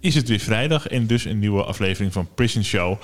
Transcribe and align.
Is 0.00 0.14
het 0.14 0.28
weer 0.28 0.38
vrijdag 0.38 0.86
en 0.86 1.06
dus 1.06 1.24
een 1.24 1.38
nieuwe 1.38 1.64
aflevering 1.64 2.12
van 2.12 2.28
Prison 2.34 2.64
Show. 2.64 3.02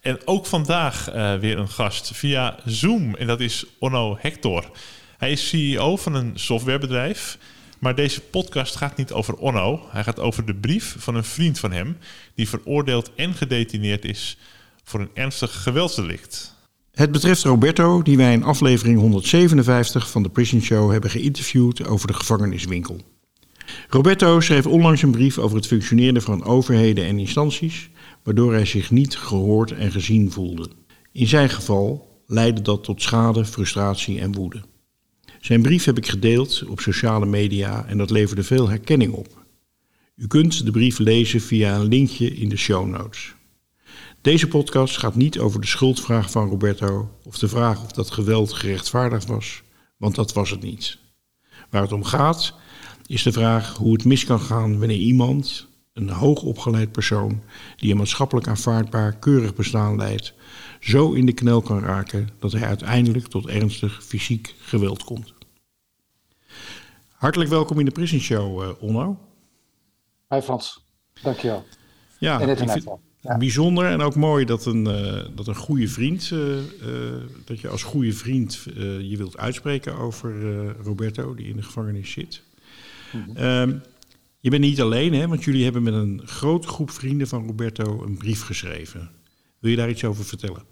En 0.00 0.18
ook 0.24 0.46
vandaag 0.46 1.10
eh, 1.10 1.38
weer 1.38 1.58
een 1.58 1.68
gast 1.68 2.10
via 2.14 2.58
Zoom. 2.64 3.14
En 3.14 3.26
dat 3.26 3.40
is 3.40 3.64
Onno 3.78 4.16
Hector. 4.20 4.70
Hij 5.18 5.32
is 5.32 5.48
CEO 5.48 5.96
van 5.96 6.14
een 6.14 6.32
softwarebedrijf. 6.34 7.38
Maar 7.78 7.94
deze 7.94 8.20
podcast 8.20 8.76
gaat 8.76 8.96
niet 8.96 9.12
over 9.12 9.34
Onno. 9.34 9.86
Hij 9.90 10.04
gaat 10.04 10.20
over 10.20 10.44
de 10.44 10.54
brief 10.54 10.96
van 10.98 11.14
een 11.14 11.24
vriend 11.24 11.58
van 11.58 11.72
hem... 11.72 11.96
die 12.34 12.48
veroordeeld 12.48 13.10
en 13.14 13.34
gedetineerd 13.34 14.04
is 14.04 14.38
voor 14.84 15.00
een 15.00 15.10
ernstig 15.14 15.62
geweldsdelict. 15.62 16.54
Het 16.92 17.12
betreft 17.12 17.42
Roberto, 17.42 18.02
die 18.02 18.16
wij 18.16 18.32
in 18.32 18.42
aflevering 18.42 18.98
157 18.98 20.10
van 20.10 20.22
de 20.22 20.28
Prison 20.28 20.60
Show 20.60 20.90
hebben 20.90 21.10
geïnterviewd 21.10 21.86
over 21.86 22.06
de 22.06 22.14
gevangeniswinkel. 22.14 23.13
Roberto 23.88 24.40
schreef 24.40 24.66
onlangs 24.66 25.02
een 25.02 25.10
brief 25.10 25.38
over 25.38 25.56
het 25.56 25.66
functioneren 25.66 26.22
van 26.22 26.44
overheden 26.44 27.04
en 27.04 27.18
instanties, 27.18 27.90
waardoor 28.22 28.52
hij 28.52 28.66
zich 28.66 28.90
niet 28.90 29.16
gehoord 29.16 29.72
en 29.72 29.92
gezien 29.92 30.30
voelde. 30.30 30.68
In 31.12 31.26
zijn 31.26 31.50
geval 31.50 32.20
leidde 32.26 32.62
dat 32.62 32.84
tot 32.84 33.02
schade, 33.02 33.44
frustratie 33.44 34.20
en 34.20 34.32
woede. 34.32 34.62
Zijn 35.40 35.62
brief 35.62 35.84
heb 35.84 35.96
ik 35.96 36.08
gedeeld 36.08 36.64
op 36.68 36.80
sociale 36.80 37.26
media 37.26 37.86
en 37.86 37.98
dat 37.98 38.10
leverde 38.10 38.42
veel 38.42 38.68
herkenning 38.68 39.12
op. 39.12 39.44
U 40.16 40.26
kunt 40.26 40.64
de 40.64 40.70
brief 40.70 40.98
lezen 40.98 41.40
via 41.40 41.74
een 41.74 41.88
linkje 41.88 42.34
in 42.34 42.48
de 42.48 42.56
show 42.56 42.86
notes. 42.86 43.34
Deze 44.20 44.48
podcast 44.48 44.98
gaat 44.98 45.14
niet 45.14 45.38
over 45.38 45.60
de 45.60 45.66
schuldvraag 45.66 46.30
van 46.30 46.48
Roberto 46.48 47.10
of 47.24 47.38
de 47.38 47.48
vraag 47.48 47.82
of 47.82 47.92
dat 47.92 48.10
geweld 48.10 48.52
gerechtvaardigd 48.52 49.26
was, 49.26 49.62
want 49.96 50.14
dat 50.14 50.32
was 50.32 50.50
het 50.50 50.62
niet. 50.62 50.98
Waar 51.70 51.82
het 51.82 51.92
om 51.92 52.04
gaat 52.04 52.54
is 53.06 53.22
de 53.22 53.32
vraag 53.32 53.76
hoe 53.76 53.92
het 53.92 54.04
mis 54.04 54.24
kan 54.24 54.40
gaan 54.40 54.78
wanneer 54.78 54.96
iemand, 54.96 55.66
een 55.92 56.08
hoogopgeleid 56.08 56.92
persoon 56.92 57.42
die 57.76 57.90
een 57.90 57.96
maatschappelijk 57.96 58.48
aanvaardbaar 58.48 59.16
keurig 59.16 59.54
bestaan 59.54 59.96
leidt, 59.96 60.34
zo 60.80 61.12
in 61.12 61.26
de 61.26 61.32
knel 61.32 61.62
kan 61.62 61.80
raken 61.80 62.28
dat 62.38 62.52
hij 62.52 62.66
uiteindelijk 62.66 63.26
tot 63.26 63.46
ernstig 63.46 64.04
fysiek 64.04 64.54
geweld 64.58 65.04
komt. 65.04 65.34
Hartelijk 67.12 67.50
welkom 67.50 67.78
in 67.78 67.84
de 67.84 67.90
Prison 67.90 68.20
Show, 68.20 68.62
eh, 68.62 68.82
Onno. 68.82 69.18
Hi 70.28 70.40
Frans, 70.40 70.84
dankjewel. 71.22 71.64
Ja, 72.18 72.40
En 72.40 72.48
het 72.48 72.84
Ja. 73.20 73.36
bijzonder 73.36 73.86
en 73.86 74.00
ook 74.00 74.14
mooi 74.14 74.44
dat 74.44 74.66
een, 74.66 74.86
eh, 74.86 75.24
dat 75.34 75.46
een 75.46 75.56
goede 75.56 75.88
vriend, 75.88 76.30
eh, 76.32 76.38
dat 77.44 77.60
je 77.60 77.68
als 77.68 77.82
goede 77.82 78.12
vriend 78.12 78.62
je 79.00 79.14
wilt 79.16 79.36
uitspreken 79.36 79.96
over 79.96 80.32
Roberto, 80.82 81.34
die 81.34 81.46
in 81.46 81.56
de 81.56 81.62
gevangenis 81.62 82.10
zit. 82.10 82.42
Mhm. 83.14 83.36
Ehm, 83.36 83.78
je 84.40 84.50
bent 84.50 84.62
niet 84.62 84.80
alleen, 84.80 85.14
hè, 85.14 85.28
want 85.28 85.44
jullie 85.44 85.64
hebben 85.64 85.82
met 85.82 85.94
een 85.94 86.22
grote 86.24 86.68
groep 86.68 86.90
vrienden 86.90 87.26
van 87.28 87.46
Roberto 87.46 88.02
een 88.04 88.16
brief 88.16 88.42
geschreven. 88.42 89.10
Wil 89.58 89.70
je 89.70 89.76
daar 89.76 89.90
iets 89.90 90.04
over 90.04 90.24
vertellen? 90.24 90.62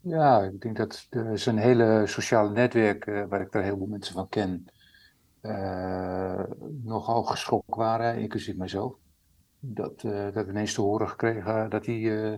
Ja, 0.00 0.42
ik 0.42 0.60
denk 0.60 0.76
dat 0.76 1.06
de, 1.10 1.36
zijn 1.36 1.58
hele 1.58 2.04
sociale 2.06 2.50
netwerk, 2.50 3.06
eh, 3.06 3.24
waar 3.28 3.40
ik 3.40 3.52
daar 3.52 3.62
heel 3.62 3.76
veel 3.76 3.86
mensen 3.86 4.14
van 4.14 4.28
ken, 4.28 4.66
eh, 5.40 6.42
nogal 6.82 7.22
geschokt 7.22 7.74
waren, 7.76 8.18
inclusief 8.18 8.56
mijzelf. 8.56 8.94
Dat, 9.60 10.04
eh, 10.04 10.32
dat 10.32 10.48
ineens 10.48 10.74
te 10.74 10.80
horen 10.80 11.08
gekregen 11.08 11.70
dat 11.70 11.86
hij, 11.86 11.96
eh, 11.96 12.32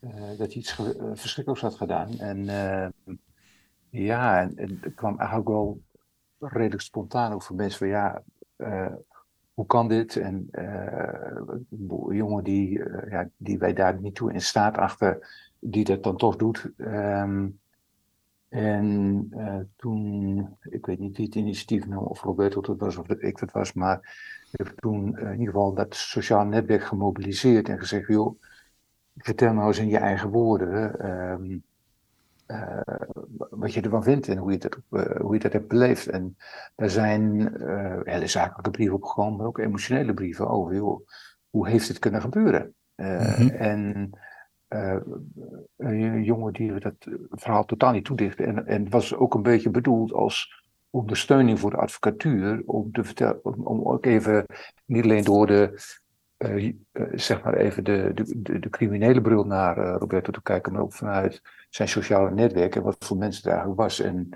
eh, 0.00 0.38
dat 0.38 0.52
hij 0.52 0.56
iets 0.56 0.78
eh, 0.78 0.86
verschrikkelijks 1.14 1.62
had 1.62 1.74
gedaan. 1.76 2.18
En 2.18 2.48
eh, 2.48 2.88
ja, 3.90 4.40
en, 4.40 4.56
en 4.56 4.78
het 4.80 4.94
kwam 4.94 5.18
eigenlijk 5.18 5.48
wel 5.48 5.80
redelijk 6.50 6.82
spontaan 6.82 7.32
over 7.32 7.54
mensen 7.54 7.78
van 7.78 7.88
ja, 7.88 8.22
eh, 8.56 8.92
hoe 9.54 9.66
kan 9.66 9.88
dit? 9.88 10.16
En 10.16 10.48
een 10.50 12.06
jongen 12.10 12.44
die, 12.44 12.84
eh, 12.84 13.10
ja, 13.10 13.28
die 13.36 13.58
wij 13.58 13.72
daar 13.72 14.00
niet 14.00 14.14
toe 14.14 14.32
in 14.32 14.40
staat 14.40 14.76
achter, 14.76 15.28
die 15.58 15.84
dat 15.84 16.02
dan 16.02 16.16
toch 16.16 16.36
doet. 16.36 16.70
Ehm, 16.76 17.48
en 18.48 19.28
toen, 19.76 20.48
ik 20.62 20.86
weet 20.86 20.98
niet 20.98 21.16
wie 21.16 21.26
het 21.26 21.34
initiatief 21.34 21.86
nam, 21.86 22.04
of 22.04 22.22
Roberto 22.22 22.60
dat 22.60 22.78
was 22.78 22.96
of 22.96 23.06
dat 23.06 23.22
ik 23.22 23.38
dat 23.38 23.50
was, 23.50 23.72
maar 23.72 23.98
ik 24.52 24.58
heb 24.66 24.78
toen 24.78 25.18
in 25.18 25.30
ieder 25.30 25.46
geval 25.46 25.74
dat 25.74 25.94
sociaal 25.94 26.44
netwerk 26.44 26.82
gemobiliseerd 26.82 27.68
en 27.68 27.78
gezegd, 27.78 28.08
joh, 28.08 28.40
vertel 29.16 29.52
nou 29.52 29.66
eens 29.66 29.78
in 29.78 29.88
je 29.88 29.98
eigen 29.98 30.30
woorden 30.30 31.00
ehm, 31.00 31.58
eh, 32.52 33.06
wat 33.50 33.74
je 33.74 33.80
ervan 33.80 34.02
vindt 34.02 34.28
en 34.28 34.36
hoe 34.36 34.52
je 34.52 34.58
dat, 34.58 34.78
eh, 34.90 35.20
hoe 35.20 35.34
je 35.34 35.40
dat 35.40 35.52
hebt 35.52 35.68
beleefd. 35.68 36.06
En 36.06 36.36
daar 36.74 36.90
zijn 36.90 37.56
eh, 37.56 38.00
hele 38.02 38.26
zakelijke 38.26 38.70
brieven 38.70 38.96
opgekomen, 38.96 39.36
maar 39.36 39.46
ook 39.46 39.58
emotionele 39.58 40.14
brieven 40.14 40.48
over, 40.48 40.74
joh, 40.74 41.06
hoe 41.50 41.68
heeft 41.68 41.88
het 41.88 41.98
kunnen 41.98 42.20
gebeuren? 42.20 42.74
Eh, 42.94 43.38
Mhm. 43.38 43.48
En 43.48 44.10
eh, 44.68 44.96
een 45.76 46.24
jongen 46.24 46.52
die 46.52 46.80
dat 46.80 46.94
verhaal 47.30 47.64
totaal 47.64 47.92
niet 47.92 48.04
toedichtte. 48.04 48.44
En, 48.44 48.66
en 48.66 48.90
was 48.90 49.14
ook 49.14 49.34
een 49.34 49.42
beetje 49.42 49.70
bedoeld 49.70 50.12
als 50.12 50.64
ondersteuning 50.90 51.60
voor 51.60 51.70
de 51.70 51.76
advocatuur. 51.76 52.62
Om 52.66 52.92
te 52.92 53.04
vertellen, 53.04 53.40
om, 53.44 53.82
ook 53.82 54.06
even, 54.06 54.46
niet 54.86 55.04
alleen 55.04 55.24
door 55.24 55.46
de, 55.46 55.80
eh, 56.36 56.66
eh, 56.92 57.02
zeg 57.12 57.42
maar 57.42 57.54
even 57.54 57.84
de, 57.84 58.10
de, 58.14 58.42
de, 58.42 58.58
de 58.58 58.70
criminele 58.70 59.20
bril 59.20 59.44
naar 59.44 59.78
eh, 59.78 59.96
Roberto 59.98 60.32
te 60.32 60.42
kijken, 60.42 60.72
maar 60.72 60.82
ook 60.82 60.92
vanuit 60.92 61.42
zijn 61.74 61.88
sociale 61.88 62.30
netwerk 62.30 62.76
en 62.76 62.82
wat 62.82 62.96
voor 62.98 63.16
mensen 63.16 63.42
het 63.42 63.50
eigenlijk 63.52 63.80
was. 63.80 64.00
En 64.00 64.28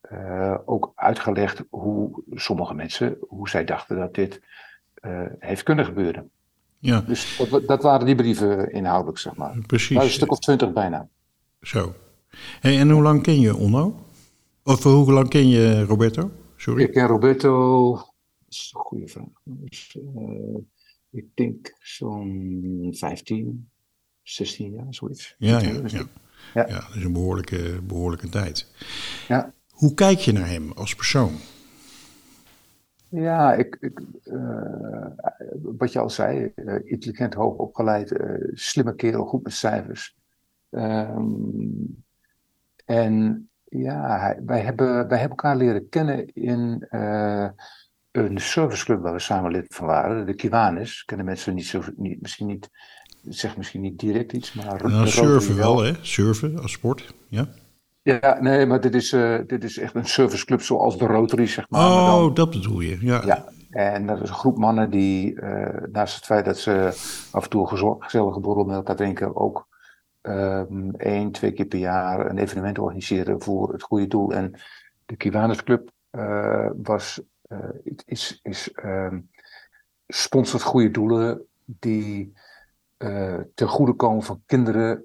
eh, 0.00 0.58
ook 0.64 0.92
uitgelegd 0.94 1.62
hoe 1.70 2.22
sommige 2.30 2.74
mensen, 2.74 3.16
hoe 3.28 3.48
zij 3.48 3.64
dachten 3.64 3.96
dat 3.96 4.14
dit 4.14 4.40
eh, 4.94 5.22
heeft 5.38 5.62
kunnen 5.62 5.84
gebeuren. 5.84 6.30
Ja, 6.78 7.00
Dus 7.00 7.36
dat, 7.38 7.48
wa- 7.48 7.58
dat 7.66 7.82
waren 7.82 8.06
die 8.06 8.14
brieven 8.14 8.72
inhoudelijk, 8.72 9.18
zeg 9.18 9.36
maar. 9.36 9.58
precies. 9.66 9.90
Nou, 9.96 10.04
een 10.06 10.12
stuk 10.12 10.30
of 10.30 10.38
twintig 10.38 10.72
bijna. 10.72 11.08
Zo. 11.60 11.94
Hey, 12.60 12.78
en 12.78 12.90
hoe 12.90 13.02
lang 13.02 13.22
ken 13.22 13.40
je 13.40 13.56
Onno? 13.56 14.00
Of 14.64 14.84
eh, 14.84 14.92
hoe 14.92 15.12
lang 15.12 15.28
ken 15.28 15.48
je 15.48 15.84
Roberto? 15.84 16.30
Sorry. 16.56 16.82
Ik 16.82 16.92
ken 16.92 17.06
Roberto, 17.06 17.92
dat 17.94 18.06
is 18.48 18.72
een 18.74 18.80
goede 18.80 19.08
vraag. 19.08 19.26
Dus, 19.44 19.98
eh, 20.16 20.58
ik 21.10 21.24
denk 21.34 21.74
zo'n 21.80 22.88
15, 22.90 23.68
16 24.22 24.72
jaar, 24.72 24.86
zoiets. 24.94 25.34
Ja, 25.38 25.60
ja, 25.60 25.80
ja. 25.86 26.02
Ja, 26.54 26.66
Ja. 26.68 26.74
dat 26.74 26.94
is 26.94 27.04
een 27.04 27.12
behoorlijke, 27.12 27.80
behoorlijke 27.82 28.28
tijd. 28.28 28.66
Ja. 29.28 29.52
Hoe 29.70 29.94
kijk 29.94 30.18
je 30.18 30.32
naar 30.32 30.48
hem 30.48 30.72
als 30.72 30.94
persoon? 30.94 31.32
Ja, 33.08 33.54
ik, 33.54 33.76
ik, 33.80 34.00
eh, 34.24 35.06
wat 35.62 35.92
je 35.92 35.98
al 35.98 36.10
zei, 36.10 36.52
eh, 36.54 36.74
intelligent, 36.84 37.34
hoog 37.34 37.56
opgeleid, 37.56 38.12
eh, 38.12 38.34
slimme 38.52 38.94
kerel, 38.94 39.24
goed 39.24 39.42
met 39.42 39.52
cijfers. 39.52 40.16
Ehm, 40.70 41.24
en 42.84 43.48
ja, 43.64 44.18
hij- 44.20 44.40
wij 44.46 44.60
hebben, 44.60 44.86
wij 45.08 45.18
hebben 45.18 45.38
elkaar 45.38 45.56
leren 45.56 45.88
kennen 45.88 46.32
in 46.34 46.86
een 48.12 48.38
serviceclub 48.40 49.00
waar 49.00 49.12
we 49.12 49.18
samen 49.18 49.50
lid 49.50 49.74
van 49.74 49.86
waren, 49.86 50.26
de 50.26 50.34
Kiwanis. 50.34 51.04
Kennen 51.04 51.26
mensen 51.26 51.54
niet 51.54 51.66
zo, 51.66 51.82
niet, 51.96 52.20
misschien 52.22 52.46
niet, 52.46 52.70
zegt 53.28 53.56
misschien 53.56 53.80
niet 53.80 53.98
direct 53.98 54.32
iets, 54.32 54.52
maar... 54.52 54.88
Nou, 54.90 55.08
surfen 55.08 55.56
wel, 55.56 55.82
hè? 55.82 55.92
Surfen 56.00 56.58
als 56.58 56.72
sport. 56.72 57.14
Ja. 57.28 57.48
Ja, 58.02 58.38
nee, 58.40 58.66
maar 58.66 58.80
dit 58.80 58.94
is, 58.94 59.12
eh, 59.12 59.38
dit 59.46 59.64
is 59.64 59.78
echt 59.78 59.94
een 59.94 60.06
serviceclub 60.06 60.60
zoals 60.62 60.98
de 60.98 61.06
Rotary, 61.06 61.46
zeg 61.46 61.64
maar. 61.68 61.80
maar 61.80 62.06
dan- 62.06 62.22
Oh, 62.24 62.34
dat 62.34 62.50
bedoel 62.50 62.80
je. 62.80 62.98
Ja. 63.00 63.22
Ja, 63.24 63.44
En 63.70 64.06
dat 64.06 64.22
is 64.22 64.28
een 64.28 64.34
groep 64.34 64.58
mannen 64.58 64.90
die, 64.90 65.32
uh, 65.34 65.68
naast 65.92 66.14
het 66.14 66.24
feit 66.24 66.44
dat 66.44 66.58
ze 66.58 66.72
af 67.30 67.44
en 67.44 67.50
toe 67.50 67.60
een 67.70 67.96
gezellige 68.02 68.40
borrel 68.40 68.64
met 68.64 68.76
elkaar 68.76 68.96
drinken, 68.96 69.36
ook 69.36 69.68
um, 70.22 70.94
één, 70.96 71.32
twee 71.32 71.52
keer 71.52 71.64
per 71.66 71.78
jaar 71.78 72.30
een 72.30 72.38
evenement 72.38 72.78
organiseren 72.78 73.42
voor 73.42 73.72
het 73.72 73.82
goede 73.82 74.06
doel. 74.06 74.32
En 74.32 74.54
de 75.06 75.16
Kiwanis 75.16 75.62
Club 75.64 75.90
uh, 76.12 76.70
was, 76.82 77.20
is, 78.04 78.40
is 78.42 78.70
um, 78.84 79.28
sponsort 80.06 80.62
goede 80.62 80.90
doelen 80.90 81.42
die 81.64 82.32
uh, 83.02 83.34
ten 83.54 83.68
goede 83.68 83.92
komen 83.92 84.22
van 84.22 84.42
kinderen 84.46 85.02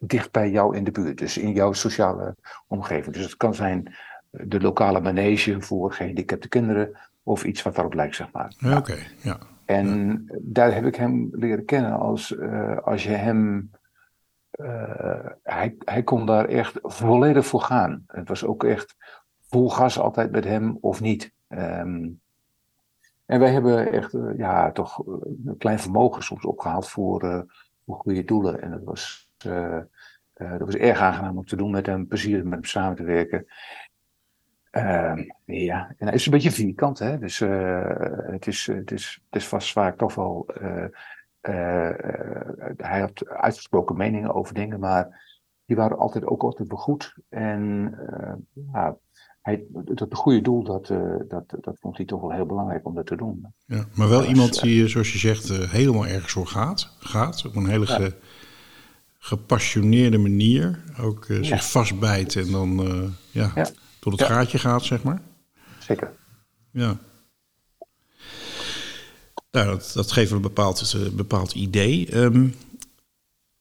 dicht 0.00 0.32
bij 0.32 0.50
jou 0.50 0.76
in 0.76 0.84
de 0.84 0.90
buurt. 0.90 1.18
Dus 1.18 1.38
in 1.38 1.52
jouw 1.52 1.72
sociale 1.72 2.36
omgeving. 2.66 3.14
Dus 3.14 3.24
het 3.24 3.36
kan 3.36 3.54
zijn 3.54 3.94
de 4.30 4.60
lokale 4.60 5.00
manege 5.00 5.60
voor 5.60 5.92
gehandicapte 5.92 6.48
kinderen 6.48 6.98
of 7.22 7.44
iets 7.44 7.62
wat 7.62 7.74
daarop 7.74 7.94
lijkt, 7.94 8.16
zeg 8.16 8.32
maar. 8.32 8.54
Oké, 8.76 8.96
ja. 9.22 9.38
En 9.64 10.24
daar 10.40 10.74
heb 10.74 10.84
ik 10.84 10.96
hem 10.96 11.28
leren 11.32 11.64
kennen 11.64 11.98
als, 11.98 12.30
uh, 12.30 12.78
als 12.78 13.02
je 13.04 13.10
hem. 13.10 13.70
Hij, 15.42 15.76
hij 15.84 16.02
kon 16.02 16.26
daar 16.26 16.44
echt 16.44 16.78
volledig 16.82 17.46
voor 17.46 17.60
gaan. 17.60 18.04
Het 18.06 18.28
was 18.28 18.44
ook 18.44 18.64
echt 18.64 18.96
vol 19.48 19.70
gas 19.70 19.98
altijd 19.98 20.30
met 20.30 20.44
hem 20.44 20.78
of 20.80 21.00
niet. 21.00 21.32
Um, 21.48 22.20
en 23.30 23.40
wij 23.40 23.52
hebben 23.52 23.92
echt 23.92 24.14
uh, 24.14 24.38
ja, 24.38 24.72
toch 24.72 25.06
een 25.06 25.54
klein 25.58 25.78
vermogen 25.78 26.22
soms 26.22 26.44
opgehaald 26.44 26.88
voor, 26.88 27.46
voor 27.86 27.96
goede 27.96 28.24
doelen. 28.24 28.62
En 28.62 28.70
dat 28.70 28.82
was, 28.84 29.30
dat 30.32 30.58
was 30.58 30.74
erg 30.74 30.98
aangenaam 30.98 31.38
om 31.38 31.44
te 31.44 31.56
doen 31.56 31.70
met 31.70 31.86
hem, 31.86 32.06
plezier 32.06 32.44
met 32.44 32.52
hem 32.52 32.64
samen 32.64 32.96
te 32.96 33.02
werken. 33.02 33.46
Uh, 34.72 35.12
ja, 35.44 35.94
en 35.98 36.06
hij 36.06 36.14
is 36.14 36.26
een 36.26 36.32
beetje 36.32 36.50
vierkant, 36.50 36.98
hè? 36.98 37.18
dus 37.18 37.38
het, 37.38 38.46
is, 38.46 38.66
het, 38.66 38.90
is, 38.90 39.20
het 39.30 39.40
is 39.40 39.48
vast 39.48 39.72
vaak 39.72 39.98
toch 39.98 40.14
wel. 40.14 40.46
Hij 42.76 43.00
had 43.00 43.28
uitgesproken 43.28 43.96
meningen 43.96 44.34
over 44.34 44.54
dingen, 44.54 44.80
maar 44.80 45.22
die 45.64 45.76
waren 45.76 45.98
altijd 45.98 46.24
ook 46.24 46.42
altijd 46.42 46.68
wel 46.68 46.78
goed. 46.78 47.14
En 47.28 47.94
ja, 48.72 48.96
hij, 49.40 49.64
dat 49.84 50.14
goede 50.14 50.40
doel, 50.40 50.64
dat, 50.64 50.86
dat, 51.28 51.44
dat 51.60 51.76
vond 51.80 51.96
hij 51.96 52.06
toch 52.06 52.20
wel 52.20 52.32
heel 52.32 52.46
belangrijk 52.46 52.86
om 52.86 52.94
dat 52.94 53.06
te 53.06 53.16
doen. 53.16 53.46
Ja, 53.66 53.86
maar 53.94 54.08
wel 54.08 54.24
iemand 54.24 54.60
die, 54.60 54.88
zoals 54.88 55.12
je 55.12 55.18
zegt, 55.18 55.48
helemaal 55.48 56.06
ergens 56.06 56.32
voor 56.32 56.46
gaat. 56.46 56.96
gaat 56.98 57.46
op 57.46 57.56
een 57.56 57.68
hele 57.68 57.86
ja. 57.86 57.94
ge, 57.94 58.14
gepassioneerde 59.18 60.18
manier. 60.18 60.82
Ook 61.00 61.24
zich 61.24 61.48
ja. 61.48 61.58
vastbijt 61.58 62.36
en 62.36 62.50
dan 62.50 62.80
ja. 63.30 63.52
ja 63.54 63.66
tot 64.00 64.12
het 64.12 64.22
gaatje 64.22 64.58
gaat, 64.58 64.84
zeg 64.84 65.02
maar. 65.02 65.22
Zeker. 65.78 66.12
Ja. 66.70 66.98
Nou, 69.50 69.66
dat, 69.66 69.90
dat 69.94 70.12
geeft 70.12 70.30
een 70.30 70.40
bepaald, 70.40 70.92
een 70.92 71.16
bepaald 71.16 71.54
idee. 71.54 72.16
Um, 72.16 72.54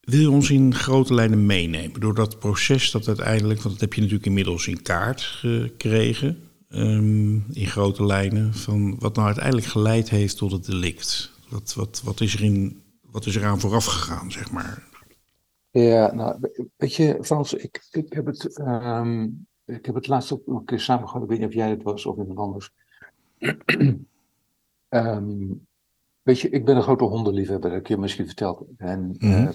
wil 0.09 0.19
je 0.19 0.29
ons 0.29 0.49
in 0.49 0.75
grote 0.75 1.13
lijnen 1.13 1.45
meenemen 1.45 1.99
door 1.99 2.15
dat 2.15 2.39
proces 2.39 2.91
dat 2.91 3.07
uiteindelijk, 3.07 3.61
want 3.61 3.71
dat 3.71 3.81
heb 3.81 3.93
je 3.93 4.01
natuurlijk 4.01 4.27
inmiddels 4.27 4.67
in 4.67 4.81
kaart 4.81 5.21
gekregen, 5.21 6.37
um, 6.69 7.45
in 7.51 7.67
grote 7.67 8.05
lijnen, 8.05 8.53
van 8.53 8.99
wat 8.99 9.15
nou 9.15 9.27
uiteindelijk 9.27 9.67
geleid 9.67 10.09
heeft 10.09 10.37
tot 10.37 10.51
het 10.51 10.65
delict? 10.65 11.31
Wat, 11.49 11.73
wat, 11.73 12.01
wat, 12.03 12.21
is, 12.21 12.33
er 12.33 12.43
in, 12.43 12.81
wat 13.01 13.25
is 13.25 13.35
eraan 13.35 13.59
vooraf 13.59 13.85
gegaan, 13.85 14.31
zeg 14.31 14.51
maar? 14.51 14.87
Ja, 15.71 16.13
nou, 16.13 16.39
weet 16.77 16.95
je, 16.95 17.17
Frans, 17.21 17.53
ik, 17.53 17.87
ik 17.91 18.13
heb 18.13 18.25
het 18.25 18.59
um, 18.59 19.47
ik 19.69 19.85
heb 19.85 19.95
het 19.95 20.07
laatst 20.07 20.31
ook 20.33 20.47
een 20.47 20.65
keer 20.65 20.79
samengevat, 20.79 21.21
ik 21.23 21.29
weet 21.29 21.39
niet 21.39 21.47
of 21.47 21.53
jij 21.53 21.69
het 21.69 21.83
was 21.83 22.05
of 22.05 22.17
iemand 22.17 22.39
anders. 22.39 22.71
um, 24.89 25.67
weet 26.23 26.39
je, 26.39 26.49
ik 26.49 26.65
ben 26.65 26.75
een 26.75 26.83
grote 26.83 27.03
hondenliefhebber, 27.03 27.69
dat 27.69 27.71
heb 27.71 27.81
ik 27.81 27.87
je 27.87 27.97
misschien 27.97 28.25
verteld. 28.25 28.63
En, 28.77 28.99
mm 28.99 29.15
-hmm. 29.19 29.47
uh, 29.47 29.49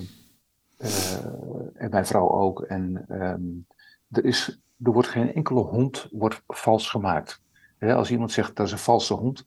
en 1.75 1.91
mijn 1.91 2.07
vrouw 2.07 2.31
ook. 2.31 2.63
En 2.63 3.05
um, 3.09 3.67
er, 4.11 4.25
is, 4.25 4.61
er 4.83 4.93
wordt 4.93 5.09
geen 5.09 5.35
enkele 5.35 5.61
hond 5.61 6.09
wordt 6.11 6.43
vals 6.47 6.91
gemaakt. 6.91 7.43
He, 7.79 7.95
als 7.95 8.11
iemand 8.11 8.33
zegt 8.33 8.57
dat 8.57 8.67
is 8.67 8.73
een 8.73 8.79
valse 8.79 9.15
hond, 9.15 9.47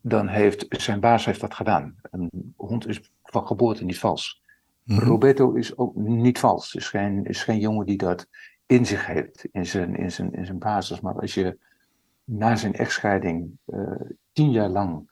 dan 0.00 0.28
heeft 0.28 0.66
zijn 0.68 1.00
baas 1.00 1.24
heeft 1.24 1.40
dat 1.40 1.54
gedaan. 1.54 1.96
Een 2.10 2.54
hond 2.56 2.86
is 2.86 3.12
van 3.22 3.46
geboorte 3.46 3.84
niet 3.84 3.98
vals. 3.98 4.42
Mm 4.82 4.98
-hmm. 4.98 5.08
Roberto 5.08 5.52
is 5.52 5.76
ook 5.76 5.94
niet 5.94 6.38
vals. 6.38 6.74
Is 6.74 6.88
geen, 6.88 7.24
is 7.24 7.42
geen 7.42 7.58
jongen 7.58 7.86
die 7.86 7.96
dat 7.96 8.26
in 8.66 8.86
zich 8.86 9.06
heeft, 9.06 9.48
in 9.52 9.66
zijn, 9.66 9.96
in 9.96 10.12
zijn, 10.12 10.32
in 10.32 10.46
zijn 10.46 10.58
basis. 10.58 11.00
Maar 11.00 11.20
als 11.20 11.34
je 11.34 11.58
na 12.24 12.56
zijn 12.56 12.74
echtscheiding 12.74 13.58
uh, 13.66 14.00
tien 14.32 14.50
jaar 14.50 14.68
lang 14.68 15.10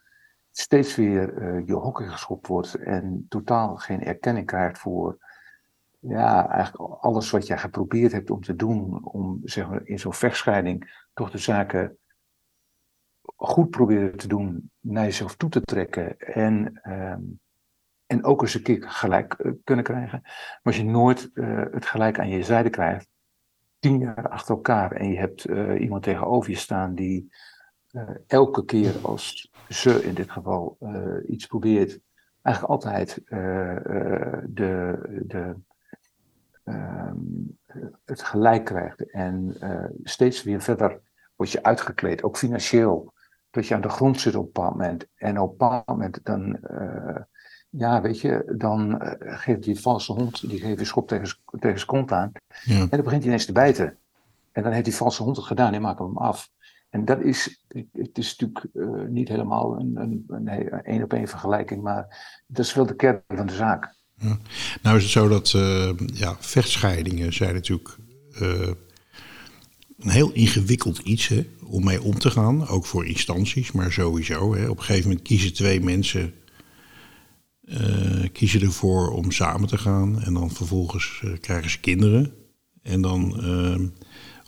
steeds 0.51 0.97
weer 0.97 1.43
uh, 1.43 1.67
je 1.67 1.75
hokken 1.75 2.11
geschopt 2.11 2.47
wordt 2.47 2.75
en 2.75 3.27
totaal 3.29 3.77
geen 3.77 4.03
erkenning 4.03 4.47
krijgt 4.47 4.79
voor 4.79 5.19
ja, 6.09 6.49
eigenlijk 6.49 6.93
alles 7.01 7.31
wat 7.31 7.47
jij 7.47 7.59
geprobeerd 7.59 8.13
hebt 8.13 8.31
om 8.31 8.41
te 8.41 8.57
doen, 8.57 9.05
om 9.05 9.41
zeg 9.43 9.69
maar, 9.69 9.87
in 9.87 9.99
zo'n 9.99 10.15
vechtscheiding 10.15 11.07
toch 11.15 11.31
de 11.31 11.39
zaken 11.39 11.99
goed 13.37 13.71
proberen 13.71 14.17
te 14.17 14.29
doen, 14.29 14.71
naar 14.81 15.05
jezelf 15.05 15.37
toe 15.37 15.51
te 15.51 15.61
trekken 15.61 16.19
en, 16.19 16.81
um, 16.93 17.41
en 18.07 18.25
ook 18.25 18.43
eens 18.43 18.55
een 18.55 18.63
keer 18.63 18.91
gelijk 18.91 19.37
uh, 19.39 19.53
kunnen 19.65 19.85
krijgen. 19.85 20.21
Maar 20.23 20.61
als 20.63 20.77
je 20.77 20.85
nooit 20.85 21.31
uh, 21.35 21.63
het 21.71 21.87
gelijk 21.87 22.19
aan 22.19 22.29
je 22.29 22.43
zijde 22.43 22.71
krijgt, 22.71 23.09
tien 23.79 23.99
jaar 23.99 24.29
achter 24.29 24.55
elkaar 24.55 24.93
en 24.93 25.09
je 25.09 25.19
hebt 25.19 25.49
uh, 25.49 25.81
iemand 25.81 26.03
tegenover 26.03 26.51
je 26.51 26.57
staan 26.57 26.95
die 26.95 27.33
elke 28.27 28.65
keer 28.65 28.95
als 29.03 29.53
ze 29.69 30.05
in 30.05 30.15
dit 30.15 30.31
geval 30.31 30.79
iets 31.27 31.47
probeert, 31.47 32.01
eigenlijk 32.43 32.75
altijd 32.75 33.23
de, 33.25 35.01
de, 35.27 35.57
um, 36.65 37.59
het 38.05 38.23
gelijk 38.23 38.65
krijgt 38.65 39.11
en 39.11 39.57
steeds 40.03 40.43
weer 40.43 40.61
verder 40.61 41.01
word 41.37 41.51
je 41.51 41.63
uitgekleed, 41.63 42.23
ook 42.23 42.37
financieel, 42.37 43.13
dat 43.51 43.67
je 43.67 43.75
aan 43.75 43.81
de 43.81 43.89
grond 43.89 44.21
zit 44.21 44.35
op 44.35 44.41
een 44.41 44.53
bepaald 44.53 44.77
moment 44.77 45.07
en 45.15 45.41
op 45.41 45.51
een 45.51 45.57
bepaald 45.57 45.87
moment 45.87 46.25
dan 46.25 46.59
ja, 47.77 48.01
weet 48.01 48.21
je, 48.21 48.53
dan 48.57 49.03
uh, 49.03 49.13
geeft 49.19 49.63
die 49.63 49.81
valse 49.81 50.13
hond, 50.13 50.49
die 50.49 50.61
geeft 50.61 50.81
een 50.81 50.87
schop 50.87 51.09
tegen, 51.09 51.39
tegen 51.59 51.79
zijn 51.79 51.87
kont 51.87 52.13
aan. 52.13 52.33
Ja. 52.65 52.81
En 52.81 52.89
dan 52.89 53.03
begint 53.03 53.23
hij 53.23 53.27
ineens 53.27 53.47
te 53.47 53.53
bijten. 53.53 53.99
En 54.53 54.63
dan 54.63 54.73
heeft 54.73 54.85
die 54.85 54.95
valse 54.95 55.23
hond 55.23 55.37
het 55.37 55.47
gedaan 55.47 55.73
en 55.73 55.83
maakt 55.83 55.99
hem 55.99 56.17
af. 56.17 56.51
En 56.91 57.05
dat 57.05 57.21
is, 57.21 57.65
het 57.93 58.19
is 58.19 58.37
natuurlijk 58.37 58.67
uh, 58.73 59.09
niet 59.09 59.29
helemaal 59.29 59.81
een, 59.81 59.97
een, 59.97 60.25
een, 60.29 60.81
een 60.83 61.03
op 61.03 61.13
één 61.13 61.29
vergelijking, 61.29 61.83
maar 61.83 62.43
dat 62.47 62.65
is 62.65 62.75
wel 62.75 62.87
de 62.87 62.97
kern 62.97 63.23
van 63.29 63.47
de 63.47 63.53
zaak. 63.53 63.95
Ja. 64.21 64.39
Nou 64.83 64.97
is 64.97 65.03
het 65.03 65.13
zo 65.13 65.29
dat 65.29 65.53
uh, 65.57 65.91
ja, 66.15 66.37
vechtscheidingen 66.41 67.33
zijn 67.33 67.55
natuurlijk 67.55 67.97
een 69.99 70.11
heel 70.11 70.33
ingewikkeld 70.33 70.99
iets 70.99 71.29
hè, 71.29 71.47
om 71.65 71.85
mee 71.85 72.03
om 72.03 72.19
te 72.19 72.31
gaan. 72.31 72.69
Ook 72.69 72.87
voor 72.87 73.07
instanties, 73.07 73.73
maar 73.73 73.93
sowieso. 73.93 74.55
Hè. 74.55 74.69
Op 74.69 74.79
een 74.79 74.85
gegeven 74.85 75.09
moment 75.09 75.27
kiezen 75.27 75.53
twee 75.53 75.81
mensen 75.81 76.35
uh, 77.65 78.29
kiezen 78.33 78.61
ervoor 78.61 79.11
om 79.11 79.31
samen 79.31 79.69
te 79.69 79.79
gaan. 79.79 80.23
En 80.23 80.35
dan 80.35 80.51
vervolgens 80.51 81.23
krijgen 81.41 81.71
ze 81.71 81.81
kinderen. 81.81 82.33
En 82.83 83.01
dan 83.01 83.33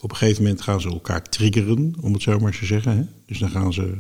op 0.01 0.11
een 0.11 0.17
gegeven 0.17 0.43
moment 0.43 0.63
gaan 0.63 0.81
ze 0.81 0.89
elkaar 0.89 1.23
triggeren, 1.23 1.95
om 2.01 2.13
het 2.13 2.23
zo 2.23 2.39
maar 2.39 2.59
te 2.59 2.67
zeggen. 2.67 2.97
Hè? 2.97 3.05
Dus 3.27 3.39
dan 3.39 3.51
gaan 3.51 3.73
ze. 3.73 3.97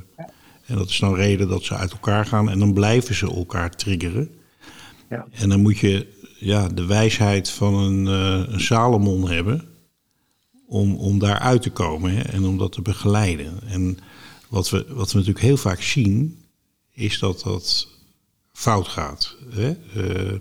En 0.67 0.76
dat 0.76 0.88
is 0.88 0.99
dan 0.99 1.14
reden 1.14 1.49
dat 1.49 1.64
ze 1.64 1.75
uit 1.75 1.93
elkaar 1.93 2.26
gaan. 2.26 2.50
En 2.50 2.59
dan 2.59 2.73
blijven 2.73 3.14
ze 3.14 3.26
elkaar 3.26 3.71
triggeren. 3.71 4.31
Ja. 5.11 5.27
En 5.31 5.49
dan 5.49 5.61
moet 5.61 5.79
je 5.79 6.07
ja, 6.39 6.69
de 6.69 6.87
wijsheid 6.87 7.51
van 7.51 7.75
een, 7.75 8.07
een 8.53 8.61
Salomon 8.61 9.29
hebben. 9.29 9.65
Om, 10.69 10.97
om 10.97 11.19
daar 11.19 11.39
uit 11.39 11.63
te 11.63 11.71
komen 11.71 12.17
hè? 12.17 12.21
en 12.21 12.45
om 12.45 12.59
dat 12.59 12.73
te 12.73 12.83
begeleiden. 12.83 13.61
En 13.69 13.99
wat 14.49 14.71
we, 14.71 14.85
wat 14.89 15.13
we 15.13 15.19
natuurlijk 15.19 15.45
heel 15.45 15.57
vaak 15.57 15.83
zien, 15.83 16.45
is 16.93 17.19
dat 17.19 17.41
dat 17.45 17.89
fout 18.53 18.89
gaat. 18.89 19.37
Hè? 19.51 19.77
Uh, 19.97 20.39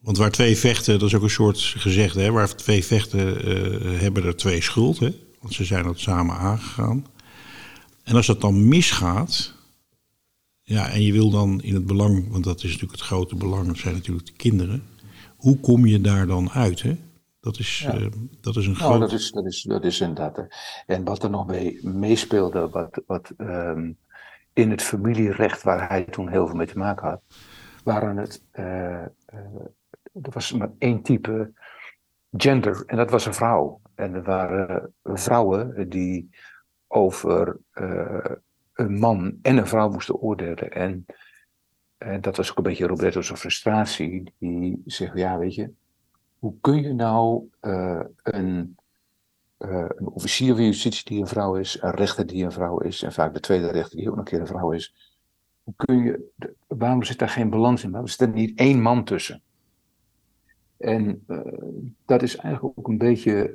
want 0.00 0.16
waar 0.16 0.30
twee 0.30 0.56
vechten, 0.56 0.98
dat 0.98 1.08
is 1.08 1.14
ook 1.14 1.22
een 1.22 1.30
soort 1.30 1.58
gezegd, 1.58 2.14
hè, 2.14 2.30
waar 2.30 2.56
twee 2.56 2.84
vechten 2.84 3.48
uh, 3.48 4.00
hebben 4.00 4.24
er 4.24 4.36
twee 4.36 4.62
schuld. 4.62 4.98
Hè? 4.98 5.14
Want 5.40 5.54
ze 5.54 5.64
zijn 5.64 5.84
dat 5.84 5.98
samen 5.98 6.36
aangegaan. 6.36 7.06
En 8.02 8.16
als 8.16 8.26
dat 8.26 8.40
dan 8.40 8.68
misgaat, 8.68 9.54
ja, 10.72 10.90
en 10.90 11.02
je 11.02 11.12
wil 11.12 11.30
dan 11.30 11.62
in 11.62 11.74
het 11.74 11.86
belang, 11.86 12.30
want 12.30 12.44
dat 12.44 12.56
is 12.56 12.62
natuurlijk 12.62 12.92
het 12.92 13.00
grote 13.00 13.36
belang, 13.36 13.66
dat 13.66 13.76
zijn 13.76 13.94
natuurlijk 13.94 14.26
de 14.26 14.32
kinderen. 14.32 14.82
Hoe 15.36 15.60
kom 15.60 15.86
je 15.86 16.00
daar 16.00 16.26
dan 16.26 16.50
uit? 16.50 16.82
Hè? 16.82 16.96
Dat 17.40 17.58
is, 17.58 17.78
ja. 17.78 17.98
uh, 17.98 18.06
dat 18.40 18.56
is 18.56 18.66
een 18.66 18.76
nou, 18.78 18.98
dat 18.98 19.12
is, 19.12 19.30
dat, 19.30 19.46
is, 19.46 19.62
dat 19.62 19.84
is 19.84 20.00
inderdaad. 20.00 20.46
En 20.86 21.04
wat 21.04 21.22
er 21.22 21.30
nog 21.30 21.46
mee 21.46 21.78
meespeelde, 21.82 22.68
wat, 22.68 23.02
wat 23.06 23.32
um, 23.38 23.98
in 24.52 24.70
het 24.70 24.82
familierecht 24.82 25.62
waar 25.62 25.88
hij 25.88 26.04
toen 26.04 26.28
heel 26.28 26.46
veel 26.46 26.56
mee 26.56 26.66
te 26.66 26.78
maken 26.78 27.08
had, 27.08 27.22
waren 27.84 28.16
het, 28.16 28.42
uh, 28.52 28.64
uh, 28.64 29.06
er 30.12 30.30
was 30.30 30.52
maar 30.52 30.70
één 30.78 31.02
type 31.02 31.52
gender 32.30 32.82
en 32.86 32.96
dat 32.96 33.10
was 33.10 33.26
een 33.26 33.34
vrouw. 33.34 33.80
En 33.94 34.14
er 34.14 34.22
waren 34.22 34.94
vrouwen 35.02 35.88
die 35.88 36.30
over 36.86 37.60
een 38.82 38.98
man 38.98 39.38
en 39.42 39.56
een 39.56 39.66
vrouw 39.66 39.90
moesten 39.90 40.20
oordelen. 40.20 40.70
En, 40.70 41.06
en 41.98 42.20
dat 42.20 42.36
was 42.36 42.50
ook 42.50 42.56
een 42.56 42.62
beetje 42.62 42.86
Roberto's 42.86 43.30
frustratie. 43.30 44.32
Die 44.38 44.82
zegt, 44.86 45.18
ja, 45.18 45.38
weet 45.38 45.54
je, 45.54 45.70
hoe 46.38 46.54
kun 46.60 46.82
je 46.82 46.94
nou 46.94 47.48
uh, 47.60 48.00
een, 48.22 48.76
uh, 49.58 49.84
een 49.88 50.06
officier 50.06 50.54
van 50.54 50.64
justitie 50.64 51.04
die 51.04 51.20
een 51.20 51.26
vrouw 51.26 51.54
is, 51.54 51.82
een 51.82 51.94
rechter 51.94 52.26
die 52.26 52.44
een 52.44 52.52
vrouw 52.52 52.78
is, 52.78 53.02
en 53.02 53.12
vaak 53.12 53.34
de 53.34 53.40
tweede 53.40 53.70
rechter 53.70 53.96
die 53.96 54.08
ook 54.08 54.16
nog 54.16 54.24
een 54.24 54.30
keer 54.30 54.40
een 54.40 54.46
vrouw 54.46 54.72
is, 54.72 54.94
hoe 55.62 55.74
kun 55.76 56.02
je, 56.02 56.30
waarom 56.66 57.02
zit 57.02 57.18
daar 57.18 57.28
geen 57.28 57.50
balans 57.50 57.84
in? 57.84 57.90
Waarom 57.90 58.08
zit 58.08 58.20
er 58.20 58.28
niet 58.28 58.58
één 58.58 58.80
man 58.80 59.04
tussen? 59.04 59.42
En 60.76 61.24
uh, 61.28 61.40
dat 62.04 62.22
is 62.22 62.36
eigenlijk 62.36 62.78
ook 62.78 62.88
een 62.88 62.98
beetje 62.98 63.52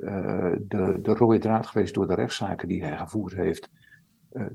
de, 0.68 0.98
de 1.02 1.12
rode 1.12 1.38
draad 1.38 1.66
geweest 1.66 1.94
door 1.94 2.06
de 2.06 2.14
rechtszaken 2.14 2.68
die 2.68 2.84
hij 2.84 2.96
gevoerd 2.96 3.34
heeft 3.34 3.70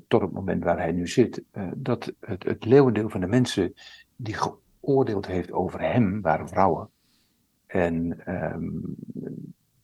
tot 0.07 0.21
het 0.21 0.31
moment 0.31 0.63
waar 0.63 0.77
hij 0.77 0.91
nu 0.91 1.07
zit. 1.07 1.43
dat 1.75 2.13
het, 2.19 2.43
het 2.43 2.65
leeuwendeel 2.65 3.09
van 3.09 3.21
de 3.21 3.27
mensen 3.27 3.73
die 4.15 4.35
geoordeeld 4.35 5.25
heeft 5.25 5.51
over 5.51 5.81
hem 5.81 6.21
waren 6.21 6.49
vrouwen. 6.49 6.89
En, 7.65 8.23
um, 8.27 8.95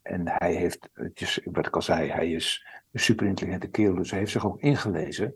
en 0.01 0.21
hij 0.25 0.53
heeft, 0.53 0.89
wat 1.43 1.67
ik 1.67 1.75
al 1.75 1.81
zei, 1.81 2.09
hij 2.09 2.31
is 2.31 2.65
een 2.91 2.99
superintelligente 2.99 3.69
kerel, 3.69 3.95
dus 3.95 4.09
hij 4.09 4.19
heeft 4.19 4.31
zich 4.31 4.45
ook 4.45 4.61
ingelezen. 4.61 5.35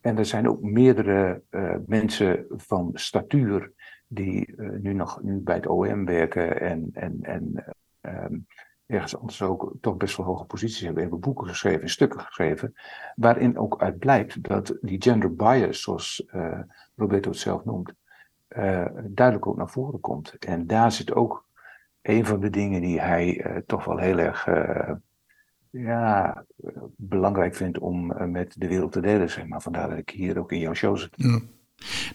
En 0.00 0.18
er 0.18 0.26
zijn 0.26 0.48
ook 0.48 0.62
meerdere 0.62 1.42
mensen 1.86 2.44
van 2.48 2.90
statuur 2.94 3.72
die 4.06 4.54
nu 4.80 4.92
nog 4.92 5.22
nu 5.22 5.38
bij 5.38 5.54
het 5.54 5.66
OM 5.66 6.04
werken 6.04 6.60
en, 6.60 6.90
en, 6.92 7.18
en 7.22 7.64
um, 8.00 8.46
ergens 8.86 9.16
anders 9.16 9.42
ook 9.42 9.72
toch 9.80 9.96
best 9.96 10.16
wel 10.16 10.26
hoge 10.26 10.44
posities 10.44 10.80
hebben, 10.80 11.02
hebben 11.02 11.20
boeken 11.20 11.48
geschreven, 11.48 11.88
stukken 11.88 12.20
geschreven, 12.20 12.74
waarin 13.16 13.58
ook 13.58 13.80
uit 13.80 13.98
blijkt 13.98 14.42
dat 14.42 14.76
die 14.80 15.02
gender 15.02 15.34
bias, 15.34 15.82
zoals 15.82 16.24
uh, 16.34 16.58
Roberto 16.96 17.30
het 17.30 17.38
zelf 17.38 17.64
noemt, 17.64 17.92
uh, 18.48 18.86
duidelijk 19.04 19.46
ook 19.46 19.56
naar 19.56 19.70
voren 19.70 20.00
komt. 20.00 20.34
En 20.38 20.66
daar 20.66 20.92
zit 20.92 21.14
ook 21.14 21.46
een 22.02 22.26
van 22.26 22.40
de 22.40 22.50
dingen 22.50 22.80
die 22.80 23.00
hij 23.00 23.62
toch 23.66 23.84
wel 23.84 23.98
heel 23.98 24.18
erg 24.18 24.48
ja, 25.70 26.44
belangrijk 26.96 27.54
vindt 27.54 27.78
om 27.78 28.30
met 28.30 28.54
de 28.58 28.68
wereld 28.68 28.92
te 28.92 29.00
delen, 29.00 29.30
zeg 29.30 29.46
maar. 29.46 29.62
Vandaar 29.62 29.88
dat 29.88 29.98
ik 29.98 30.10
hier 30.10 30.38
ook 30.38 30.52
in 30.52 30.58
jouw 30.58 30.74
show 30.74 30.96
zit. 30.96 31.16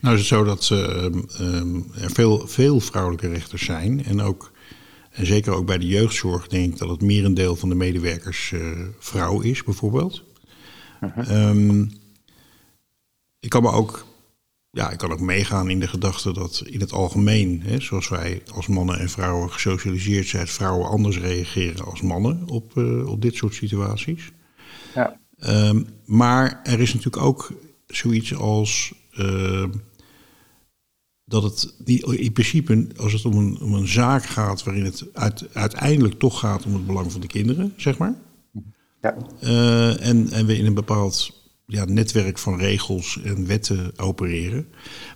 Nou 0.02 0.16
is 0.16 0.20
het 0.20 0.30
zo 0.30 0.44
dat 0.44 0.70
uh, 0.70 2.04
er 2.04 2.12
veel, 2.12 2.48
veel 2.48 2.80
vrouwelijke 2.80 3.28
rechters 3.28 3.66
zijn. 3.66 4.04
En 4.04 4.22
ook, 4.22 4.52
en 5.18 5.26
zeker 5.26 5.54
ook 5.54 5.66
bij 5.66 5.78
de 5.78 5.88
jeugdzorg, 5.88 6.48
denk 6.48 6.74
ik 6.74 6.80
dat 6.80 6.90
het 6.90 7.02
merendeel 7.02 7.56
van 7.56 7.70
de 7.70 7.76
medewerkers 7.76 8.52
uh, 8.52 8.88
vrouw 9.00 9.42
is, 9.42 9.64
bijvoorbeeld. 9.64 10.24
-huh. 11.00 11.50
um, 11.50 11.92
ik 13.40 13.50
kan 13.50 13.62
me 13.62 13.72
ook, 13.72 14.06
ja, 14.70 14.90
ik 14.90 14.98
kan 14.98 15.12
ook 15.12 15.20
meegaan 15.20 15.70
in 15.70 15.80
de 15.80 15.88
gedachte 15.88 16.34
dat 16.34 16.64
in 16.66 16.80
het 16.80 16.92
algemeen, 16.92 17.62
hè, 17.62 17.80
zoals 17.80 18.10
wij 18.10 18.42
als 18.54 18.68
mannen 18.68 19.00
en 19.00 19.10
vrouwen 19.10 19.52
gesocialiseerd 19.52 20.28
zijn, 20.28 20.48
vrouwen 20.48 20.88
anders 20.88 21.20
reageren 21.20 21.86
als 21.86 22.02
mannen 22.02 22.48
op, 22.48 22.76
uh, 22.76 23.08
op 23.08 23.22
dit 23.22 23.36
soort 23.36 23.54
situaties. 23.54 24.32
Ja. 24.96 25.20
Um, 25.40 25.88
maar 26.06 26.60
er 26.64 26.80
is 26.80 26.94
natuurlijk 26.94 27.24
ook 27.24 27.52
zoiets 27.88 28.36
als 28.36 28.94
uh, 29.18 29.66
dat 31.28 31.44
het 31.44 31.76
die, 31.78 32.18
in 32.18 32.32
principe, 32.32 32.88
als 32.98 33.14
het 33.14 33.26
om 33.26 33.38
een, 33.38 33.60
om 33.62 33.74
een 33.74 33.88
zaak 33.88 34.24
gaat 34.24 34.64
waarin 34.64 34.84
het 34.86 35.06
uit, 35.14 35.48
uiteindelijk 35.54 36.20
toch 36.20 36.40
gaat 36.40 36.66
om 36.66 36.74
het 36.74 36.86
belang 36.86 37.12
van 37.12 37.22
de 37.22 37.28
kinderen, 37.28 37.74
zeg 37.76 37.98
maar. 37.98 38.16
Ja. 39.02 39.16
Uh, 39.44 40.08
en, 40.08 40.30
en 40.32 40.46
we 40.46 40.58
in 40.58 40.66
een 40.66 40.74
bepaald 40.74 41.46
ja, 41.66 41.86
netwerk 41.86 42.38
van 42.38 42.58
regels 42.60 43.22
en 43.22 43.48
wetten 43.48 44.00
opereren. 44.00 44.68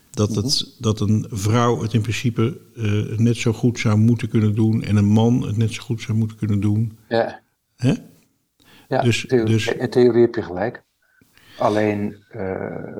Dat, 0.09 0.35
het, 0.35 0.75
dat 0.79 0.99
een 0.99 1.25
vrouw 1.29 1.81
het 1.81 1.93
in 1.93 2.01
principe 2.01 2.61
uh, 2.75 3.17
net 3.17 3.37
zo 3.37 3.53
goed 3.53 3.79
zou 3.79 3.97
moeten 3.97 4.29
kunnen 4.29 4.55
doen 4.55 4.83
en 4.83 4.95
een 4.95 5.05
man 5.05 5.41
het 5.41 5.57
net 5.57 5.73
zo 5.73 5.83
goed 5.83 6.01
zou 6.01 6.17
moeten 6.17 6.37
kunnen 6.37 6.59
doen. 6.59 6.97
Ja. 7.09 7.41
Hè? 7.75 7.93
Ja, 8.87 9.01
dus, 9.01 9.25
theorie, 9.27 9.53
dus, 9.53 9.67
in 9.67 9.89
theorie 9.89 10.21
heb 10.21 10.35
je 10.35 10.41
gelijk. 10.41 10.83
Alleen, 11.57 12.23
uh, 12.35 12.97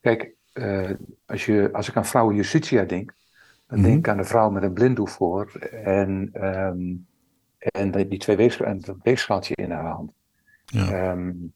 kijk, 0.00 0.36
uh, 0.58 0.90
als, 1.26 1.46
je, 1.46 1.68
als 1.72 1.88
ik 1.88 1.96
aan 1.96 2.06
vrouwen 2.06 2.34
justitia 2.34 2.84
denk, 2.84 3.14
dan 3.66 3.78
mm 3.78 3.84
-hmm. 3.84 3.92
denk 3.92 4.06
ik 4.06 4.08
aan 4.08 4.18
een 4.18 4.24
vrouw 4.24 4.50
met 4.50 4.62
een 4.62 4.72
blinddoek 4.72 5.08
voor 5.08 5.52
en, 5.84 6.30
um, 6.46 7.06
en 7.58 7.90
die 7.90 8.18
twee 8.18 8.36
weegscha 8.36 8.64
en 8.64 8.80
dat 8.80 8.96
weegschaaltje 9.02 9.54
in 9.54 9.70
haar 9.70 9.84
hand. 9.84 10.12
Ja. 10.64 11.10
Um, 11.10 11.52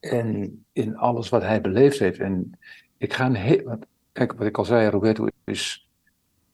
en 0.00 0.64
in 0.72 0.96
alles 0.96 1.28
wat 1.28 1.42
hij 1.42 1.60
beleefd 1.60 1.98
heeft. 1.98 2.18
En 2.18 2.58
ik 2.96 3.12
ga 3.12 3.26
een 3.26 3.34
heel. 3.34 3.78
Kijk, 4.12 4.32
wat 4.32 4.46
ik 4.46 4.58
al 4.58 4.64
zei, 4.64 4.88
Roberto 4.88 5.26
is. 5.44 5.88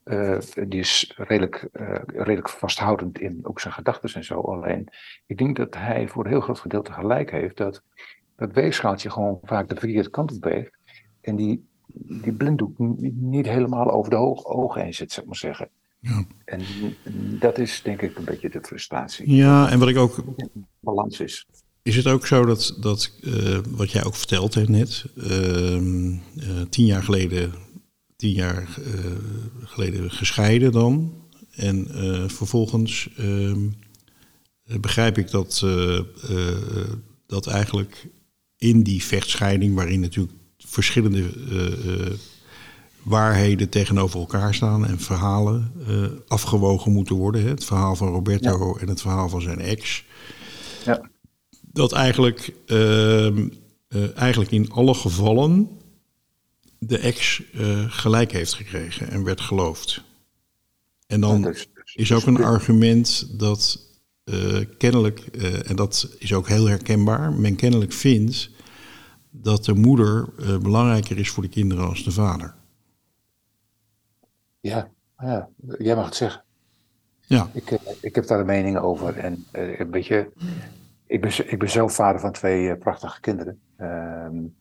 Uh, 0.05 0.39
die 0.69 0.81
is 0.81 1.15
redelijk, 1.17 1.69
uh, 1.73 1.99
redelijk 2.07 2.49
vasthoudend 2.49 3.21
in 3.21 3.41
ook 3.43 3.61
zijn 3.61 3.75
gedachten 3.75 4.15
en 4.15 4.25
zo. 4.25 4.41
Alleen, 4.41 4.89
ik 5.27 5.39
denk 5.39 5.57
dat 5.57 5.75
hij 5.75 6.09
voor 6.09 6.25
een 6.25 6.31
heel 6.31 6.41
groot 6.41 6.59
gedeelte 6.59 6.93
gelijk 6.93 7.31
heeft 7.31 7.57
dat 7.57 7.83
dat 8.37 8.53
weegschaaltje 8.53 9.11
gewoon 9.11 9.39
vaak 9.43 9.69
de 9.69 9.77
verkeerde 9.77 10.11
kant 10.11 10.37
op 10.37 10.45
weegt. 10.45 10.79
En 11.25 11.37
die, 11.37 11.65
die 12.23 12.33
blinddoek 12.33 12.79
niet 13.13 13.47
helemaal 13.47 13.91
over 13.91 14.11
de 14.11 14.17
ogen 14.45 14.83
heen 14.83 14.95
zit, 14.95 15.13
zeg 15.13 15.25
maar 15.25 15.37
zeggen. 15.37 15.69
Ja. 16.01 16.25
En 16.45 16.63
dat 17.39 17.59
is 17.59 17.81
denk 17.83 18.03
ik 18.03 18.17
een 18.17 18.25
beetje 18.25 18.51
de 18.51 18.61
frustratie. 18.63 19.31
Ja, 19.35 19.71
en 19.71 19.79
wat 19.79 19.89
ik 19.89 19.97
ook. 19.97 20.25
Balans 20.81 21.21
is. 21.21 21.47
Is 21.83 21.97
het 21.97 22.07
ook 22.07 22.27
zo 22.27 22.45
dat, 22.45 22.77
dat 22.81 23.13
uh, 23.21 23.59
wat 23.71 23.91
jij 23.91 24.05
ook 24.05 24.15
verteld 24.15 24.55
hebt 24.55 24.69
net, 24.69 25.05
uh, 25.15 25.75
uh, 25.75 26.13
tien 26.69 26.87
jaar 26.87 27.03
geleden, 27.03 27.53
tien 28.17 28.33
jaar 28.33 28.79
uh, 28.79 28.95
geleden 29.63 30.11
gescheiden 30.11 30.73
dan. 30.73 31.23
En 31.55 31.87
vervolgens 32.31 33.11
ehm, 33.17 33.69
begrijp 34.81 35.19
ik 35.19 35.31
dat, 35.31 35.67
dat 37.27 37.47
eigenlijk 37.47 38.09
in 38.57 38.83
die 38.83 39.05
vechtscheiding, 39.05 39.75
waarin 39.75 40.01
natuurlijk 40.01 40.33
verschillende 40.75 41.31
waarheden 43.03 43.69
tegenover 43.69 44.21
elkaar 44.21 44.55
staan 44.55 44.87
en 44.87 45.01
verhalen 45.01 45.73
afgewogen 46.29 46.93
moeten 46.93 47.17
worden. 47.17 47.43
Hè? 47.43 47.49
Het 47.49 47.65
verhaal 47.65 47.97
van 47.97 48.09
Roberto 48.09 48.75
ja. 48.75 48.81
en 48.81 48.89
het 48.89 49.01
verhaal 49.01 49.29
van 49.29 49.41
zijn 49.41 49.61
ex. 49.61 50.05
Ja 50.85 51.13
dat 51.75 51.93
eigenlijk, 51.93 52.53
uh, 52.67 53.27
uh, 53.27 53.47
eigenlijk 54.17 54.51
in 54.51 54.71
alle 54.71 54.95
gevallen 54.95 55.69
de 56.79 56.99
ex 56.99 57.43
gelijk 57.87 58.33
heeft 58.33 58.55
gekregen 58.55 59.11
en 59.11 59.25
werd 59.25 59.41
geloofd. 59.41 60.03
En 61.07 61.21
dan 61.21 61.41
ja, 61.41 61.49
is, 61.49 61.69
is, 61.95 62.13
ook 62.13 62.27
een 62.27 62.45
argument 62.45 63.39
dat 63.39 63.81
eh, 64.25 64.61
kennelijk, 64.79 65.19
en 65.67 65.77
dat 65.77 66.09
is 66.19 66.33
ook 66.33 66.49
heel 66.49 66.67
herkenbaar, 66.67 67.33
men 67.33 67.57
kennelijk 67.57 67.93
vindt 67.93 68.51
dat 69.37 69.65
de 69.65 69.75
moeder 69.75 70.29
belangrijker 70.63 71.19
is 71.19 71.31
voor 71.31 71.43
de 71.43 71.49
kinderen 71.49 71.89
als 71.89 72.05
de 72.05 72.11
vader. 72.11 72.55
Ja, 74.61 74.91
ja 75.19 75.49
jij 75.79 75.95
mag 75.95 76.05
het 76.05 76.15
zeggen. 76.15 76.43
Ja. 77.21 77.49
Ik, 77.53 77.71
ik 78.01 78.15
heb 78.15 78.27
daar 78.27 78.41
een 78.41 78.47
mening 78.47 78.79
over. 78.79 79.19
En 79.19 79.45
een 79.53 79.91
beetje 79.91 80.33
ik 81.07 81.21
ben, 81.21 81.51
ik 81.51 81.59
ben 81.59 81.71
zelf 81.71 81.95
vader 81.95 82.21
van 82.21 82.33
twee 82.33 82.65
uh, 82.65 82.79
prachtige 82.79 83.21
kinderen. 83.21 83.61
Um, 83.79 84.57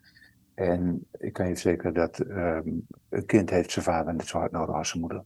en 0.53 1.05
ik 1.17 1.33
kan 1.33 1.47
je 1.47 1.51
verzekeren 1.51 1.93
dat 1.93 2.19
um, 2.19 2.87
een 3.09 3.25
kind 3.25 3.49
heeft 3.49 3.71
zijn 3.71 3.85
vader 3.85 4.15
net 4.15 4.27
zo 4.27 4.37
hard 4.37 4.51
nodig 4.51 4.75
als 4.75 4.89
zijn 4.89 5.01
moeder. 5.01 5.23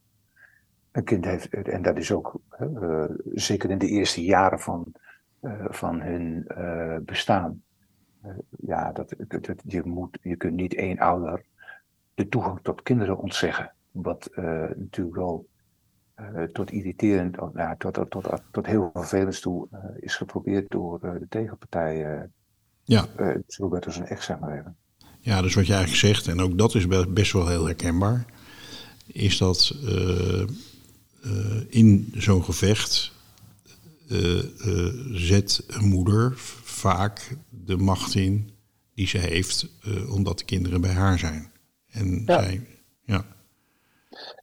Een 0.91 1.03
kind 1.03 1.25
heeft, 1.25 1.53
en 1.53 1.81
dat 1.81 1.97
is 1.97 2.11
ook 2.11 2.39
zeker 3.33 3.69
in 3.69 3.77
de 3.77 3.87
eerste 3.87 4.23
jaren 4.23 4.59
van, 4.59 4.93
van 5.69 6.01
hun 6.01 6.47
bestaan. 7.05 7.61
Ja, 8.49 8.91
dat, 8.91 9.13
dat, 9.27 9.61
je, 9.65 9.81
moet, 9.85 10.17
je 10.21 10.35
kunt 10.35 10.55
niet 10.55 10.75
één 10.75 10.99
ouder 10.99 11.45
de 12.13 12.29
toegang 12.29 12.59
tot 12.61 12.83
kinderen 12.83 13.17
ontzeggen. 13.17 13.71
Wat 13.91 14.29
natuurlijk 14.75 15.15
wel 15.15 15.47
uh, 16.21 16.43
tot 16.43 16.71
irriterend, 16.71 17.53
nou, 17.53 17.77
tot, 17.77 17.93
tot, 17.93 18.11
tot, 18.11 18.41
tot 18.51 18.65
heel 18.65 18.89
vervelend 18.93 19.41
toe 19.41 19.67
uh, 19.73 19.79
is 19.99 20.15
geprobeerd 20.15 20.69
door 20.69 20.99
de 20.99 21.25
tegenpartij. 21.29 22.27
ja. 22.83 23.05
zijn 23.87 24.05
ex, 24.05 24.25
zeg 24.25 24.39
maar 24.39 24.57
even. 24.57 24.75
Ja, 25.19 25.41
dus 25.41 25.55
wat 25.55 25.67
je 25.67 25.73
eigenlijk 25.73 26.05
zegt, 26.05 26.27
en 26.27 26.41
ook 26.41 26.57
dat 26.57 26.75
is 26.75 26.87
best 27.07 27.31
wel 27.31 27.47
heel 27.47 27.65
herkenbaar, 27.65 28.25
is 29.05 29.37
dat 29.37 29.75
in 31.69 32.11
zo'n 32.13 32.43
gevecht 32.43 33.11
zet 35.11 35.63
een 35.67 35.87
moeder 35.87 36.33
vaak 36.77 37.35
de 37.49 37.77
macht 37.77 38.15
in 38.15 38.49
die 38.93 39.07
ze 39.07 39.17
heeft, 39.17 39.69
omdat 40.09 40.39
de 40.39 40.45
kinderen 40.45 40.81
bij 40.81 40.91
haar 40.93 41.19
zijn. 41.19 41.51
En 41.91 42.23
ja. 42.25 42.41
zij, 42.41 42.67
ja. 43.01 43.25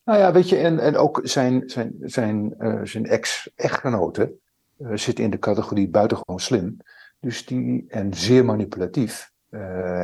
Nou 0.05 0.19
ja, 0.19 0.33
weet 0.33 0.49
je, 0.49 0.57
en, 0.57 0.79
en 0.79 0.97
ook 0.97 1.21
zijn, 1.23 1.63
zijn, 1.67 1.95
zijn, 2.01 2.55
uh, 2.59 2.81
zijn 2.83 3.07
ex-echtgenote 3.07 4.33
uh, 4.79 4.97
zit 4.97 5.19
in 5.19 5.31
de 5.31 5.39
categorie 5.39 5.89
buitengewoon 5.89 6.41
slim. 6.41 6.77
Dus 7.21 7.47
die, 7.47 7.85
en 7.89 8.15
zeer 8.15 8.45
manipulatief. 8.45 9.33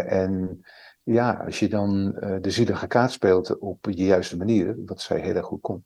en 0.06 0.64
ja, 1.02 1.32
als 1.32 1.58
je 1.58 1.68
dan 1.68 2.12
de 2.40 2.50
zielige 2.50 2.86
kaart 2.86 3.12
speelt 3.12 3.58
op 3.58 3.82
de 3.82 3.94
juiste 3.94 4.36
manier, 4.36 4.76
wat 4.86 5.00
zij 5.00 5.20
heel 5.20 5.34
erg 5.34 5.46
goed 5.46 5.60
kon, 5.60 5.84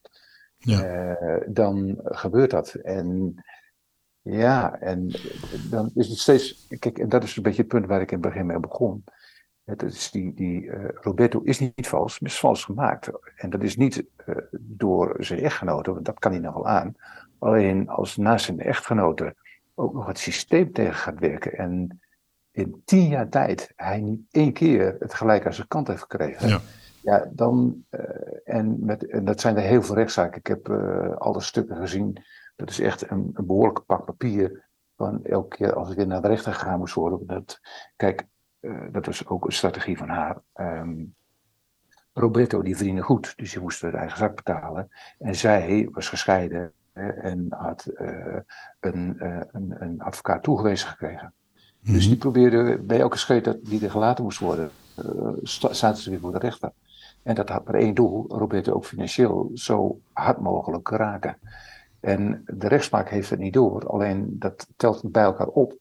ja. 0.56 1.16
dan 1.46 1.98
gebeurt 2.04 2.50
dat. 2.50 2.74
En 2.74 3.34
ja, 4.24 4.78
en 4.80 5.10
dan 5.70 5.90
is 5.94 6.08
het 6.08 6.18
steeds. 6.18 6.66
Kijk, 6.78 6.98
en 6.98 7.08
dat 7.08 7.22
is 7.22 7.36
een 7.36 7.42
beetje 7.42 7.62
het 7.62 7.70
punt 7.70 7.86
waar 7.86 8.00
ik 8.00 8.10
in 8.10 8.18
het 8.18 8.26
begin 8.26 8.46
mee 8.46 8.60
begon. 8.60 9.04
Het 9.64 9.82
is 9.82 10.10
die, 10.10 10.34
die 10.34 10.62
uh, 10.62 10.84
Roberto 10.94 11.40
is 11.40 11.58
niet 11.58 11.88
vals, 11.88 12.20
maar 12.20 12.30
is 12.30 12.38
vals 12.38 12.64
gemaakt. 12.64 13.10
En 13.36 13.50
dat 13.50 13.62
is 13.62 13.76
niet 13.76 14.04
uh, 14.26 14.36
door 14.52 15.16
zijn 15.18 15.40
echtgenoten, 15.40 15.92
want 15.92 16.04
dat 16.04 16.18
kan 16.18 16.32
hij 16.32 16.40
nog 16.40 16.54
wel 16.54 16.68
aan. 16.68 16.94
Alleen 17.38 17.88
als 17.88 18.16
naast 18.16 18.44
zijn 18.44 18.60
echtgenoten 18.60 19.34
ook 19.74 19.92
nog 19.92 20.06
het 20.06 20.18
systeem 20.18 20.72
tegen 20.72 20.94
gaat 20.94 21.18
werken. 21.18 21.52
En 21.52 22.00
in 22.50 22.82
tien 22.84 23.08
jaar 23.08 23.28
tijd 23.28 23.72
hij 23.76 24.00
niet 24.00 24.20
één 24.30 24.52
keer 24.52 24.96
het 24.98 25.14
gelijk 25.14 25.46
aan 25.46 25.54
zijn 25.54 25.68
kant 25.68 25.88
heeft 25.88 26.00
gekregen. 26.00 26.48
Ja, 26.48 26.60
ja 27.02 27.28
dan. 27.32 27.84
Uh, 27.90 28.00
en, 28.44 28.84
met, 28.84 29.06
en 29.06 29.24
dat 29.24 29.40
zijn 29.40 29.56
er 29.56 29.62
heel 29.62 29.82
veel 29.82 29.94
rechtszaken. 29.94 30.38
Ik 30.38 30.46
heb 30.46 30.68
alle 31.18 31.40
stukken 31.40 31.76
gezien 31.76 32.22
dat 32.56 32.70
is 32.70 32.80
echt 32.80 33.10
een, 33.10 33.30
een 33.34 33.46
behoorlijk 33.46 33.84
pak 33.86 34.04
papier. 34.04 34.64
Van 34.96 35.24
elke 35.24 35.56
keer 35.56 35.74
als 35.74 35.90
ik 35.90 35.96
weer 35.96 36.06
naar 36.06 36.22
de 36.22 36.28
rechter 36.28 36.52
gegaan 36.52 36.78
moest 36.78 36.94
worden. 36.94 37.26
Dat, 37.26 37.60
kijk, 37.96 38.26
uh, 38.60 38.86
dat 38.92 39.06
was 39.06 39.26
ook 39.26 39.44
een 39.44 39.52
strategie 39.52 39.96
van 39.96 40.08
haar. 40.08 40.38
Um, 40.54 41.14
Roberto 42.12 42.62
die 42.62 42.76
verdiende 42.76 43.02
goed, 43.02 43.32
dus 43.36 43.52
die 43.52 43.62
moest 43.62 43.80
de 43.80 43.90
eigen 43.90 44.18
zak 44.18 44.36
betalen. 44.36 44.88
En 45.18 45.34
zij 45.34 45.88
was 45.92 46.08
gescheiden 46.08 46.72
en 46.92 47.46
had 47.50 47.86
uh, 48.00 48.36
een, 48.80 49.16
uh, 49.18 49.40
een, 49.52 49.74
een, 49.78 50.00
advocaat 50.00 50.42
toegewezen 50.42 50.88
gekregen. 50.88 51.32
Dus 51.80 52.00
mhm. 52.00 52.08
die 52.08 52.16
probeerde 52.16 52.78
bij 52.78 53.00
elke 53.00 53.18
scheet 53.18 53.58
die 53.62 53.84
er 53.84 53.90
gelaten 53.90 54.24
moest 54.24 54.38
worden, 54.38 54.70
zaten 55.42 56.02
ze 56.02 56.10
weer 56.10 56.20
voor 56.20 56.32
de 56.32 56.38
rechter. 56.38 56.72
En 57.22 57.34
dat 57.34 57.48
had 57.48 57.64
maar 57.64 57.74
één 57.74 57.94
doel, 57.94 58.24
Roberto 58.28 58.72
ook 58.72 58.84
financieel 58.84 59.50
zo 59.54 60.00
hard 60.12 60.40
mogelijk 60.40 60.88
raken. 60.88 61.36
En 62.04 62.42
de 62.46 62.68
rechtspraak 62.68 63.08
heeft 63.08 63.30
het 63.30 63.38
niet 63.38 63.52
door, 63.52 63.88
alleen 63.88 64.36
dat 64.38 64.66
telt 64.76 65.12
bij 65.12 65.22
elkaar 65.22 65.46
op. 65.46 65.78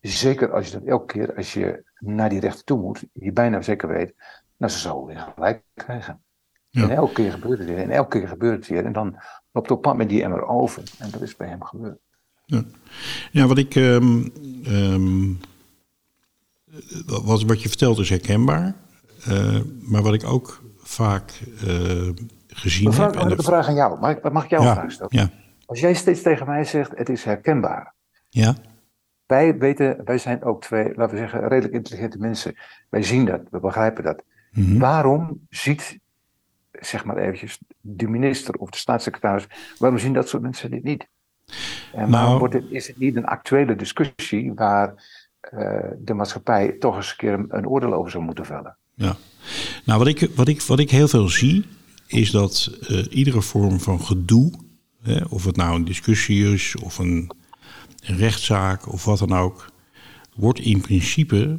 Zeker 0.00 0.52
als 0.52 0.66
je 0.66 0.72
dat 0.72 0.84
elke 0.88 1.06
keer, 1.06 1.36
als 1.36 1.52
je 1.52 1.84
naar 1.98 2.28
die 2.28 2.40
rechter 2.40 2.64
toe 2.64 2.80
moet, 2.80 3.04
je 3.12 3.32
bijna 3.32 3.62
zeker 3.62 3.88
weet, 3.88 4.14
nou 4.56 4.72
ze 4.72 4.78
zou 4.78 5.06
weer 5.06 5.32
gelijk 5.34 5.62
krijgen. 5.74 6.22
En 6.70 6.90
elke 6.90 7.12
keer 7.12 7.32
gebeurt 7.32 7.58
het 7.58 7.68
weer, 7.68 7.78
en 7.78 7.90
elke 7.90 8.18
keer 8.18 8.28
gebeurt 8.28 8.56
het 8.56 8.68
weer. 8.68 8.84
En 8.84 8.92
dan 8.92 9.16
loopt 9.52 9.70
op 9.70 9.82
pad 9.82 9.96
met 9.96 10.08
die 10.08 10.22
emmer 10.22 10.46
over. 10.46 10.82
En 10.98 11.10
dat 11.10 11.20
is 11.20 11.36
bij 11.36 11.48
hem 11.48 11.64
gebeurd. 11.64 11.98
Ja, 12.44 12.64
ja 13.30 13.46
wat 13.46 13.58
ik. 13.58 13.74
Um, 13.74 14.32
um, 14.66 15.40
wat, 17.06 17.42
wat 17.42 17.62
je 17.62 17.68
vertelt 17.68 17.98
is 17.98 18.08
herkenbaar. 18.08 18.74
Uh, 19.28 19.60
maar 19.80 20.02
wat 20.02 20.14
ik 20.14 20.24
ook 20.24 20.62
vaak 20.76 21.40
uh, 21.64 22.08
gezien 22.46 22.92
heb. 22.92 23.14
Heb 23.14 23.38
een 23.38 23.44
vraag 23.44 23.68
aan 23.68 23.74
jou. 23.74 24.00
Mag 24.00 24.10
ik, 24.10 24.32
mag 24.32 24.44
ik 24.44 24.50
jou 24.50 24.62
ja, 24.62 24.70
een 24.70 24.76
vraag 24.76 24.92
stellen? 24.92 25.16
Ja. 25.16 25.30
Als 25.72 25.80
jij 25.80 25.94
steeds 25.94 26.22
tegen 26.22 26.46
mij 26.46 26.64
zegt, 26.64 26.90
het 26.94 27.08
is 27.08 27.24
herkenbaar. 27.24 27.94
Ja. 28.28 28.56
Wij 29.26 29.58
weten, 29.58 30.00
wij 30.04 30.18
zijn 30.18 30.42
ook 30.42 30.60
twee, 30.62 30.94
laten 30.94 31.14
we 31.14 31.20
zeggen, 31.20 31.48
redelijk 31.48 31.74
intelligente 31.74 32.18
mensen. 32.18 32.54
Wij 32.88 33.02
zien 33.02 33.24
dat, 33.24 33.40
we 33.50 33.60
begrijpen 33.60 34.04
dat. 34.04 34.22
Mhm. 34.50 34.78
Waarom 34.78 35.46
ziet, 35.50 35.98
zeg 36.72 37.04
maar 37.04 37.16
eventjes, 37.16 37.58
de 37.80 38.08
minister 38.08 38.54
of 38.54 38.70
de 38.70 38.76
staatssecretaris, 38.76 39.46
waarom 39.78 39.98
zien 39.98 40.12
dat 40.12 40.28
soort 40.28 40.42
mensen 40.42 40.70
dit 40.70 40.82
niet? 40.82 41.08
En 41.92 42.10
waarom 42.10 42.10
Nou- 42.10 42.38
wordt 42.38 42.54
het, 42.54 42.64
is 42.70 42.86
het 42.86 42.98
niet 42.98 43.16
een 43.16 43.26
actuele 43.26 43.76
discussie 43.76 44.52
waar 44.54 44.94
eh, 45.40 45.90
de 45.98 46.14
maatschappij 46.14 46.72
toch 46.72 46.96
eens 46.96 47.10
een 47.10 47.16
keer 47.16 47.32
een, 47.32 47.46
een 47.48 47.68
oordeel 47.68 47.92
over 47.94 48.10
zou 48.10 48.24
moeten 48.24 48.46
vellen? 48.46 48.76
Ja. 48.94 49.16
Nou, 49.84 49.98
wat 49.98 50.08
ik, 50.08 50.30
wat, 50.34 50.48
ik, 50.48 50.62
wat 50.62 50.78
ik 50.78 50.90
heel 50.90 51.08
veel 51.08 51.28
zie, 51.28 51.64
is 52.06 52.30
dat 52.30 52.78
eh, 52.88 53.04
iedere 53.10 53.42
vorm 53.42 53.80
van 53.80 54.00
gedoe, 54.00 54.70
of 55.28 55.44
het 55.44 55.56
nou 55.56 55.76
een 55.76 55.84
discussie 55.84 56.52
is 56.52 56.74
of 56.76 56.98
een, 56.98 57.30
rechtszaak 58.02 58.92
of 58.92 59.04
wat 59.04 59.18
dan 59.18 59.32
ook, 59.32 59.72
wordt 60.34 60.60
in 60.60 60.80
principe 60.80 61.58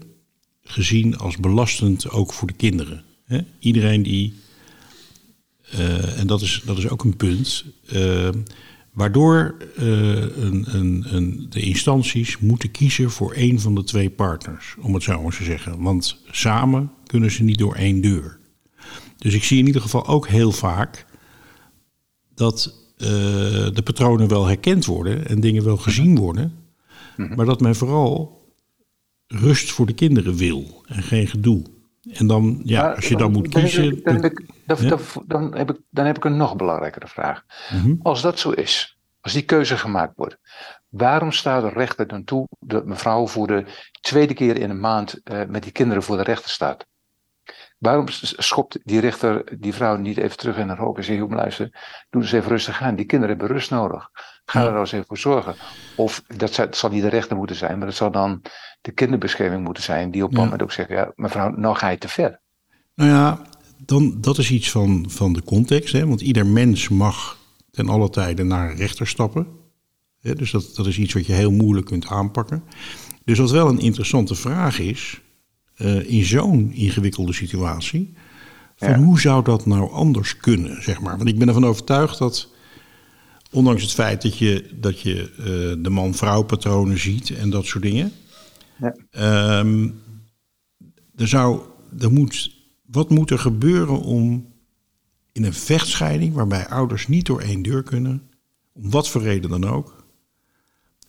gezien 0.63 1.17
als 1.17 1.38
belastend 1.38 2.10
ook 2.10 2.34
voor 2.34 2.48
de 2.48 2.54
kinderen. 2.54 3.04
Iedereen 3.60 4.04
die, 4.04 4.34
eh, 5.72 6.20
en 6.20 6.28
dat 6.28 6.41
is, 6.41 6.62
dat 6.65 6.78
is 6.78 6.89
ook 6.89 7.04
een 7.04 7.15
punt, 7.15 7.65
eh, 7.88 8.30
waardoor 8.94 9.56
eh, 9.76 9.86
een, 10.22 10.76
een, 10.76 11.06
een, 11.15 11.46
de 11.50 11.62
instanties 11.62 12.38
moeten 12.38 12.72
kiezen 12.72 13.12
voor 13.12 13.34
één 13.34 13.60
van 13.60 13.76
de 13.76 13.84
twee 13.84 14.10
partners, 14.10 14.76
om 14.80 14.94
het 14.94 15.04
zo 15.04 15.22
maar 15.22 15.36
te 15.36 15.44
zeggen. 15.44 15.82
Want 15.82 16.20
samen 16.32 16.91
kunnen 17.06 17.32
ze 17.32 17.44
niet 17.44 17.58
door 17.58 17.76
één 17.76 18.02
deur. 18.02 18.39
Dus 19.17 19.34
ik 19.34 19.44
zie 19.44 19.60
in 19.60 19.65
ieder 19.65 19.82
geval 19.82 20.08
ook 20.08 20.28
heel 20.28 20.52
vaak 20.52 21.06
dat 22.36 22.83
eh, 22.97 23.08
de 23.73 23.82
patronen 23.84 24.27
wel 24.27 24.45
herkend 24.45 24.86
worden 24.86 25.27
en 25.27 25.39
dingen 25.39 25.63
wel 25.63 25.77
gezien 25.77 26.17
worden, 26.17 26.58
maar 27.15 27.45
dat 27.45 27.60
men 27.62 27.75
vooral 27.75 28.41
rust 29.27 29.71
voor 29.71 29.86
de 29.86 29.93
kinderen 29.93 30.36
wil 30.36 30.84
en 30.88 31.03
geen 31.03 31.27
gedoe. 31.27 31.63
En 32.12 32.27
dan, 32.27 32.62
ja, 32.63 32.91
als 32.91 33.08
je 33.08 33.17
dan 33.17 33.32
moet 33.32 33.47
kiezen. 33.47 33.84
ik- 33.91 34.03
Dan 34.06 34.13
heb 34.15 34.23
ik, 34.32 34.45
dan, 34.65 34.77
Ja. 34.82 34.89
dan, 34.89 34.99
dan 35.27 35.56
heb 35.58 35.71
ik, 35.71 35.77
dan 35.89 36.06
heb 36.06 36.17
ik 36.17 36.23
een 36.25 36.38
nog 36.38 36.56
belangrijkere 36.56 37.08
vraag. 37.08 37.43
Mhm. 37.73 37.95
Als 38.01 38.21
dat 38.21 38.39
zo 38.39 38.49
is, 38.49 38.97
als 39.21 39.34
die 39.34 39.41
keuze 39.41 39.77
gemaakt 39.77 40.13
wordt, 40.15 40.38
waarom 40.89 41.32
staat 41.32 41.62
de 41.63 41.69
rechter 41.69 42.08
dan 42.08 42.23
toe 42.23 42.47
dat 42.60 42.86
mevrouw 42.86 43.27
voor 43.27 43.47
de 43.47 43.65
tweede 44.01 44.34
keer 44.34 44.58
in 44.60 44.69
een 44.69 44.79
maand 44.79 45.21
eh, 45.23 45.41
met 45.47 45.63
die 45.63 45.71
kinderen 45.71 46.03
voor 46.03 46.17
de 46.17 46.23
rechter 46.23 46.49
staat? 46.49 46.86
Waarom 47.84 48.06
schopt 48.10 48.80
die 48.84 49.00
rechter 49.00 49.58
die 49.60 49.74
vrouw 49.74 49.96
niet 49.98 50.17
even 50.17 50.38
terug 50.38 50.58
in 50.58 50.67
haar 50.67 50.78
hoofd 50.78 50.98
en 50.98 51.04
zegt: 51.04 51.17
"Joh, 51.19 51.32
luister, 51.32 51.69
doe 52.10 52.22
eens 52.22 52.32
even 52.32 52.50
rustig 52.50 52.82
aan. 52.82 52.96
Die 52.96 53.06
kinderen 53.06 53.38
hebben 53.38 53.56
rust 53.56 53.69
nodig. 53.69 54.10
Ga 54.46 54.60
er 54.63 54.67
nou 54.69 54.80
eens 54.80 54.91
even 54.91 55.06
voor 55.06 55.17
zorgen. 55.17 55.56
Of 55.96 56.24
dat, 56.38 56.54
zou- 56.54 56.67
zal 56.72 56.89
niet 56.89 57.02
de 57.02 57.10
rechter 57.10 57.38
moeten 57.38 57.56
zijn, 57.56 57.78
maar 57.78 57.88
het 57.88 57.96
zal 57.96 58.12
dan 58.12 58.41
de 58.82 58.91
kinderbescherming 58.91 59.63
moeten 59.63 59.84
zijn, 59.84 60.12
die 60.12 60.24
op 60.24 60.30
een 60.32 60.38
Ja. 60.38 60.43
moment 60.43 60.62
ook 60.62 60.72
zegt: 60.72 60.89
Ja, 60.89 61.12
mevrouw, 61.15 61.50
nou 61.50 61.76
ga 61.76 61.89
je 61.89 61.98
te 61.98 62.08
ver. 62.08 62.39
Nou 62.96 63.10
ja, 63.10 63.41
dan, 63.86 64.17
dat 64.22 64.38
is 64.38 64.52
iets 64.52 64.72
van, 64.72 65.06
van 65.10 65.34
de 65.34 65.43
context. 65.43 65.93
Hè? 65.93 66.08
Want 66.08 66.22
ieder 66.22 66.46
mens 66.46 66.89
mag 66.89 67.38
ten 67.72 67.89
alle 67.89 68.10
tijde 68.10 68.43
naar 68.43 68.69
een 68.69 68.76
rechter 68.76 69.08
stappen. 69.08 69.48
Hè? 70.22 70.34
Dus 70.36 70.52
dat, 70.52 70.72
dat 70.76 70.88
is 70.88 70.98
iets 70.98 71.13
wat 71.13 71.26
je 71.26 71.34
heel 71.34 71.52
moeilijk 71.52 71.86
kunt 71.86 72.08
aanpakken. 72.08 72.63
Dus 73.26 73.38
wat 73.39 73.52
wel 73.52 73.67
een 73.69 73.80
interessante 73.80 74.36
vraag 74.36 74.80
is, 74.80 75.22
eh, 75.76 76.10
in 76.10 76.24
zo'n 76.26 76.72
ingewikkelde 76.72 77.34
situatie, 77.34 78.14
van 78.76 78.90
Ja. 78.90 78.98
hoe 78.98 79.20
zou 79.20 79.44
dat 79.44 79.66
nou 79.66 79.92
anders 79.92 80.38
kunnen, 80.38 80.84
zeg 80.84 81.02
maar. 81.02 81.18
Want 81.18 81.30
ik 81.30 81.38
ben 81.38 81.48
ervan 81.48 81.66
overtuigd 81.66 82.18
dat, 82.18 82.52
ondanks 83.52 83.82
het 83.82 83.92
feit 83.92 84.22
dat 84.22 84.38
je, 84.38 84.70
dat 84.80 85.00
je 85.02 85.32
eh, 85.38 85.84
de 85.84 85.90
man-vrouw 85.90 86.42
patronen 86.44 87.00
ziet 87.00 87.30
en 87.30 87.50
dat 87.50 87.66
soort 87.66 87.84
dingen, 87.84 88.12
Ja. 88.80 88.96
Ehm, 89.12 89.90
er 91.16 91.28
zou, 91.28 91.62
er 92.00 92.12
moet, 92.12 92.56
wat 92.86 93.10
moet 93.10 93.30
er 93.32 93.40
gebeuren 93.40 94.02
om 94.02 94.52
in 95.32 95.44
een 95.44 95.54
vechtscheiding, 95.54 96.34
waarbij 96.34 96.68
ouders 96.68 97.08
niet 97.08 97.26
door 97.26 97.40
één 97.42 97.62
deur 97.62 97.84
kunnen, 97.84 98.22
om 98.74 98.90
wat 98.90 99.10
voor 99.10 99.22
reden 99.22 99.50
dan 99.50 99.66
ook, 99.68 100.03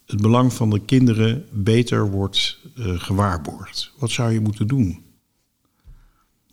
het 0.07 0.21
belang 0.21 0.53
van 0.53 0.71
de 0.71 0.85
kinderen 0.85 1.47
beter 1.53 2.11
wordt 2.11 2.61
eh, 2.77 2.85
gewaarborgd? 2.87 3.93
Wat 3.99 4.11
zou 4.11 4.33
je 4.33 4.41
moeten 4.41 4.67
doen? 4.67 5.03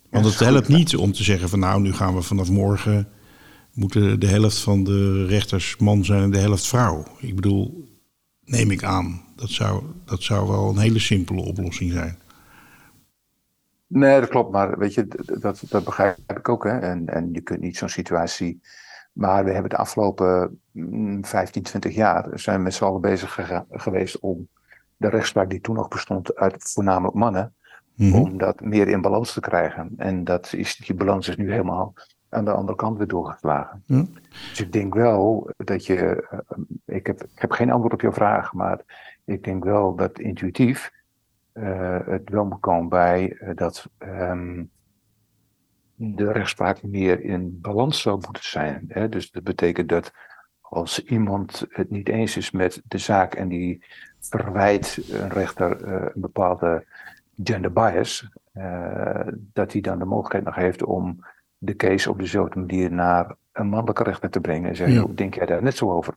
Want 0.09 0.25
het 0.25 0.39
helpt 0.39 0.67
niet 0.67 0.95
om 0.95 1.11
te 1.11 1.23
zeggen 1.23 1.49
van 1.49 1.59
nou, 1.59 1.81
nu 1.81 1.93
gaan 1.93 2.15
we 2.15 2.21
vanaf 2.21 2.49
morgen, 2.49 3.07
moeten 3.73 4.19
de 4.19 4.27
helft 4.27 4.59
van 4.59 4.83
de 4.83 5.25
rechters 5.25 5.77
man 5.77 6.05
zijn 6.05 6.23
en 6.23 6.31
de 6.31 6.37
helft 6.37 6.67
vrouw. 6.67 7.05
Ik 7.19 7.35
bedoel, 7.35 7.89
neem 8.45 8.71
ik 8.71 8.83
aan. 8.83 9.21
Dat 9.35 9.49
zou, 9.49 9.83
dat 10.05 10.23
zou 10.23 10.47
wel 10.47 10.69
een 10.69 10.77
hele 10.77 10.99
simpele 10.99 11.41
oplossing 11.41 11.91
zijn. 11.91 12.17
Nee, 13.87 14.19
dat 14.19 14.29
klopt, 14.29 14.51
maar 14.51 14.77
weet 14.77 14.93
je, 14.93 15.07
dat, 15.39 15.63
dat 15.69 15.83
begrijp 15.83 16.17
ik 16.27 16.49
ook. 16.49 16.63
Hè? 16.63 16.79
En, 16.79 17.07
en 17.07 17.29
je 17.33 17.41
kunt 17.41 17.59
niet 17.59 17.77
zo'n 17.77 17.89
situatie. 17.89 18.61
Maar 19.12 19.45
we 19.45 19.52
hebben 19.52 19.69
de 19.69 19.78
afgelopen 19.78 20.62
mm, 20.71 21.26
15, 21.26 21.63
20 21.63 21.95
jaar 21.95 22.28
zijn 22.34 22.58
we 22.58 22.63
met 22.63 22.74
z'n 22.74 22.84
allen 22.84 23.02
bezig 23.02 23.39
geweest 23.71 24.19
om 24.19 24.47
de 24.97 25.10
rechtspraak 25.10 25.50
die 25.50 25.62
toen 25.62 25.76
nog 25.76 25.88
bestond 25.88 26.36
uit 26.36 26.71
voornamelijk 26.74 27.15
mannen, 27.15 27.54
Mhm. 27.95 28.15
om 28.15 28.38
dat 28.38 28.62
meer 28.62 28.88
in 28.88 29.02
balans 29.02 29.34
te 29.34 29.39
krijgen. 29.39 29.93
En 29.97 30.24
dat 30.24 30.54
is, 30.54 30.76
die 30.76 30.95
balans 30.95 31.28
is 31.28 31.36
nu 31.36 31.52
helemaal 31.52 31.93
aan 32.30 32.45
de 32.45 32.52
andere 32.52 32.78
kant 32.78 32.97
weer 32.97 33.08
doorgeslagen. 33.08 33.84
Ja. 33.86 34.06
Dus 34.30 34.62
ik 34.62 34.71
denk 34.71 34.93
wel 34.93 35.50
dat 35.58 35.86
je, 35.86 36.28
eh, 36.30 36.39
ik 36.86 37.08
heb, 37.08 37.24
ik 37.24 37.39
heb 37.41 37.52
geen 37.52 37.71
antwoord 37.71 37.93
op 37.93 38.02
jouw 38.02 38.12
vraag, 38.12 38.54
maar 38.54 38.80
ik 39.26 39.43
denk 39.43 39.63
wel 39.63 39.95
dat 39.95 40.19
intuïtief 40.19 40.91
eh, 41.52 42.00
het 42.06 42.30
wel 42.30 42.45
moet 42.45 42.60
komen 42.60 42.89
bij 42.89 43.36
eh, 43.39 43.56
dat 43.56 43.86
ehm, 43.97 44.63
de 46.03 46.31
rechtspraak 46.31 46.83
meer 46.83 47.23
in 47.23 47.59
balans 47.61 48.01
zou 48.01 48.19
moeten 48.25 48.43
zijn. 48.45 48.85
Hè? 48.87 49.09
Dus 49.09 49.31
dat 49.31 49.43
betekent 49.43 49.89
dat 49.89 50.11
als 50.61 51.03
iemand 51.03 51.65
het 51.69 51.89
niet 51.89 52.09
eens 52.09 52.37
is 52.37 52.51
met 52.51 52.81
de 52.87 52.97
zaak 52.97 53.33
en 53.33 53.47
die 53.47 53.83
verwijt 54.19 54.99
een 55.09 55.29
rechter 55.29 55.83
eh, 55.83 55.93
een 56.13 56.21
bepaalde 56.21 56.85
gender 57.43 57.73
bias, 57.73 58.27
eh, 58.51 59.27
dat 59.53 59.71
hij 59.71 59.81
dan 59.81 59.99
de 59.99 60.05
mogelijkheid 60.05 60.43
nog 60.45 60.55
heeft 60.55 60.83
om 60.83 61.25
de 61.57 61.75
case 61.75 62.09
op 62.09 62.19
dezelfde 62.19 62.59
manier 62.59 62.91
naar 62.91 63.35
een 63.53 63.67
mannelijke 63.67 64.03
rechter 64.03 64.29
te 64.29 64.39
brengen. 64.41 64.69
En 64.69 64.75
zeggen, 64.75 64.95
Ja. 64.95 65.01
hoe 65.01 65.13
denk 65.13 65.35
jij 65.35 65.45
daar 65.45 65.63
net 65.63 65.77
zo 65.77 65.91
over? 65.91 66.13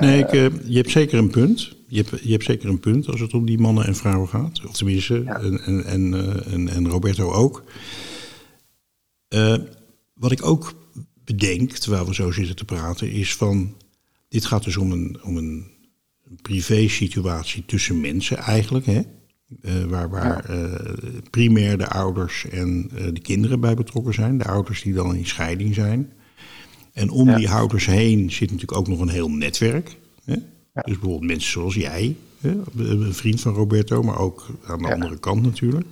Nee, 0.00 0.18
ik, 0.18 0.32
eh, 0.32 0.68
je 0.68 0.76
hebt 0.76 0.90
zeker 0.90 1.18
een 1.18 1.30
punt. 1.30 1.76
Je 1.86 2.02
hebt, 2.02 2.22
je 2.24 2.32
hebt 2.32 2.44
zeker 2.44 2.68
een 2.68 2.80
punt 2.80 3.06
als 3.08 3.20
het 3.20 3.34
om 3.34 3.46
die 3.46 3.58
mannen 3.58 3.86
en 3.86 3.94
vrouwen 3.94 4.28
gaat. 4.28 4.64
Of 4.66 4.76
tenminste, 4.76 5.22
Ja. 5.24 5.40
en, 5.40 5.60
en, 5.60 5.84
en, 5.84 6.14
en, 6.52 6.68
en 6.68 6.88
Roberto 6.88 7.32
ook. 7.32 7.64
Eh, 9.28 9.54
wat 10.14 10.30
ik 10.32 10.44
ook 10.46 10.74
bedenk, 11.24 11.72
terwijl 11.72 12.06
we 12.06 12.14
zo 12.14 12.30
zitten 12.30 12.56
te 12.56 12.64
praten, 12.64 13.10
is 13.10 13.34
van... 13.34 13.76
Dit 14.28 14.44
gaat 14.44 14.64
dus 14.64 14.76
om 14.76 14.92
een, 14.92 15.18
om 15.22 15.36
een 15.36 15.66
privé 16.42 16.88
situatie 16.88 17.64
tussen 17.66 18.00
mensen 18.00 18.36
eigenlijk, 18.36 18.86
hè? 18.86 19.00
Eh, 19.62 19.84
waar 19.84 20.10
waar 20.10 20.44
eh, 20.44 20.92
primair 21.30 21.78
de 21.78 21.88
ouders 21.88 22.46
en 22.50 22.90
de 23.12 23.20
kinderen 23.22 23.60
bij 23.60 23.74
betrokken 23.74 24.14
zijn. 24.14 24.38
De 24.38 24.44
ouders 24.44 24.82
die 24.82 24.94
dan 24.94 25.14
in 25.14 25.26
scheiding 25.26 25.74
zijn. 25.74 26.12
En 26.92 27.10
om 27.10 27.28
Ja. 27.28 27.36
die 27.36 27.50
ouders 27.50 27.86
heen 27.86 28.30
zit 28.30 28.50
natuurlijk 28.50 28.78
ook 28.78 28.88
nog 28.88 29.00
een 29.00 29.08
heel 29.08 29.30
netwerk. 29.30 29.96
Hè? 30.24 30.34
Dus 30.34 30.82
bijvoorbeeld 30.84 31.24
mensen 31.30 31.50
zoals 31.50 31.74
jij, 31.74 32.16
hè? 32.40 32.54
een 32.76 33.14
vriend 33.14 33.40
van 33.40 33.54
Roberto, 33.54 34.02
maar 34.02 34.18
ook 34.18 34.46
aan 34.66 34.78
de 34.78 34.86
Ja. 34.88 34.94
andere 34.94 35.18
kant 35.18 35.42
natuurlijk. 35.42 35.86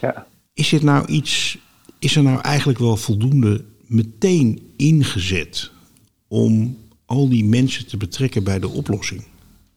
Ja. 0.00 0.26
Is 0.52 0.68
dit 0.68 0.82
nou 0.82 1.06
iets, 1.06 1.58
is 1.98 2.16
er 2.16 2.22
nou 2.22 2.40
eigenlijk 2.40 2.78
wel 2.78 2.96
voldoende 2.96 3.64
meteen 3.86 4.72
ingezet 4.76 5.70
om 6.28 6.78
al 7.04 7.28
die 7.28 7.44
mensen 7.44 7.86
te 7.86 7.96
betrekken 7.96 8.44
bij 8.44 8.58
de 8.58 8.68
oplossing? 8.68 9.24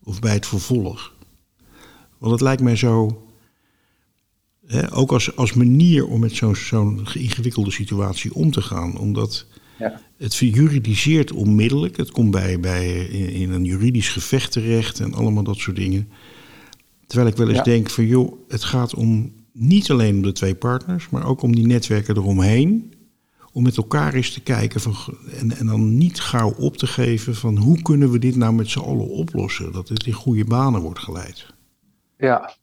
Of 0.04 0.20
bij 0.20 0.34
het 0.34 0.48
vervolg? 0.48 1.14
Want 2.18 2.32
het 2.32 2.42
lijkt 2.42 2.62
mij 2.62 2.76
zo, 2.76 3.28
hè, 4.66 4.94
ook 4.94 5.12
als, 5.12 5.36
als 5.36 5.54
manier 5.54 6.08
om 6.08 6.20
met 6.20 6.34
zo'n 6.36 6.56
zo'n 6.56 7.08
ingewikkelde 7.14 7.72
situatie 7.72 8.34
om 8.34 8.52
te 8.52 8.62
gaan. 8.62 8.98
Omdat 8.98 9.46
Ja. 9.80 10.02
het 10.18 10.36
juridiseert 10.36 11.32
onmiddellijk. 11.32 11.98
Het 11.98 12.12
komt 12.12 12.32
bij, 12.32 12.60
bij 12.60 12.96
in, 13.06 13.30
in 13.30 13.52
een 13.52 13.64
juridisch 13.64 14.10
gevecht 14.10 14.52
terecht 14.52 15.00
en 15.00 15.14
allemaal 15.14 15.44
dat 15.44 15.58
soort 15.58 15.76
dingen. 15.76 16.10
Terwijl 17.08 17.30
ik 17.30 17.38
wel 17.38 17.48
eens 17.48 17.58
Ja. 17.58 17.64
denk 17.64 17.90
van 17.90 18.06
joh, 18.06 18.34
het 18.48 18.64
gaat 18.64 18.96
om 18.96 19.32
niet 19.60 19.92
alleen 19.92 20.16
om 20.16 20.22
de 20.22 20.32
twee 20.32 20.56
partners, 20.56 21.10
maar 21.10 21.26
ook 21.26 21.42
om 21.42 21.56
die 21.56 21.68
netwerken 21.68 22.16
eromheen. 22.18 22.94
Om 23.52 23.64
met 23.64 23.78
elkaar 23.78 24.14
eens 24.14 24.34
te 24.34 24.44
kijken 24.44 24.80
van, 24.82 24.94
en, 25.40 25.52
en 25.52 25.66
dan 25.66 25.98
niet 25.98 26.20
gauw 26.20 26.54
op 26.58 26.78
te 26.78 26.88
geven 26.88 27.36
van 27.36 27.58
hoe 27.58 27.82
kunnen 27.82 28.12
we 28.12 28.20
dit 28.20 28.36
nou 28.36 28.54
met 28.54 28.70
z'n 28.70 28.80
allen 28.80 29.08
oplossen. 29.08 29.72
Dat 29.72 29.90
het 29.90 30.06
in 30.06 30.14
goede 30.14 30.46
banen 30.46 30.82
wordt 30.82 31.00
geleid. 31.00 31.54
Ja, 32.18 32.54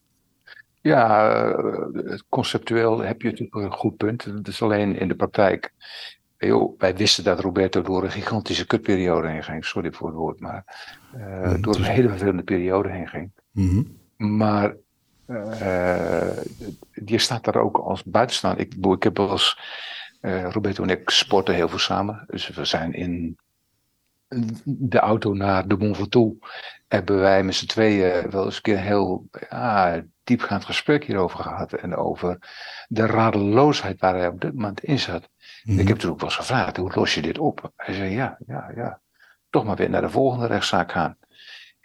ja 0.81 1.31
eh, 1.51 2.19
conceptueel 2.29 2.99
heb 2.99 3.21
je 3.21 3.29
natuurlijk 3.29 3.55
een 3.55 3.71
goed 3.71 3.97
punt. 3.97 4.23
Het 4.23 4.47
is 4.47 4.61
alleen 4.61 4.99
in 4.99 5.07
de 5.07 5.15
praktijk. 5.15 5.73
Joh, 6.37 6.79
wij 6.79 6.95
wisten 6.95 7.23
dat 7.23 7.39
Roberto 7.39 7.81
door 7.81 8.03
een 8.03 8.11
gigantische 8.11 8.65
kutperiode 8.65 9.27
heen 9.27 9.43
ging. 9.43 9.65
Sorry 9.65 9.91
voor 9.91 10.07
het 10.07 10.17
woord, 10.17 10.39
maar 10.39 10.63
eh, 11.13 11.53
door 11.61 11.75
een 11.75 11.83
hele 11.83 12.09
vervelende 12.09 12.43
periode 12.43 12.89
heen 12.89 13.07
ging. 13.07 13.31
Mhm. 13.51 13.83
Maar 14.37 14.75
eh, 15.27 16.37
je 17.05 17.17
staat 17.17 17.43
daar 17.43 17.55
ook 17.55 17.77
als 17.77 18.03
buitenstaander. 18.03 18.61
Ik, 18.65 18.73
ik 18.85 19.03
heb 19.03 19.17
wel 19.17 19.31
eens, 19.31 19.59
eh, 20.21 20.51
Roberto 20.51 20.83
en 20.83 20.89
ik 20.89 21.09
sporten 21.09 21.55
heel 21.55 21.69
veel 21.69 21.79
samen. 21.79 22.23
Dus 22.27 22.47
we 22.47 22.65
zijn 22.65 22.93
in 22.93 23.37
de 24.63 24.99
auto 24.99 25.33
naar 25.33 25.67
de 25.67 25.77
Mont 25.77 25.97
Ventoux. 25.97 26.47
Hebben 26.87 27.19
wij 27.19 27.43
met 27.43 27.55
z'n 27.55 27.65
tweeën 27.65 28.29
wel 28.29 28.45
eens 28.45 28.55
een 28.55 28.61
keer 28.61 28.77
een 28.77 28.83
heel 28.83 29.27
ja, 29.49 30.03
diepgaand 30.23 30.65
gesprek 30.65 31.03
hierover 31.03 31.39
gehad. 31.39 31.73
En 31.73 31.95
over 31.95 32.37
de 32.87 33.05
radeloosheid 33.05 33.99
waar 33.99 34.15
hij 34.15 34.27
op 34.27 34.41
dit 34.41 34.53
moment 34.53 34.83
in 34.83 34.99
zat. 34.99 35.29
Mhm. 35.63 35.79
Ik 35.79 35.87
heb 35.87 35.97
toen 35.97 36.11
ook 36.11 36.19
wel 36.19 36.29
eens 36.29 36.37
gevraagd, 36.37 36.77
hoe 36.77 36.91
los 36.95 37.13
je 37.13 37.21
dit 37.21 37.39
op? 37.39 37.71
Hij 37.75 37.93
zei, 37.93 38.11
ja, 38.11 38.37
ja, 38.47 38.71
ja. 38.75 38.99
Toch 39.49 39.63
maar 39.63 39.75
weer 39.75 39.89
naar 39.89 40.01
de 40.01 40.09
volgende 40.09 40.47
rechtszaak 40.47 40.91
gaan. 40.91 41.17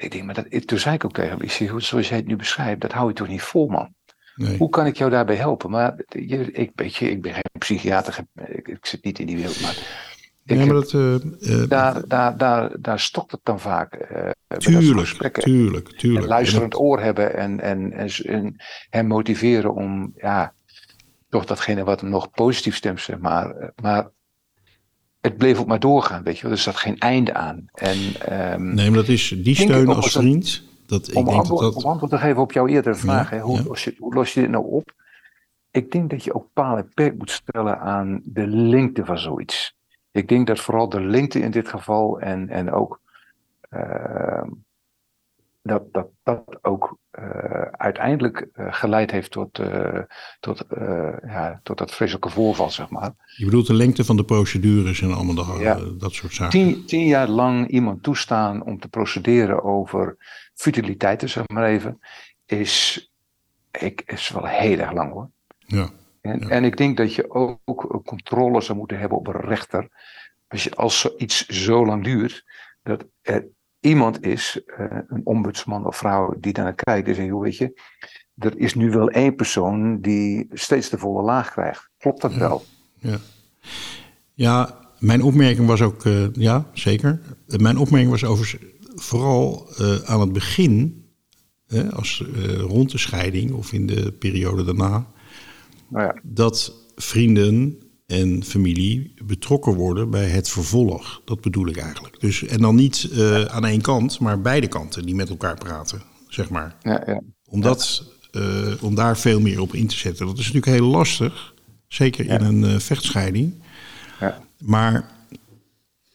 Ik 0.01 0.11
denk, 0.11 0.25
maar 0.25 0.35
dat, 0.35 0.67
toen 0.67 0.79
zei 0.79 0.95
ik 0.95 1.05
ook 1.05 1.13
tegen 1.13 1.31
hem, 1.31 1.41
ik 1.43 1.51
zeg, 1.51 1.69
hoe- 1.69 1.83
zoals 1.83 2.09
jij 2.09 2.17
het 2.19 2.27
nu 2.27 2.37
beschrijft, 2.37 2.81
dat 2.81 2.93
hou 2.93 3.09
je 3.09 3.15
toch 3.15 3.29
niet 3.29 3.43
vol, 3.43 3.69
man. 3.69 3.95
Nee. 4.35 4.57
Hoe 4.57 4.69
kan 4.69 4.87
ik 4.87 4.97
jou 4.97 5.11
daarbij 5.11 5.37
helpen? 5.37 5.71
Maar 5.71 5.95
je, 6.09 6.53
ik, 6.53 6.71
weet 6.75 6.97
je, 6.97 7.11
ik 7.11 7.23
ben 7.23 7.33
geen 7.33 7.43
psychiater, 7.59 8.19
ik, 8.47 8.69
ik 8.69 8.87
zit 8.87 9.05
niet 9.05 9.19
in 9.19 9.27
die 9.27 9.37
wereld, 9.37 9.61
maar, 9.61 9.77
ik 10.45 10.57
Ja, 10.57 10.65
maar 10.65 10.75
dat, 10.75 10.93
eh, 10.93 11.15
eh, 11.15 11.69
daar, 11.69 12.09
daar, 12.09 12.37
daar, 12.37 12.81
daar 12.81 13.01
stokt 13.01 13.31
het 13.31 13.41
dan 13.43 13.61
vaak. 13.61 13.95
soort 14.59 14.63
tuurlijk, 14.63 15.41
tuurlijk, 15.41 15.89
tuurlijk. 15.89 16.23
Een 16.23 16.29
luisterend 16.29 16.73
En 16.73 16.79
oor 16.79 17.01
hebben 17.01 17.37
en, 17.37 17.61
en, 17.61 17.93
en, 17.93 18.09
en 18.25 18.57
hem 18.91 19.07
motiveren 19.07 19.75
om, 19.75 20.13
ja, 20.17 20.55
toch 21.29 21.45
datgene 21.45 21.85
wat 21.85 22.01
hem 22.01 22.11
nog 22.11 22.31
positief 22.31 22.77
stemt, 22.77 23.01
zeg 23.01 23.19
maar. 23.19 23.73
Maar 23.83 24.09
het 25.21 25.37
bleef 25.37 25.59
ook 25.59 25.67
maar 25.67 25.81
doorgaan, 25.81 26.23
weet 26.23 26.37
je 26.37 26.43
wel. 26.43 26.53
Er 26.53 26.59
zat 26.59 26.77
geen 26.77 26.99
einde 26.99 27.35
aan. 27.35 27.69
En 27.73 27.99
ehm, 28.21 28.75
Nee, 28.75 28.91
maar 28.91 28.99
dat 28.99 29.09
is 29.09 29.35
die 29.37 29.55
steun 29.55 29.89
als 29.89 30.13
vriend. 30.13 30.63
Dat, 30.87 31.09
ik 31.09 31.17
om, 31.17 31.25
denk 31.25 31.27
dat 31.27 31.37
antwoord, 31.37 31.75
dat. 31.75 31.85
om 31.85 31.91
antwoord 31.91 32.13
te 32.13 32.19
geven 32.19 32.43
op 32.43 32.53
jouw 32.53 32.67
eerdere 32.67 32.95
vraag, 32.95 33.31
Ja, 33.31 33.37
hè, 33.37 33.43
hoe, 33.43 33.57
ja. 33.57 33.65
Los 33.65 33.85
je, 33.85 33.95
hoe 33.99 34.15
los 34.15 34.35
je 34.35 34.41
dit 34.41 34.51
nou 34.51 34.65
op? 34.67 34.93
Ik 35.71 35.93
denk 35.93 36.11
dat 36.11 36.25
je 36.25 36.35
ook 36.35 36.47
paal 36.53 36.77
en 36.77 36.91
perk 36.95 37.19
moet 37.19 37.31
stellen 37.31 37.81
aan 37.81 38.21
de 38.25 38.47
lengte 38.47 39.05
van 39.05 39.19
zoiets. 39.19 39.77
Ik 40.11 40.29
denk 40.29 40.47
dat 40.47 40.61
vooral 40.61 40.89
de 40.89 41.01
lengte 41.01 41.41
in 41.41 41.51
dit 41.51 41.69
geval 41.69 42.21
en, 42.21 42.49
en 42.49 42.73
ook 42.73 43.01
ehm, 43.69 44.49
dat, 45.63 45.83
dat 45.93 46.09
dat 46.23 46.59
ook 46.63 46.97
eh, 47.21 47.61
uiteindelijk 47.73 48.49
eh, 48.53 48.67
geleid 48.71 49.11
heeft 49.11 49.31
tot, 49.31 49.59
eh, 49.59 50.01
tot, 50.41 50.65
ja, 51.27 51.61
tot 51.63 51.79
dat 51.79 51.95
vreselijke 51.95 52.31
voorval, 52.31 52.71
zeg 52.71 52.91
maar. 52.91 53.13
Je 53.37 53.45
bedoelt 53.45 53.67
de 53.67 53.75
lengte 53.75 54.05
van 54.05 54.17
de 54.17 54.25
procedures 54.25 55.01
en 55.01 55.15
allemaal 55.15 55.35
dat, 55.35 55.59
Ja. 55.59 55.79
dat 55.99 56.13
soort 56.13 56.33
zaken. 56.35 56.51
Tien, 56.51 56.87
tien 56.87 57.07
jaar 57.07 57.29
lang 57.29 57.69
iemand 57.69 58.03
toestaan 58.03 58.63
om 58.65 58.79
te 58.81 58.89
procederen 58.89 59.63
over 59.63 60.17
futiliteiten, 60.55 61.29
zeg 61.29 61.49
maar 61.49 61.65
even, 61.65 61.99
is, 62.47 63.11
ik, 63.71 64.03
is 64.07 64.29
wel 64.29 64.47
heel 64.47 64.79
erg 64.79 64.93
lang 64.93 65.13
hoor. 65.13 65.31
Ja. 65.59 65.91
En, 66.21 66.39
Ja. 66.41 66.49
en 66.49 66.65
ik 66.65 66.77
denk 66.77 66.97
dat 66.97 67.15
je 67.15 67.31
ook, 67.31 68.03
controle 68.05 68.61
zou 68.61 68.79
moeten 68.79 68.99
hebben 68.99 69.19
op 69.19 69.27
een 69.27 69.41
rechter. 69.41 69.89
Als, 70.49 70.65
je, 70.65 70.75
als 70.75 71.01
zoiets 71.01 71.47
zo 71.47 71.87
lang 71.87 72.05
duurt, 72.05 72.45
dat 72.83 73.05
er 73.23 73.47
iemand 73.81 74.23
is, 74.23 74.61
eh, 74.67 74.87
een 75.09 75.21
ombudsman 75.25 75.87
of 75.87 75.97
vrouw, 75.97 76.35
die 76.41 76.53
daar 76.53 76.65
naar 76.65 76.75
kijkt 76.75 77.09
en 77.09 77.15
zegt, 77.15 77.29
joh, 77.29 77.43
weet 77.43 77.57
je, 77.57 77.81
er 78.39 78.59
is 78.59 78.75
nu 78.75 78.91
wel 78.91 79.11
één 79.11 79.35
persoon 79.35 80.01
die 80.01 80.47
steeds 80.53 80.89
de 80.91 80.99
volle 80.99 81.23
laag 81.23 81.51
krijgt. 81.51 81.91
Klopt 81.99 82.21
dat 82.21 82.35
wel? 82.35 82.65
Ja. 82.99 83.19
ja, 84.35 84.79
mijn 84.99 85.23
opmerking 85.23 85.67
was 85.67 85.83
ook, 85.83 86.05
eh, 86.05 86.33
ja, 86.33 86.67
zeker. 86.73 87.21
Mijn 87.47 87.79
opmerking 87.79 88.11
was 88.11 88.25
over, 88.25 88.59
vooral 88.95 89.69
eh, 89.77 89.97
aan 90.05 90.21
het 90.21 90.33
begin, 90.33 91.05
hè, 91.67 91.93
als, 91.93 92.25
rond 92.59 92.91
de 92.91 92.99
scheiding 92.99 93.53
of 93.53 93.73
in 93.73 93.87
de 93.87 94.13
periode 94.13 94.65
daarna, 94.65 95.07
Nou 95.89 96.05
ja, 96.05 96.21
dat 96.23 96.73
vrienden 96.97 97.79
en 98.11 98.45
familie 98.45 99.15
betrokken 99.25 99.75
worden 99.75 100.11
bij 100.11 100.29
het 100.29 100.49
vervolg. 100.49 101.21
Dat 101.25 101.41
bedoel 101.41 101.69
ik 101.69 101.77
eigenlijk. 101.77 102.21
Dus, 102.21 102.45
en 102.45 102.61
dan 102.61 102.75
niet 102.75 103.09
eh, 103.13 103.45
aan 103.45 103.67
één 103.67 103.81
kant, 103.81 104.19
maar 104.19 104.41
beide 104.41 104.69
kanten 104.69 105.07
die 105.07 105.15
met 105.15 105.29
elkaar 105.29 105.57
praten, 105.57 106.03
zeg 106.29 106.51
maar. 106.51 106.77
ja, 106.83 107.03
ja. 107.07 107.21
Om, 107.49 107.61
dat, 107.61 108.05
eh, 108.31 108.73
om 108.81 108.95
daar 108.95 109.19
veel 109.19 109.41
meer 109.41 109.61
op 109.61 109.75
in 109.75 109.87
te 109.87 109.97
zetten. 109.97 110.27
Dat 110.27 110.39
is 110.39 110.53
natuurlijk 110.53 110.73
heel 110.73 110.91
lastig, 110.91 111.55
zeker 111.89 112.27
in 112.27 112.41
een 112.41 112.65
eh, 112.65 112.79
vechtscheiding. 112.79 113.55
Ja. 114.21 114.43
Maar 114.59 115.09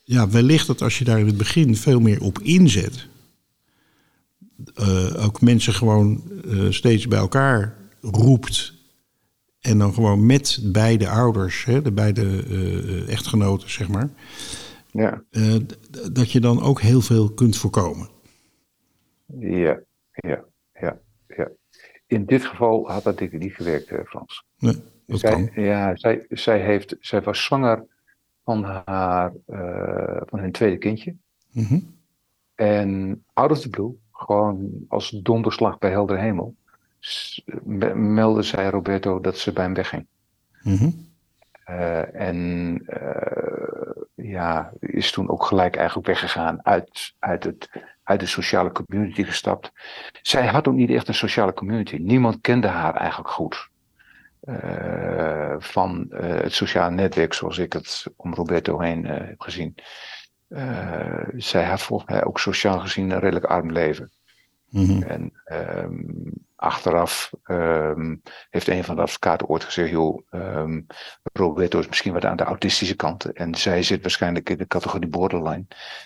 ja, 0.03 0.29
wellicht 0.29 0.67
dat 0.67 0.81
als 0.81 0.97
je 0.97 1.05
daar 1.05 1.19
in 1.19 1.27
het 1.27 1.38
begin 1.38 1.75
veel 1.75 1.99
meer 1.99 2.21
op 2.21 2.39
inzet, 2.39 3.08
ook 5.17 5.41
mensen 5.41 5.73
gewoon 5.73 6.23
steeds 6.69 7.08
bij 7.08 7.19
elkaar 7.19 7.75
roept. 8.01 8.75
En 9.65 9.78
dan 9.78 9.93
gewoon 9.93 10.25
met 10.25 10.60
beide 10.63 11.10
ouders, 11.10 11.65
hè, 11.65 11.82
de 11.82 11.91
beide 11.91 12.43
eh, 12.49 13.10
echtgenoten, 13.10 13.69
zeg 13.69 13.88
maar. 13.89 14.10
ja. 14.91 15.23
eh, 15.32 15.56
dat 16.12 16.32
je 16.32 16.39
dan 16.39 16.62
ook 16.62 16.82
heel 16.82 17.01
veel 17.01 17.34
kunt 17.34 17.58
voorkomen. 17.58 18.08
Ja, 19.39 19.80
ja, 20.12 20.43
ja, 20.73 20.99
ja. 21.28 21.49
In 22.08 22.25
dit 22.25 22.45
geval 22.45 22.91
had 22.91 23.04
dat 23.04 23.19
niet 23.19 23.54
gewerkt, 23.54 23.88
eh, 23.88 23.99
Frans. 24.06 24.45
Nee, 24.58 24.75
dat 25.06 25.19
zij, 25.19 25.32
kan. 25.32 25.63
Ja, 25.63 25.95
zij, 25.95 26.25
zij, 26.30 26.60
heeft, 26.60 26.95
zij 26.99 27.21
was 27.21 27.43
zwanger 27.43 27.86
van, 28.43 28.63
haar, 28.63 29.34
eh, 29.45 30.21
van 30.25 30.39
hun 30.39 30.51
tweede 30.51 30.78
kindje. 30.78 31.15
Mhm. 31.51 31.80
En 32.56 33.23
out 33.34 33.51
of 33.51 33.60
the 33.60 33.69
blue, 33.69 33.95
gewoon 34.12 34.86
als 34.88 35.10
donderslag 35.10 35.78
bij 35.78 35.91
helder 35.91 36.19
hemel, 36.19 36.56
meldde 37.94 38.41
zij 38.41 38.70
Roberto 38.70 39.20
dat 39.20 39.38
ze 39.38 39.54
bij 39.54 39.63
hem 39.63 39.74
wegging. 39.74 40.08
Mhm. 40.62 40.89
Eh, 41.65 42.15
en 42.15 42.82
eh, 42.86 44.04
ja, 44.13 44.72
is 44.80 45.12
toen 45.12 45.30
ook 45.30 45.46
gelijk 45.46 45.76
eigenlijk 45.76 46.08
weggegaan 46.08 46.65
uit, 46.65 47.13
uit 47.20 47.44
het 47.44 47.70
uit 48.04 48.20
de 48.20 48.26
sociale 48.26 48.72
community 48.72 49.24
gestapt. 49.24 49.72
Zij 50.22 50.48
had 50.48 50.68
ook 50.68 50.74
niet 50.74 50.89
echt 50.89 51.08
een 51.08 51.13
sociale 51.13 51.54
community. 51.54 51.96
Niemand 51.96 52.41
kende 52.41 52.68
haar 52.68 52.96
eigenlijk 52.96 53.30
goed. 53.30 53.70
Uh, 54.44 55.56
van 55.58 56.06
het 56.10 56.54
sociale 56.54 56.96
netwerk 56.96 57.34
zoals 57.34 57.58
ik 57.58 57.74
het 57.74 58.06
om 58.15 58.34
Roberto 58.34 58.80
heen 58.80 59.06
heb 59.06 59.41
gezien. 59.41 59.76
zij 61.36 61.63
had 61.63 61.82
volgens 61.82 62.10
mij 62.10 62.24
ook 62.24 62.39
sociaal 62.39 62.80
gezien 62.80 63.10
een 63.10 63.20
redelijk 63.20 63.46
arm 63.46 63.72
leven. 63.72 64.12
Mm 64.70 64.86
-hmm. 64.86 65.04
En 65.04 65.34
um, 65.84 66.44
achteraf 66.56 67.32
um, 67.46 68.22
heeft 68.50 68.68
een 68.68 68.84
van 68.84 68.96
de 68.96 69.02
advocaten 69.02 69.48
ooit 69.48 69.63
gezegd: 69.63 69.89
joh, 69.89 70.22
um, 70.32 70.86
Roberto 71.34 71.80
is 71.80 71.88
misschien 71.88 72.13
wat 72.13 72.26
aan 72.26 72.38
de 72.38 72.44
autistische 72.44 72.96
kant. 72.96 73.26
En 73.26 73.56
zij 73.56 73.84
zit 73.84 74.02
waarschijnlijk 74.02 74.50
in 74.50 74.58
de 74.58 74.68
categorie 74.68 75.10
borderline. 75.10 75.65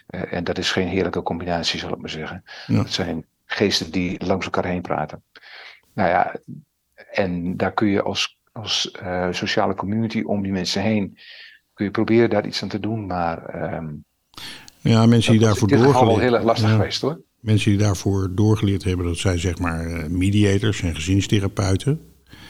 Uh, 0.10 0.34
en 0.34 0.44
dat 0.44 0.58
is 0.58 0.72
geen 0.72 0.88
heerlijke 0.88 1.22
combinatie, 1.22 1.80
zal 1.80 1.94
ik 1.94 1.98
maar 1.98 2.10
zeggen. 2.10 2.44
Ja. 2.68 2.76
Dat 2.76 2.92
zijn 2.92 3.26
geesten 3.46 3.92
die 3.92 4.26
langs 4.26 4.46
elkaar 4.46 4.66
heen 4.66 4.82
praten. 4.82 5.24
Nou 5.94 6.10
ja, 6.10 6.36
en 7.12 7.58
daar 7.58 7.74
kun 7.74 7.88
je 7.88 8.02
als, 8.02 8.38
als 8.52 8.92
uh, 9.04 9.28
sociale 9.32 9.76
community 9.76 10.22
om 10.22 10.42
die 10.42 10.52
mensen 10.52 10.82
heen. 10.82 11.18
kun 11.74 11.86
je 11.86 11.92
proberen 11.92 12.30
daar 12.30 12.46
iets 12.46 12.64
aan 12.64 12.70
te 12.70 12.80
doen. 12.80 13.06
Maar. 13.06 13.74
Um, 13.74 14.06
ja, 14.82 15.06
mensen 15.06 15.32
die 15.32 15.42
daarvoor 15.42 15.68
doorgaan. 15.68 15.92
Dat 15.94 16.02
is 16.02 16.08
wel 16.08 16.20
heel 16.20 16.34
erg 16.34 16.44
lastig 16.44 16.70
ja. 16.70 16.76
geweest 16.76 17.02
hoor. 17.02 17.22
Mensen 17.39 17.71
die 17.71 17.80
daarvoor 17.80 18.32
doorgeleerd 18.36 18.84
hebben, 18.84 19.06
dat 19.06 19.17
zijn 19.17 19.39
zeg 19.39 19.60
maar 19.60 19.88
uh, 19.89 20.06
mediators 20.06 20.82
en 20.82 20.95
gezinstherapeuten. 20.95 22.02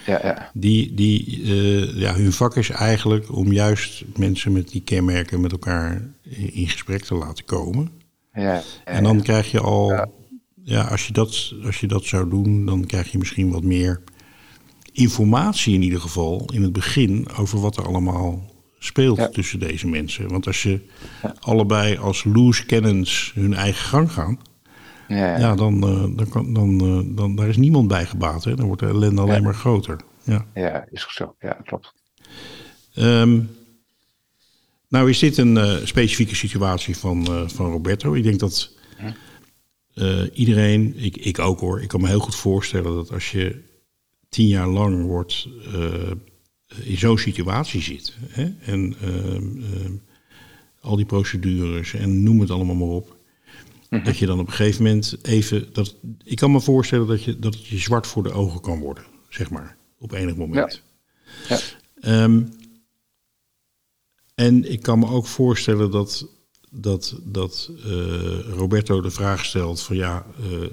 Ja, 0.05 0.19
ja. 0.23 0.51
Die, 0.53 0.93
die 0.93 1.41
uh, 1.41 1.99
ja, 1.99 2.13
hun 2.13 2.31
vak 2.31 2.55
is 2.55 2.69
eigenlijk 2.69 3.35
om 3.35 3.51
juist 3.51 4.03
mensen 4.17 4.51
met 4.51 4.69
die 4.69 4.81
kenmerken 4.81 5.41
met 5.41 5.51
elkaar 5.51 6.13
in, 6.23 6.67
gesprek 6.67 7.03
te 7.03 7.15
laten 7.15 7.45
komen. 7.45 7.91
Ja, 8.33 8.41
ja, 8.41 8.61
en 8.85 9.03
dan 9.03 9.21
krijg 9.21 9.51
je 9.51 9.59
al, 9.59 9.91
ja. 9.91 10.07
ja, 10.63 10.81
als, 10.81 11.07
je 11.07 11.13
dat, 11.13 11.53
als 11.63 11.79
je 11.79 11.87
dat 11.87 12.03
zou 12.03 12.29
doen, 12.29 12.65
dan 12.65 12.85
krijg 12.85 13.11
je 13.11 13.17
misschien 13.17 13.51
wat 13.51 13.63
meer 13.63 14.01
informatie 14.91 15.73
in 15.73 15.81
ieder 15.81 16.01
geval 16.01 16.49
in 16.53 16.61
het 16.61 16.73
begin 16.73 17.27
over 17.37 17.59
wat 17.59 17.77
er 17.77 17.87
allemaal 17.87 18.49
speelt 18.79 19.17
ja. 19.17 19.29
tussen 19.29 19.59
deze 19.59 19.87
mensen. 19.87 20.29
Want 20.29 20.47
als 20.47 20.63
je 20.63 20.79
ja. 21.23 21.35
allebei 21.39 21.97
als 21.97 22.23
loose 22.23 22.65
cannons 22.65 23.31
hun 23.35 23.53
eigen 23.53 23.85
gang 23.85 24.11
gaan, 24.11 24.39
ja, 25.09 25.37
ja 25.37 25.55
dan, 25.55 25.73
uh, 25.73 26.25
dan, 26.31 26.53
dan, 26.53 26.83
uh, 26.83 27.15
dan 27.15 27.35
daar 27.35 27.47
is 27.47 27.57
niemand 27.57 27.87
bij 27.87 28.05
gebaat. 28.05 28.43
Hè? 28.43 28.55
Dan 28.55 28.65
wordt 28.65 28.81
de 28.81 28.87
ellende 28.87 29.21
alleen 29.21 29.43
maar 29.43 29.55
groter. 29.55 29.99
Ja, 30.23 30.45
ja 30.53 30.85
is 30.89 31.07
zo. 31.09 31.35
Ja, 31.39 31.57
klopt. 31.65 31.93
Um, 32.95 33.49
nou 34.87 35.09
is 35.09 35.19
dit 35.19 35.37
een 35.37 35.55
uh, 35.55 35.75
specifieke 35.83 36.35
situatie 36.35 36.97
van, 36.97 37.49
van 37.49 37.71
Roberto. 37.71 38.13
Ik 38.13 38.23
denk 38.23 38.39
dat 38.39 38.77
iedereen, 40.33 40.93
ik, 40.97 41.17
ik 41.17 41.39
ook 41.39 41.59
hoor, 41.59 41.81
ik 41.81 41.87
kan 41.87 42.01
me 42.01 42.07
heel 42.07 42.19
goed 42.19 42.35
voorstellen 42.35 42.95
dat 42.95 43.11
als 43.11 43.31
je 43.31 43.63
tien 44.29 44.47
jaar 44.47 44.67
lang 44.67 45.05
wordt 45.05 45.47
in 46.83 46.97
zo'n 46.97 47.17
situatie 47.17 47.81
zit. 47.81 48.17
Hè? 48.27 48.53
En 48.65 48.95
ehm, 49.01 49.91
al 50.81 50.95
die 50.95 51.05
procedures 51.05 51.93
en 51.93 52.23
noem 52.23 52.39
het 52.39 52.49
allemaal 52.49 52.75
maar 52.75 52.87
op. 52.87 53.18
Mm-hmm. 53.89 54.07
Dat 54.07 54.17
je 54.17 54.25
dan 54.25 54.39
op 54.39 54.47
een 54.47 54.53
gegeven 54.53 54.83
moment 54.83 55.17
even. 55.21 55.73
Dat, 55.73 55.95
ik 56.23 56.37
kan 56.37 56.51
me 56.51 56.61
voorstellen 56.61 57.07
dat, 57.07 57.23
je, 57.23 57.39
dat 57.39 57.53
het 57.53 57.67
je 57.67 57.77
zwart 57.77 58.07
voor 58.07 58.23
de 58.23 58.31
ogen 58.31 58.61
kan 58.61 58.79
worden, 58.79 59.03
zeg 59.29 59.49
maar, 59.49 59.77
op 59.97 60.11
enig 60.11 60.35
moment. 60.35 60.81
Ja. 61.47 61.59
ja. 62.01 62.23
Um, 62.23 62.49
en 64.35 64.71
ik 64.71 64.81
kan 64.81 64.99
me 64.99 65.07
ook 65.07 65.27
voorstellen 65.27 65.91
dat, 65.91 66.27
dat, 66.71 67.19
dat 67.23 67.71
uh, 67.85 68.39
Roberto 68.39 69.01
de 69.01 69.11
vraag 69.11 69.45
stelt: 69.45 69.81
van 69.81 69.95
ja, 69.95 70.25
uh, 70.39 70.61
uh, 70.61 70.69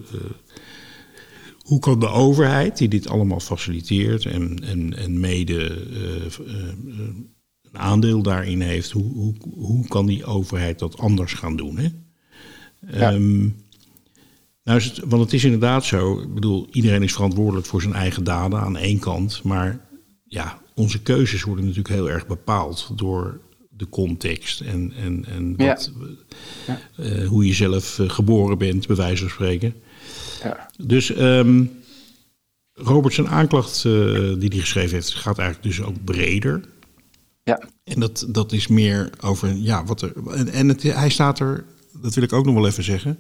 hoe 1.59 1.79
kan 1.79 2.01
de 2.01 2.09
overheid, 2.09 2.79
die 2.79 2.89
dit 2.89 3.09
allemaal 3.09 3.41
faciliteert 3.41 4.27
en, 4.27 4.59
en, 4.65 4.97
en 4.97 5.21
mede 5.21 5.87
een 7.63 7.79
aandeel 7.79 8.23
daarin 8.23 8.61
heeft, 8.61 8.91
hoe, 8.91 9.13
hoe, 9.13 9.35
hoe 9.55 9.89
kan 9.89 10.07
die 10.07 10.25
overheid 10.25 10.79
dat 10.79 10.99
anders 10.99 11.33
gaan 11.33 11.57
doen? 11.57 11.77
Hè? 11.79 11.89
Ja. 12.91 13.13
Um, 13.13 13.57
nou 14.65 14.79
is 14.79 14.85
het, 14.85 14.99
want 14.99 15.23
het 15.23 15.33
is 15.33 15.45
inderdaad 15.45 15.85
zo, 15.85 16.21
ik 16.21 16.35
bedoel, 16.35 16.67
iedereen 16.73 17.03
is 17.03 17.13
verantwoordelijk 17.13 17.67
voor 17.67 17.83
zijn 17.83 17.95
eigen 17.95 18.25
daden 18.25 18.61
aan 18.61 18.77
één 18.77 18.99
kant, 18.99 19.43
maar 19.43 19.81
ja, 20.25 20.59
onze 20.75 21.03
keuzes 21.03 21.43
worden 21.43 21.65
natuurlijk 21.65 21.95
heel 21.95 22.11
erg 22.11 22.27
bepaald 22.27 22.91
door 22.95 23.41
de 23.71 23.89
context 23.89 24.61
en, 24.61 24.93
en, 24.93 25.25
en 25.25 25.57
wat, 25.57 25.93
ja. 26.67 26.81
Uh, 27.01 27.29
hoe 27.29 27.47
je 27.47 27.55
zelf 27.55 27.99
uh, 27.99 28.11
geboren 28.11 28.59
bent, 28.59 28.87
bij 28.87 28.97
wijze 28.97 29.23
van 29.23 29.31
spreken. 29.31 29.75
Ja. 30.43 30.71
Dus 30.83 31.19
um, 31.19 31.71
Robert 32.73 33.15
zijn 33.15 33.29
aanklacht 33.29 33.85
uh, 33.85 33.93
die 34.39 34.49
hij 34.49 34.59
geschreven 34.59 34.95
heeft, 34.95 35.15
gaat 35.15 35.39
eigenlijk 35.39 35.77
dus 35.77 35.87
ook 35.87 36.05
breder. 36.05 36.61
Ja. 37.43 37.69
En 37.85 38.01
dat, 38.01 38.27
dat 38.29 38.53
is 38.53 38.67
meer 38.67 39.11
over, 39.21 39.55
ja, 39.55 39.85
wat 39.85 40.03
er. 40.03 40.13
En, 40.31 40.49
en 40.49 40.69
het, 40.69 40.83
hij 40.83 41.11
staat 41.11 41.39
er 41.39 41.65
dat 42.03 42.15
wil 42.15 42.25
ik 42.25 42.33
ook 42.33 42.45
nog 42.45 42.55
wel 42.55 42.67
even 42.67 42.85
zeggen. 42.85 43.19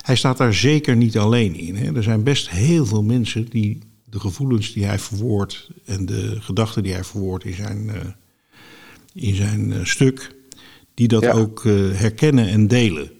Hij 0.00 0.16
staat 0.16 0.36
daar 0.36 0.54
zeker 0.54 0.96
niet 0.96 1.18
alleen 1.18 1.54
in. 1.54 1.76
Hè. 1.76 1.94
Er 1.94 2.02
zijn 2.02 2.22
best 2.22 2.50
heel 2.50 2.86
veel 2.86 3.02
mensen 3.02 3.46
die 3.46 3.78
de 4.04 4.20
gevoelens 4.20 4.72
die 4.72 4.84
hij 4.84 4.98
verwoordt 4.98 5.70
en 5.84 6.06
de 6.06 6.36
gedachten 6.40 6.82
die 6.82 6.92
hij 6.92 7.04
verwoordt 7.04 7.44
in 7.44 7.54
zijn, 7.54 7.86
uh, 7.86 7.94
in 9.12 9.34
zijn 9.34 9.70
uh, 9.70 9.84
stuk, 9.84 10.34
die 10.94 11.08
dat 11.08 11.22
ja. 11.22 11.32
ook 11.32 11.64
uh, 11.64 11.94
herkennen 11.94 12.48
en 12.48 12.68
delen. 12.68 13.10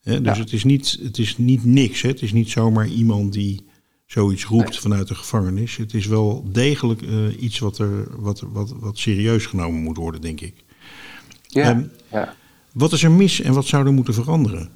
Hè, 0.00 0.20
dus 0.20 0.36
ja. 0.36 0.42
het, 0.42 0.52
is 0.52 0.64
niet, 0.64 0.98
het 1.02 1.18
is 1.18 1.38
niet 1.38 1.64
niks. 1.64 2.02
Hè. 2.02 2.08
Het 2.08 2.22
is 2.22 2.32
niet 2.32 2.50
zomaar 2.50 2.88
iemand 2.88 3.32
die 3.32 3.66
zoiets 4.06 4.44
roept 4.44 4.70
nee. 4.70 4.80
vanuit 4.80 5.08
de 5.08 5.14
gevangenis. 5.14 5.76
Het 5.76 5.94
is 5.94 6.06
wel 6.06 6.48
degelijk 6.52 7.00
iets 7.38 7.58
wat, 7.58 7.78
er, 7.78 8.20
wat, 8.20 8.40
wat, 8.40 8.74
wat 8.78 8.98
serieus 8.98 9.46
genomen 9.46 9.82
moet 9.82 9.96
worden, 9.96 10.20
denk 10.20 10.40
ik. 10.40 10.64
Ja, 11.46 11.70
um, 11.70 11.90
ja. 12.10 12.36
Wat 12.78 12.92
is 12.92 13.02
er 13.02 13.10
mis 13.10 13.40
en 13.40 13.52
wat 13.52 13.66
zou 13.66 13.86
er 13.86 13.92
moeten 13.92 14.14
veranderen? 14.14 14.70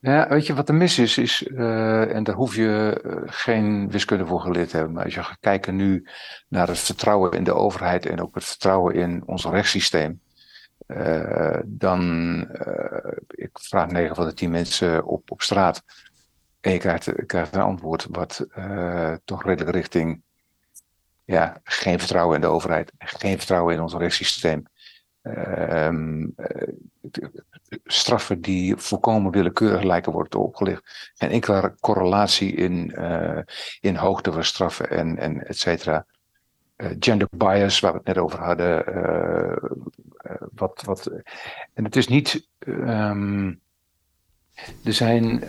Ja, 0.00 0.28
weet 0.28 0.46
je 0.46 0.54
wat 0.54 0.68
er 0.68 0.74
mis 0.74 0.98
is, 0.98 1.18
is 1.18 1.42
uh, 1.42 2.14
en 2.14 2.24
daar 2.24 2.34
hoef 2.34 2.54
je 2.54 3.02
uh, 3.04 3.16
geen 3.26 3.90
wiskunde 3.90 4.26
voor 4.26 4.40
geleerd 4.40 4.68
te 4.68 4.76
hebben. 4.76 4.94
Maar 4.94 5.04
als 5.04 5.14
je 5.14 5.22
gaat 5.22 5.38
kijken 5.40 5.76
nu 5.76 6.06
naar 6.48 6.68
het 6.68 6.78
vertrouwen 6.78 7.32
in 7.32 7.44
de 7.44 7.54
overheid 7.54 8.06
en 8.06 8.20
ook 8.20 8.34
het 8.34 8.44
vertrouwen 8.44 8.94
in 8.94 9.22
ons 9.26 9.44
rechtssysteem, 9.44 10.20
uh, 10.86 11.58
dan, 11.64 12.40
ik 13.28 13.50
vraag 13.52 13.90
9 13.90 14.14
van 14.14 14.26
de 14.26 14.34
10 14.34 14.50
mensen 14.50 15.04
op, 15.04 15.30
op 15.30 15.42
straat 15.42 15.82
en 16.60 16.72
je 16.72 16.78
krijgt, 16.78 17.04
je 17.04 17.26
krijgt 17.26 17.54
een 17.54 17.60
antwoord 17.60 18.06
wat 18.10 18.46
toch 19.24 19.44
redelijk 19.44 19.76
richting, 19.76 20.22
ja, 21.24 21.60
geen 21.64 21.98
vertrouwen 21.98 22.34
in 22.34 22.40
de 22.40 22.46
overheid, 22.46 22.92
geen 22.98 23.36
vertrouwen 23.38 23.74
in 23.74 23.80
ons 23.80 23.94
rechtssysteem. 23.94 24.66
Um, 25.28 26.34
straffen 27.84 28.40
die 28.40 28.76
volkomen 28.76 29.32
willekeurig 29.32 29.82
lijken 29.82 30.12
worden 30.12 30.40
opgelegd. 30.40 31.12
Geen 31.14 31.30
enkele 31.30 31.74
correlatie 31.80 32.54
in, 32.54 32.94
uh, 32.98 33.38
in 33.80 33.96
hoogte 33.96 34.32
van 34.32 34.44
straffen 34.44 34.90
en, 34.90 35.18
en 35.18 35.46
et 35.46 35.58
cetera. 35.58 36.06
Uh, 36.76 36.90
gender 36.98 37.28
bias, 37.30 37.80
waar 37.80 37.92
we 37.92 37.98
het 37.98 38.06
net 38.06 38.18
over 38.18 38.38
hadden. 38.38 38.84
Wat, 40.54 40.82
wat, 40.82 41.10
en 41.74 41.84
het 41.84 41.96
is 41.96 42.08
niet. 42.08 42.48
Um, 42.58 43.60
er 44.84 44.92
zijn 44.92 45.44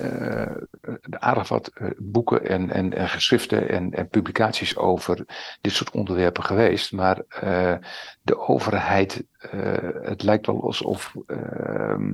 aardig 1.10 1.48
wat 1.48 1.72
uh, 1.82 1.89
boeken 1.98 2.45
en, 2.45 2.69
en, 2.69 2.93
en 2.93 3.10
geschriften 3.10 3.69
en, 3.69 3.93
en, 3.93 4.08
publicaties 4.08 4.78
over 4.78 5.26
dit 5.62 5.74
soort 5.74 5.91
onderwerpen 5.91 6.43
geweest. 6.43 6.91
Maar 6.91 7.22
uh, 7.43 7.76
de 8.22 8.38
overheid, 8.38 9.24
het 10.02 10.24
lijkt 10.24 10.45
wel 10.45 10.63
alsof 10.63 11.15
ehm, 11.26 12.13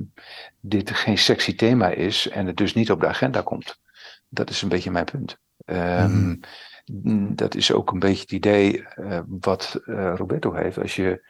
dit 0.60 0.90
geen 0.90 1.18
sexy 1.18 1.56
thema 1.56 1.88
is 1.88 2.28
en 2.28 2.46
het 2.46 2.56
dus 2.56 2.74
niet 2.74 2.90
op 2.90 3.00
de 3.00 3.06
agenda 3.06 3.42
komt. 3.42 3.80
Dat 4.28 4.50
is 4.50 4.62
een 4.62 4.68
beetje 4.68 4.90
mijn 4.90 5.04
punt. 5.04 5.38
Um, 5.64 6.40
mm. 6.84 7.36
Dat 7.36 7.54
is 7.54 7.72
ook 7.72 7.92
een 7.92 7.98
beetje 7.98 8.20
het 8.20 8.32
idee 8.32 8.84
wat 9.40 9.80
Roberto 10.14 10.52
heeft. 10.52 10.78
Als 10.78 10.96
je 10.96 11.22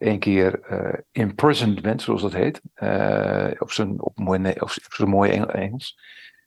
één 0.00 0.18
keer 0.18 0.60
uh, 0.70 0.98
imprisoned 1.12 1.82
bent, 1.82 2.02
zoals 2.02 2.22
dat 2.22 2.32
heet, 2.32 2.60
uh, 2.82 3.50
op 3.58 3.72
zijn 3.72 4.02
op 4.02 4.18
mooi, 4.18 4.54
op 4.58 4.70
zijn 4.88 5.08
mooie 5.08 5.46
Engels, 5.46 5.98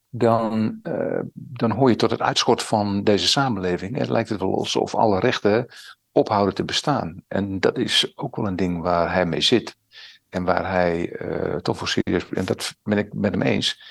dan, 0.10 0.80
uh, 0.84 1.20
dan 1.34 1.72
hoor 1.72 1.90
je 1.90 1.96
tot 1.96 2.12
het 2.12 2.22
uitschot 2.22 2.64
van 2.64 3.04
deze 3.04 3.28
samenleving. 3.28 3.98
Het 3.98 4.10
lijkt 4.10 4.30
het 4.30 4.40
wel 4.40 4.58
alsof 4.58 4.96
alle 4.96 5.20
rechten 5.20 5.68
ophouden 6.12 6.56
te 6.56 6.64
bestaan. 6.64 7.24
En 7.28 7.60
dat 7.60 7.78
is 7.78 8.18
ook 8.18 8.36
wel 8.36 8.48
een 8.48 8.56
ding 8.56 8.82
waar 8.82 9.14
hij 9.14 9.26
mee 9.26 9.42
zit. 9.42 9.76
En 10.30 10.44
waar 10.44 10.72
hij 10.72 11.18
toch 11.62 11.78
voor 11.78 11.88
serieus, 11.88 12.30
en 12.30 12.46
dat 12.46 12.76
ben 12.84 12.98
ik 12.98 13.14
met 13.14 13.32
hem 13.32 13.42
eens. 13.42 13.82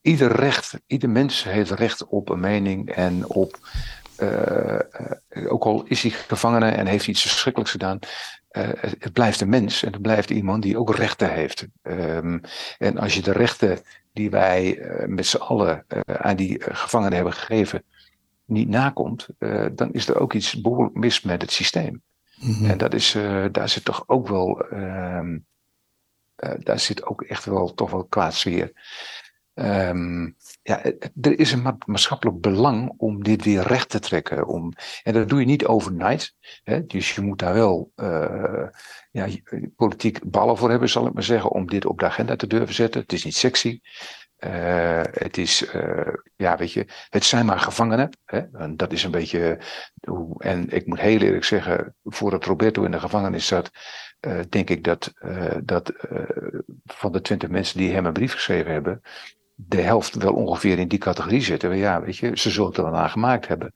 Ieder 0.00 0.32
recht, 0.32 0.80
ieder 0.86 1.10
mens 1.10 1.44
heeft 1.44 1.70
recht 1.70 2.06
op 2.06 2.28
een 2.28 2.40
mening 2.40 2.90
en 2.90 3.26
op 3.26 3.58
ook 5.48 5.64
al 5.64 5.82
is 5.84 6.02
hij 6.02 6.10
gevangene 6.10 6.70
en 6.70 6.86
heeft 6.86 7.06
iets 7.06 7.22
verschrikkelijks 7.22 7.72
gedaan, 7.72 7.98
het 8.50 9.12
blijft 9.12 9.40
een 9.40 9.48
mens 9.48 9.82
en 9.82 9.92
het 9.92 10.02
blijft 10.02 10.30
iemand 10.30 10.62
die 10.62 10.78
ook 10.78 10.94
rechten 10.96 11.32
heeft. 11.32 11.66
Um, 11.82 12.40
en 12.78 12.98
als 12.98 13.14
je 13.14 13.22
de 13.22 13.32
rechten 13.32 13.78
die 14.12 14.30
wij 14.30 14.78
uh, 14.78 15.06
met 15.06 15.26
z'n 15.26 15.36
allen 15.36 15.84
uh, 15.88 16.00
aan 16.14 16.36
die 16.36 16.62
gevangenen 16.72 17.14
hebben 17.14 17.32
gegeven 17.32 17.84
niet 18.44 18.68
nakomt, 18.68 19.28
dan 19.72 19.92
is 19.92 20.08
er 20.08 20.20
ook 20.20 20.32
iets 20.32 20.60
behoorlijk 20.60 20.96
mis 20.96 21.22
met 21.22 21.42
het 21.42 21.52
systeem. 21.52 22.02
Mm 22.36 22.52
-hmm. 22.52 22.70
En 22.70 22.78
dat 22.78 22.94
is, 22.94 23.16
daar 23.52 23.68
zit 23.68 23.84
toch 23.84 24.04
ook 24.06 24.28
wel, 24.28 24.72
um, 24.72 25.46
daar 26.58 26.78
zit 26.78 27.04
ook 27.04 27.22
echt 27.22 27.44
wel 27.44 27.74
toch 27.74 27.90
wel 27.90 28.04
kwaad 28.04 28.34
sfeer. 28.34 28.72
Um, 29.62 30.36
ja, 30.62 30.84
er 31.20 31.38
is 31.38 31.52
een 31.52 31.78
maatschappelijk 31.86 32.40
belang 32.40 32.92
om 32.96 33.22
dit 33.22 33.44
weer 33.44 33.62
recht 33.62 33.88
te 33.88 33.98
trekken. 33.98 34.46
Om, 34.46 34.72
en 35.02 35.12
dat 35.12 35.28
doe 35.28 35.40
je 35.40 35.46
niet 35.46 35.66
overnight. 35.66 36.34
Hè? 36.62 36.86
Dus 36.86 37.14
je 37.14 37.20
moet 37.20 37.38
daar 37.38 37.54
wel 37.54 37.92
uh, 37.96 38.66
ja, 39.10 39.26
politiek 39.76 40.30
ballen 40.30 40.56
voor 40.56 40.70
hebben, 40.70 40.88
zal 40.88 41.06
ik 41.06 41.12
maar 41.12 41.22
zeggen, 41.22 41.50
om 41.50 41.66
dit 41.66 41.84
op 41.84 41.98
de 41.98 42.04
agenda 42.04 42.36
te 42.36 42.46
durven 42.46 42.74
zetten. 42.74 43.00
Het 43.00 43.12
is 43.12 43.24
niet 43.24 43.36
sexy. 43.36 43.80
Het 45.10 45.38
is, 45.38 45.66
ja, 46.36 46.56
weet 46.56 46.72
je, 46.72 46.86
het 47.08 47.24
zijn 47.24 47.46
maar 47.46 47.60
gevangenen. 47.60 48.10
Hè? 48.24 48.38
En 48.38 48.76
dat 48.76 48.92
is 48.92 49.04
een 49.04 49.10
beetje. 49.10 49.58
En 50.38 50.70
ik 50.70 50.86
moet 50.86 51.00
heel 51.00 51.20
eerlijk 51.20 51.44
zeggen, 51.44 51.94
voordat 52.04 52.44
Roberto 52.44 52.84
in 52.84 52.90
de 52.90 53.00
gevangenis 53.00 53.46
zat, 53.46 53.70
denk 54.48 54.70
ik 54.70 54.84
dat, 54.84 55.12
dat 55.64 55.92
van 56.84 57.12
de 57.12 57.20
twintig 57.20 57.48
mensen 57.48 57.78
die 57.78 57.92
hem 57.92 58.06
een 58.06 58.12
brief 58.12 58.32
geschreven 58.32 58.72
hebben, 58.72 59.00
de 59.68 59.80
helft 59.80 60.14
wel 60.14 60.32
ongeveer 60.32 60.78
in 60.78 60.88
die 60.88 60.98
categorie 60.98 61.42
zitten. 61.42 61.76
Ja, 61.76 62.02
weet 62.02 62.16
je, 62.16 62.30
ze 62.34 62.50
zullen 62.50 62.68
het 62.68 62.76
er 62.76 62.84
wel 62.84 62.96
aan 62.96 63.10
gemaakt 63.10 63.48
hebben. 63.48 63.72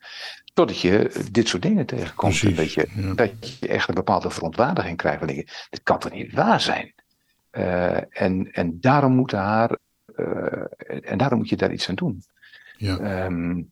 Totdat 0.53 0.79
je 0.79 1.25
dit 1.31 1.47
soort 1.47 1.61
dingen 1.63 1.85
tegenkomt. 1.85 2.43
En 2.43 2.55
dat, 2.55 2.73
je, 2.73 2.87
ja. 2.95 3.13
dat 3.13 3.57
je 3.59 3.67
echt 3.67 3.87
een 3.87 3.95
bepaalde 3.95 4.29
verontwaardiging 4.29 4.97
krijgt. 4.97 5.19
Van 5.19 5.27
dit 5.27 5.79
kan 5.83 5.99
toch 5.99 6.11
niet 6.11 6.33
waar 6.33 6.61
zijn? 6.61 6.93
Uh, 7.51 8.21
en, 8.21 8.51
en 8.51 8.79
daarom 8.79 9.15
moet 9.15 9.31
haar. 9.31 9.77
Uh, 10.15 10.63
en 10.85 11.17
daarom 11.17 11.37
moet 11.37 11.49
je 11.49 11.55
daar 11.55 11.71
iets 11.71 11.89
aan 11.89 11.95
doen. 11.95 12.23
Ja. 12.77 13.25
Um, 13.25 13.71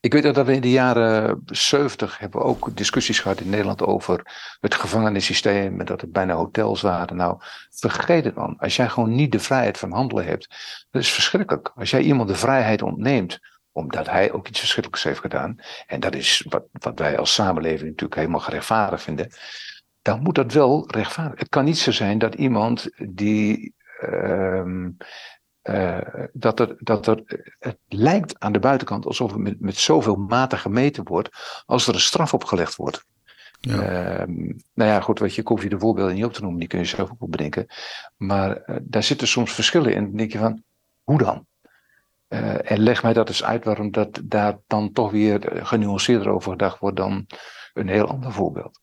ik 0.00 0.12
weet 0.12 0.22
dat 0.22 0.46
we 0.46 0.52
in 0.52 0.60
de 0.60 0.70
jaren 0.70 1.42
70 1.44 2.18
hebben 2.18 2.42
ook 2.42 2.76
discussies 2.76 3.20
gehad 3.20 3.40
in 3.40 3.50
Nederland 3.50 3.82
over 3.82 4.22
het 4.60 4.74
gevangenissysteem 4.74 5.80
en 5.80 5.86
dat 5.86 6.00
het 6.00 6.12
bijna 6.12 6.34
hotels 6.34 6.80
waren. 6.80 7.16
Nou, 7.16 7.36
vergeet 7.70 8.24
het 8.24 8.34
dan. 8.34 8.56
Als 8.58 8.76
jij 8.76 8.88
gewoon 8.88 9.14
niet 9.14 9.32
de 9.32 9.38
vrijheid 9.38 9.78
van 9.78 9.92
handelen 9.92 10.24
hebt, 10.24 10.48
dat 10.90 11.02
is 11.02 11.12
verschrikkelijk. 11.12 11.72
Als 11.74 11.90
jij 11.90 12.00
iemand 12.00 12.28
de 12.28 12.34
vrijheid 12.34 12.82
ontneemt, 12.82 13.38
omdat 13.72 14.06
hij 14.06 14.32
ook 14.32 14.48
iets 14.48 14.58
verschrikkelijks 14.58 15.04
heeft 15.04 15.20
gedaan, 15.20 15.56
en 15.86 16.00
dat 16.00 16.14
is 16.14 16.44
wat, 16.48 16.64
wat 16.72 16.98
wij 16.98 17.18
als 17.18 17.34
samenleving 17.34 17.88
natuurlijk 17.88 18.20
helemaal 18.20 18.40
gerechtvaardigd 18.40 19.02
vinden, 19.02 19.32
dan 20.02 20.22
moet 20.22 20.34
dat 20.34 20.52
wel 20.52 20.84
rechtvaardig. 20.90 21.38
Het 21.38 21.48
kan 21.48 21.64
niet 21.64 21.78
zo 21.78 21.92
zijn 21.92 22.18
dat 22.18 22.34
iemand 22.34 22.90
die 22.96 23.74
um, 24.02 24.96
uh, 25.62 25.98
dat, 26.32 26.60
er, 26.60 26.76
dat 26.78 27.06
er, 27.06 27.44
het 27.58 27.78
lijkt 27.88 28.38
aan 28.38 28.52
de 28.52 28.58
buitenkant 28.58 29.06
alsof 29.06 29.30
het 29.30 29.40
met, 29.40 29.60
met 29.60 29.76
zoveel 29.76 30.16
mate 30.16 30.56
gemeten 30.56 31.04
wordt 31.04 31.62
als 31.66 31.86
er 31.86 31.94
een 31.94 32.00
straf 32.00 32.34
opgelegd 32.34 32.76
wordt. 32.76 33.04
Ja. 33.60 34.20
Uh, 34.20 34.26
nou 34.74 34.90
ja, 34.90 35.00
goed, 35.00 35.18
weet 35.18 35.34
je, 35.34 35.42
hoef 35.44 35.62
je 35.62 35.68
de 35.68 35.78
voorbeelden 35.78 36.14
niet 36.14 36.24
op 36.24 36.32
te 36.32 36.40
noemen, 36.40 36.58
die 36.58 36.68
kun 36.68 36.78
je 36.78 36.84
zelf 36.84 37.10
ook 37.10 37.30
bedenken. 37.30 37.66
Maar 38.16 38.62
uh, 38.66 38.76
daar 38.82 39.02
zitten 39.02 39.28
soms 39.28 39.52
verschillen 39.52 39.94
in. 39.94 40.04
Dan 40.04 40.16
denk 40.16 40.32
je 40.32 40.38
van, 40.38 40.62
hoe 41.02 41.18
dan? 41.18 41.46
Uh, 42.28 42.70
en 42.70 42.78
leg 42.78 43.02
mij 43.02 43.12
dat 43.12 43.28
eens 43.28 43.44
uit 43.44 43.64
waarom 43.64 43.90
dat 43.90 44.20
daar 44.24 44.58
dan 44.66 44.92
toch 44.92 45.10
weer 45.10 45.60
genuanceerder 45.66 46.28
over 46.28 46.50
gedacht 46.50 46.78
wordt 46.78 46.96
dan 46.96 47.26
een 47.72 47.88
heel 47.88 48.06
ander 48.08 48.32
voorbeeld. 48.32 48.80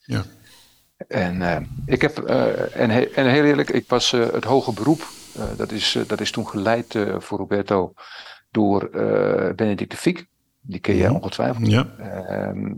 Ja. 0.00 0.24
En 1.08 1.68
ik 1.86 2.02
heb, 2.02 2.18
en, 2.18 2.90
he, 2.90 3.00
en 3.00 3.26
heel 3.26 3.44
eerlijk, 3.44 3.70
ik 3.70 3.88
was 3.88 4.10
het 4.10 4.44
hoge 4.44 4.72
beroep 4.72 5.06
dat, 5.56 5.72
is, 5.72 5.98
dat 6.06 6.20
is 6.20 6.30
toen 6.30 6.48
geleid 6.48 6.98
voor 7.18 7.38
Roberto 7.38 7.92
door 8.50 8.88
Benedict 9.56 9.90
de 9.90 9.96
Fiek. 9.96 10.26
Die 10.60 10.80
ken 10.80 10.96
jij 10.96 11.08
ongetwijfeld. 11.08 11.66
Ja. 11.66 11.86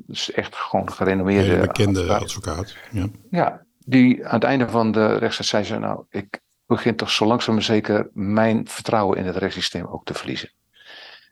dus 0.07 0.33
echt 0.33 0.57
gewoon 0.57 0.93
gerenommeerde. 0.93 1.53
Een 1.53 1.61
bekende 1.61 2.01
advocaat. 2.01 2.59
advocaat. 2.59 2.77
Ja. 2.91 3.07
ja, 3.31 3.65
die 3.79 4.27
aan 4.27 4.35
het 4.35 4.45
einde 4.45 4.69
van 4.69 4.93
de 4.93 5.17
rechtszaak 5.17 5.47
zei 5.47 5.65
ze: 5.65 5.79
Nou, 5.79 6.05
ik 6.11 6.41
begin 6.67 6.97
toch 6.97 7.11
zo 7.11 7.27
langzaam 7.27 7.55
maar 7.55 7.63
zeker 7.63 8.11
mijn 8.13 8.69
vertrouwen 8.69 9.19
in 9.19 9.27
het 9.27 9.37
rechtssysteem 9.37 9.87
ook 9.87 10.05
te 10.05 10.15
verliezen. 10.15 10.51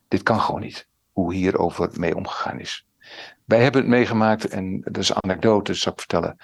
Dit 0.09 0.23
kan 0.23 0.41
gewoon 0.41 0.61
niet, 0.61 0.89
hoe 1.13 1.35
hierover 1.35 1.91
mee 1.93 2.17
omgegaan 2.17 2.61
is. 2.61 2.87
Wij 3.45 3.63
hebben 3.63 3.81
het 3.81 3.91
meegemaakt, 3.91 4.49
en 4.49 4.81
dat 4.81 4.97
is 4.97 5.09
een 5.09 5.17
anekdote, 5.21 5.73
dat 5.73 5.81
zal 5.81 5.93
ik 5.93 5.99
vertellen 5.99 6.37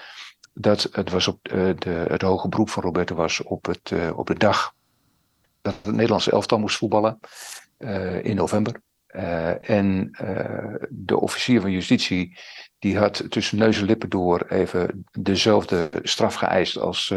dat 0.52 0.88
het 0.92 1.10
was 1.10 1.28
op 1.28 1.52
uh, 1.52 1.70
de, 1.78 2.04
het 2.08 2.22
hoge 2.22 2.48
beroep 2.48 2.70
van 2.70 2.82
Roberto 2.82 3.14
was 3.14 3.42
op, 3.42 3.66
het, 3.66 3.90
uh, 3.90 4.18
op 4.18 4.26
de 4.26 4.34
dag 4.34 4.74
dat 5.62 5.74
het 5.82 5.94
Nederlandse 5.94 6.30
elftal 6.30 6.58
moest 6.58 6.76
voetballen 6.76 7.18
uh, 7.78 8.24
in 8.24 8.36
november. 8.36 8.82
en 9.60 10.10
de 10.90 11.20
officier 11.20 11.60
van 11.60 11.70
justitie 11.70 12.38
die 12.78 12.98
had 12.98 13.30
tussen 13.30 13.58
neus 13.58 13.78
en 13.78 13.84
lippen 13.84 14.08
door 14.08 14.46
even 14.48 15.04
dezelfde 15.10 15.90
straf 16.02 16.34
geëist 16.34 16.78
als 16.78 17.14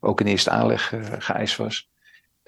ook 0.00 0.20
in 0.20 0.26
eerste 0.26 0.50
aanleg 0.50 0.92
geëist 1.18 1.56
was. 1.56 1.91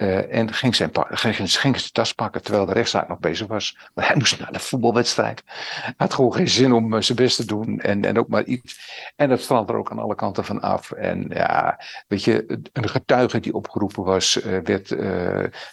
Uh, 0.04 0.34
en 0.34 0.52
ging 0.52 0.74
zijn, 0.74 0.90
ging, 1.10 1.50
zijn 1.50 1.74
tas 1.92 2.12
pakken 2.12 2.42
terwijl 2.42 2.66
de 2.66 2.72
rechtszaak 2.72 3.08
nog 3.08 3.18
bezig 3.18 3.46
was. 3.46 3.76
Maar 3.94 4.06
hij 4.06 4.16
moest 4.16 4.38
naar 4.38 4.52
de 4.52 4.58
voetbalwedstrijd. 4.58 5.42
Hij 5.46 5.94
had 5.96 6.14
gewoon 6.14 6.34
geen 6.34 6.48
zin 6.48 6.72
om 6.72 6.94
uh, 6.94 7.00
zijn 7.00 7.18
best 7.18 7.36
te 7.36 7.46
doen. 7.46 7.80
En, 7.80 8.04
en 8.04 8.18
ook 8.18 8.28
maar 8.28 8.44
iets. 8.44 8.90
En 9.16 9.28
dat 9.28 9.40
strand 9.40 9.68
er 9.68 9.76
ook 9.76 9.90
aan 9.90 9.98
alle 9.98 10.14
kanten 10.14 10.44
van 10.44 10.60
af. 10.60 10.92
En 10.92 11.26
ja, 11.28 11.80
weet 12.08 12.24
je, 12.24 12.60
een 12.72 12.88
getuige 12.88 13.40
die 13.40 13.54
opgeroepen 13.54 14.04
was, 14.04 14.44
uh, 14.44 14.58
werd. 14.62 14.90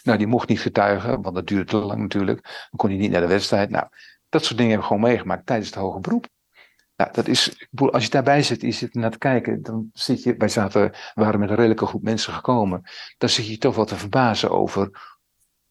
nou, 0.02 0.18
die 0.18 0.26
mocht 0.26 0.48
niet 0.48 0.60
getuigen, 0.60 1.22
want 1.22 1.34
dat 1.34 1.46
duurde 1.46 1.64
te 1.64 1.76
lang 1.76 2.00
natuurlijk. 2.00 2.42
Dan 2.42 2.76
kon 2.76 2.88
hij 2.88 2.98
niet 2.98 3.10
naar 3.10 3.20
de 3.20 3.26
wedstrijd. 3.26 3.70
Nou, 3.70 3.86
dat 4.28 4.44
soort 4.44 4.56
dingen 4.58 4.72
hebben 4.72 4.88
we 4.88 4.94
gewoon 4.94 5.10
meegemaakt 5.12 5.46
tijdens 5.46 5.68
het 5.68 5.78
hoge 5.78 6.00
beroep. 6.00 6.26
Nou, 7.02 7.14
dat 7.14 7.28
is, 7.28 7.66
als 7.76 8.04
je 8.04 8.10
daarbij 8.10 8.42
zit, 8.42 8.60
je 8.60 8.70
zit 8.70 8.94
naar 8.94 9.10
te 9.10 9.18
kijken, 9.18 9.62
dan 9.62 9.90
zit 9.92 10.22
je, 10.22 10.34
wij 10.36 10.92
waren 11.14 11.40
met 11.40 11.50
een 11.50 11.56
redelijke 11.56 11.86
groep 11.86 12.02
mensen 12.02 12.32
gekomen, 12.32 12.82
dan 13.18 13.28
zit 13.28 13.46
je 13.46 13.58
toch 13.58 13.74
wel 13.74 13.84
te 13.84 13.96
verbazen 13.96 14.50
over 14.50 14.90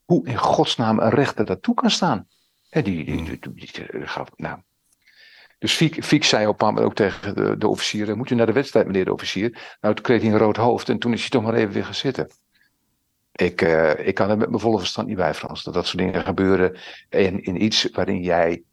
hoe 0.06 0.28
in 0.28 0.38
godsnaam 0.38 1.00
een 1.00 1.10
rechter 1.10 1.46
daartoe 1.46 1.76
kan 1.76 1.92
staan. 1.92 2.28
Die, 2.70 2.82
die, 2.82 3.06
die, 3.06 3.40
die, 3.54 3.88
nou. 4.36 4.60
Dus 5.60 5.74
Fiek, 5.74 6.04
Fiek 6.04 6.24
zei 6.24 6.48
op 6.48 6.62
een 6.62 6.78
ook 6.78 6.96
tegen 6.96 7.60
de, 7.60 7.68
officier, 7.68 8.18
moet 8.18 8.30
u 8.30 8.36
naar 8.36 8.46
de 8.46 8.52
wedstrijd 8.52 8.86
meneer 8.86 9.06
de 9.06 9.14
officier? 9.14 9.78
Nou, 9.82 9.96
toen 9.96 10.04
kreeg 10.04 10.22
hij 10.22 10.32
een 10.32 10.38
rood 10.38 10.58
hoofd 10.58 10.90
en 10.90 11.00
toen 11.00 11.14
is 11.14 11.22
hij 11.22 11.30
toch 11.30 11.44
maar 11.44 11.54
even 11.54 11.74
weer 11.74 11.86
gaan 11.86 11.96
zitten. 11.96 12.30
Ik, 13.32 13.62
uh, 13.62 14.08
ik 14.08 14.16
kan 14.16 14.30
er 14.30 14.38
met 14.38 14.50
mijn 14.50 14.62
volle 14.62 14.80
verstand 14.80 15.08
niet 15.08 15.18
bij, 15.18 15.34
Frans, 15.34 15.64
dat 15.64 15.74
dat 15.74 15.86
soort 15.86 15.98
dingen 15.98 16.24
gebeuren 16.24 16.78
in, 17.10 17.44
in 17.44 17.64
iets 17.64 17.90
waarin 17.92 18.22
jij 18.22 18.64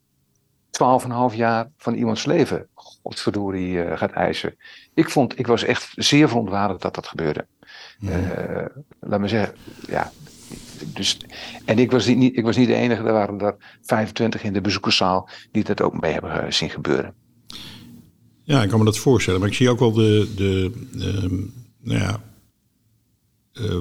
12,5 0.70 1.37
jaar 1.37 1.70
van 1.76 1.94
iemands 1.94 2.24
leven, 2.24 2.68
godverdorie, 2.74 3.72
uh, 3.72 3.96
gaat 3.96 4.11
eisen. 4.11 4.57
Ik, 4.94 5.11
vond, 5.11 5.38
ik 5.38 5.46
was 5.46 5.64
echt 5.64 5.92
zeer 5.96 6.28
verontwaardigd 6.28 6.83
dat 6.83 6.94
dat 6.94 7.07
gebeurde. 7.07 7.46
Uh, 8.00 8.64
laat 9.00 9.20
me 9.20 9.28
zeggen, 9.28 9.57
ja. 9.88 10.12
Dus, 10.94 11.18
en 11.64 11.78
ik 11.78 11.90
was, 11.90 12.07
niet, 12.07 12.37
ik 12.37 12.44
was 12.44 12.57
niet 12.57 12.66
de 12.66 12.74
enige, 12.74 13.02
er 13.02 13.12
waren 13.12 13.40
er 13.40 13.57
25 13.83 14.42
in 14.42 14.52
de 14.52 14.61
bezoekerszaal 14.61 15.28
die 15.52 15.64
dat 15.64 15.83
ook 15.83 16.00
mee 16.00 16.12
hebben 16.12 16.44
uh, 16.44 16.50
zien 16.50 16.70
gebeuren. 16.70 17.14
Ja, 18.42 18.62
ik 18.62 18.68
kan 18.68 18.78
me 18.78 18.85
dat 18.85 18.98
voorstellen. 18.98 19.40
Maar 19.40 19.48
ik 19.48 19.54
zie 19.54 19.70
ook 19.70 19.78
wel 19.78 19.92
de, 19.92 20.33
de, 20.37 20.72
de 20.92 21.48
nou 21.81 22.00
ja, 22.00 22.20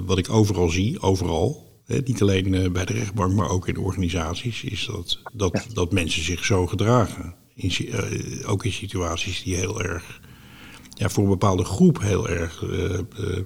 wat 0.05 0.17
ik 0.17 0.29
overal 0.29 0.69
zie, 0.69 1.01
overal, 1.01 1.66
niet 1.87 2.21
alleen 2.21 2.53
eh, 2.53 2.71
bij 2.71 2.85
de 2.85 2.93
rechtbank, 2.93 3.33
maar 3.33 3.49
ook 3.49 3.67
in 3.67 3.77
organisaties, 3.77 4.63
is 4.63 4.85
dat, 4.85 5.21
dat, 5.33 5.67
dat 5.73 5.91
mensen 5.91 6.23
zich 6.23 6.45
zo 6.45 6.67
gedragen. 6.67 7.35
In, 7.53 7.71
uh, 7.81 8.49
ook 8.49 8.65
in 8.65 8.71
situaties 8.71 9.43
die 9.43 9.55
heel 9.55 9.83
erg, 9.83 10.21
ja, 10.89 11.09
voor 11.09 11.23
een 11.23 11.29
bepaalde 11.29 11.63
groep 11.63 12.01
heel 12.01 12.29
erg 12.29 12.61
uh, 12.61 12.99
uh, 13.19 13.39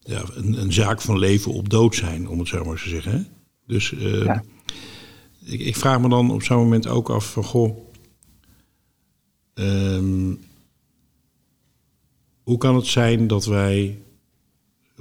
ja, 0.00 0.22
een, 0.34 0.60
een, 0.60 0.72
zaak 0.72 1.00
van 1.00 1.18
leven 1.18 1.52
op 1.52 1.68
dood 1.68 1.94
zijn, 1.94 2.28
om 2.28 2.38
het 2.38 2.48
zo 2.48 2.64
maar 2.64 2.82
te 2.82 2.88
zeggen. 2.88 3.12
Hè? 3.12 3.22
Dus 3.66 3.94
ja. 3.98 4.42
ik, 5.44 5.60
ik, 5.60 5.76
vraag 5.76 6.00
me 6.00 6.08
dan 6.08 6.30
op 6.30 6.42
zo'n 6.42 6.58
moment 6.58 6.88
ook 6.88 7.10
af 7.10 7.32
van, 7.32 7.44
goh, 7.44 7.78
um, 9.54 10.40
hoe 12.42 12.58
kan 12.58 12.74
het 12.74 12.86
zijn 12.86 13.26
dat 13.26 13.44
wij 13.44 14.02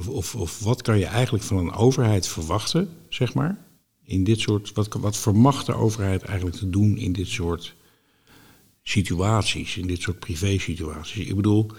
of, 0.08 0.36
of 0.36 0.60
wat 0.60 0.82
kan 0.82 1.00
je 1.00 1.06
eigenlijk 1.06 1.44
van 1.44 1.58
een 1.58 1.74
overheid 1.74 2.28
verwachten, 2.28 2.90
zeg 3.10 3.34
maar? 3.34 3.58
In 4.04 4.24
dit 4.24 4.40
soort, 4.40 4.74
wat, 4.74 4.94
wat 4.94 5.18
vermacht 5.18 5.66
de 5.66 5.74
overheid 5.74 6.24
eigenlijk 6.24 6.58
te 6.58 6.70
doen 6.70 6.98
in 6.98 7.12
dit 7.12 7.28
soort 7.28 7.76
situaties, 8.84 9.78
in 9.78 9.88
dit 9.88 10.02
soort 10.02 10.20
privé-situaties? 10.20 11.28
Ik 11.28 11.36
bedoel, 11.36 11.72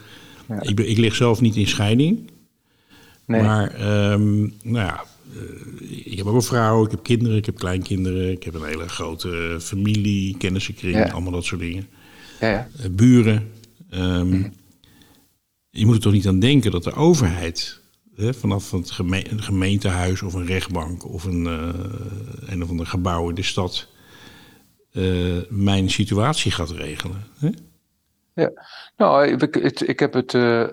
ja. 0.49 0.63
ik, 0.63 0.81
ik, 0.81 0.99
lig 0.99 1.15
zelf 1.15 1.41
niet 1.41 1.57
in 1.57 1.67
scheiding. 1.67 2.31
Nee. 3.27 3.43
Maar, 3.43 3.91
um, 4.13 4.55
nou 4.63 4.87
ja, 4.87 5.05
uh, 5.35 6.07
ik 6.07 6.17
heb 6.17 6.27
ook 6.27 6.35
een 6.35 6.43
vrouw, 6.43 6.85
ik 6.85 6.91
heb 6.91 7.03
kinderen, 7.03 7.37
ik 7.37 7.47
heb 7.47 7.59
kleinkinderen, 7.59 8.31
ik 8.31 8.43
heb 8.43 8.55
een 8.55 8.65
hele 8.65 8.89
grote 8.89 9.57
familie, 9.61 10.37
kennissenkring, 10.37 10.95
ja. 10.95 11.09
allemaal 11.09 11.33
dat 11.33 11.45
soort 11.45 11.61
dingen. 11.61 11.89
Ja, 12.41 12.69
uh, 12.81 12.87
buren. 12.91 13.51
Ehm, 13.91 14.43
je 15.71 15.87
moet 15.87 15.95
er 15.95 16.01
toch 16.01 16.13
niet 16.13 16.27
aan 16.27 16.39
denken 16.39 16.71
dat 16.71 16.85
de 16.85 16.93
overheid 16.93 17.80
vanaf 18.21 18.71
het 18.71 18.99
een 18.99 19.43
gemeentehuis 19.43 20.23
of 20.23 20.35
een 20.35 20.47
rechtbank 20.47 21.07
of 21.07 21.25
een, 21.25 21.45
uh, 21.45 21.69
een 22.47 22.63
of 22.63 22.69
ander 22.69 22.87
gebouw 22.87 23.29
in 23.29 23.35
de 23.35 23.43
stad 23.43 23.89
uh, 24.93 25.43
mijn 25.49 25.91
situatie 25.91 26.53
gaat 26.53 26.71
regelen. 26.71 27.23
Hè? 27.39 27.51
Ja, 28.33 28.51
nou, 28.97 29.27
ik, 29.27 29.57
ik, 29.81 30.01
heb 30.01 30.13
het. 30.13 30.33
Uh, 30.33 30.67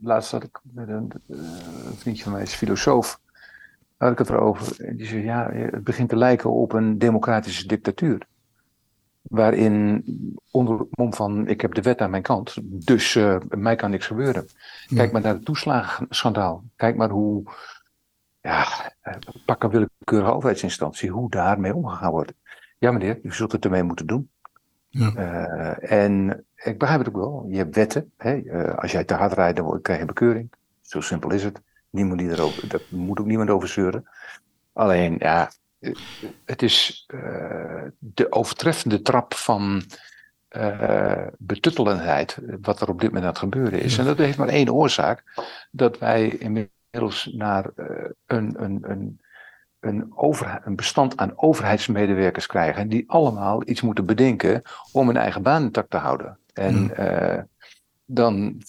laatst 0.00 0.30
had 0.30 0.42
ik 0.42 0.60
met 0.62 0.88
een, 0.88 1.12
een, 1.28 1.96
vriendje 1.96 2.22
van 2.22 2.32
mij, 2.32 2.42
is 2.42 2.54
filosoof. 2.54 3.20
Had 3.96 4.12
ik 4.12 4.18
het 4.18 4.28
erover. 4.28 4.84
En 4.84 4.96
die 4.96 5.06
zei: 5.06 5.22
Ja, 5.22 5.50
het 5.52 5.84
begint 5.84 6.08
te 6.08 6.16
lijken 6.16 6.50
op 6.50 6.72
een 6.72 6.98
democratische 6.98 7.66
dictatuur 7.66 8.26
waarin 9.30 10.04
onder 10.50 10.78
het 10.78 10.88
mom 10.90 11.14
van 11.14 11.48
ik 11.48 11.60
heb 11.60 11.74
de 11.74 11.82
wet 11.82 12.00
aan 12.00 12.10
mijn 12.10 12.22
kant, 12.22 12.56
dus 12.62 13.14
uh, 13.14 13.36
mij 13.48 13.76
kan 13.76 13.90
niks 13.90 14.06
gebeuren. 14.06 14.48
Kijk 14.94 15.12
maar 15.12 15.22
naar 15.22 15.34
het 15.34 15.44
toeslagenschandaal. 15.44 16.64
Kijk 16.76 16.96
maar 16.96 17.10
hoe, 17.10 17.42
ja, 18.40 18.66
pak 19.44 19.62
een 19.62 19.70
willekeurige 19.70 20.32
overheidsinstantie, 20.32 21.10
hoe 21.10 21.30
daarmee 21.30 21.74
omgegaan 21.74 22.10
wordt. 22.10 22.32
Ja 22.78 22.90
meneer, 22.90 23.18
u 23.22 23.32
zult 23.32 23.52
het 23.52 23.64
ermee 23.64 23.82
moeten 23.82 24.06
doen. 24.06 24.28
Ja. 24.88 25.12
Uh, 25.16 25.92
en 25.92 26.44
ik 26.56 26.78
begrijp 26.78 26.98
het 26.98 27.08
ook 27.08 27.16
wel. 27.16 27.46
Je 27.48 27.56
hebt 27.56 27.74
wetten. 27.74 28.12
Hè? 28.16 28.36
Uh, 28.36 28.74
als 28.74 28.92
jij 28.92 29.04
te 29.04 29.14
hard 29.14 29.32
rijdt, 29.32 29.56
dan 29.56 29.82
krijg 29.82 29.98
je 30.00 30.06
bekeuring. 30.06 30.52
Zo 30.80 31.00
simpel 31.00 31.30
is 31.30 31.44
het. 31.44 31.60
Niemand 31.90 32.18
die 32.18 32.30
erover, 32.30 32.68
daar 32.68 32.80
moet 32.88 33.20
ook 33.20 33.26
niemand 33.26 33.50
over 33.50 33.68
zeuren. 33.68 34.08
Alleen, 34.72 35.16
ja, 35.18 35.50
het 36.44 36.62
is 36.62 37.06
uh, 37.14 37.43
de 38.14 38.32
overtreffende 38.32 39.02
trap 39.02 39.34
van 39.34 39.82
uh, 40.56 41.26
betuttelendheid 41.38 42.38
wat 42.60 42.80
er 42.80 42.88
op 42.88 43.00
dit 43.00 43.08
moment 43.08 43.24
aan 43.24 43.30
het 43.30 43.38
gebeuren 43.38 43.80
is. 43.80 43.98
En 43.98 44.04
dat 44.04 44.18
heeft 44.18 44.38
maar 44.38 44.48
één 44.48 44.72
oorzaak, 44.72 45.22
dat 45.70 45.98
wij 45.98 46.28
inmiddels 46.28 47.30
naar 47.32 47.70
uh, 47.76 47.86
een, 48.26 48.62
een, 48.62 48.78
een, 48.90 49.20
een, 49.80 50.12
over, 50.16 50.60
een 50.64 50.76
bestand 50.76 51.16
aan 51.16 51.32
overheidsmedewerkers 51.36 52.46
krijgen 52.46 52.88
die 52.88 53.04
allemaal 53.06 53.68
iets 53.68 53.80
moeten 53.80 54.06
bedenken 54.06 54.62
om 54.92 55.06
hun 55.06 55.16
eigen 55.16 55.42
baan 55.42 55.62
intact 55.62 55.90
te 55.90 55.96
houden. 55.96 56.38
En 56.52 56.90
dan 58.04 58.62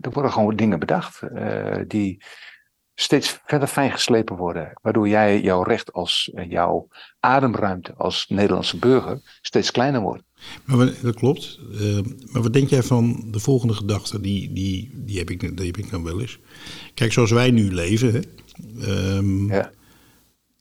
er 0.00 0.10
worden 0.10 0.32
gewoon 0.32 0.56
dingen 0.56 0.78
bedacht 0.78 1.20
die 1.86 2.22
steeds 2.98 3.40
verder 3.46 3.68
fijngeslepen 3.68 4.36
worden. 4.36 4.72
Waardoor 4.82 5.08
jij 5.08 5.40
jouw 5.40 5.62
recht 5.62 5.92
als 5.92 6.30
eh, 6.34 6.50
jouw 6.50 6.88
ademruimte 7.20 7.94
als 7.94 8.26
Nederlandse 8.28 8.76
burger 8.76 9.20
steeds 9.40 9.70
kleiner 9.70 10.00
wordt. 10.00 10.22
Maar 10.64 10.90
dat 11.02 11.14
klopt. 11.14 11.60
Uh, 11.72 11.98
maar 12.30 12.42
wat 12.42 12.52
denk 12.52 12.68
jij 12.68 12.82
van 12.82 13.28
de 13.30 13.38
volgende 13.38 13.74
gedachte? 13.74 14.20
Die, 14.20 14.52
die, 14.52 14.90
die, 14.94 15.18
heb, 15.18 15.30
ik, 15.30 15.56
die 15.56 15.66
heb 15.66 15.76
ik 15.76 15.90
dan 15.90 16.04
wel 16.04 16.20
eens. 16.20 16.38
Kijk, 16.94 17.12
zoals 17.12 17.30
wij 17.30 17.50
nu 17.50 17.72
leven, 17.74 18.12
hè, 18.12 18.20
um, 19.16 19.52
ja. 19.52 19.70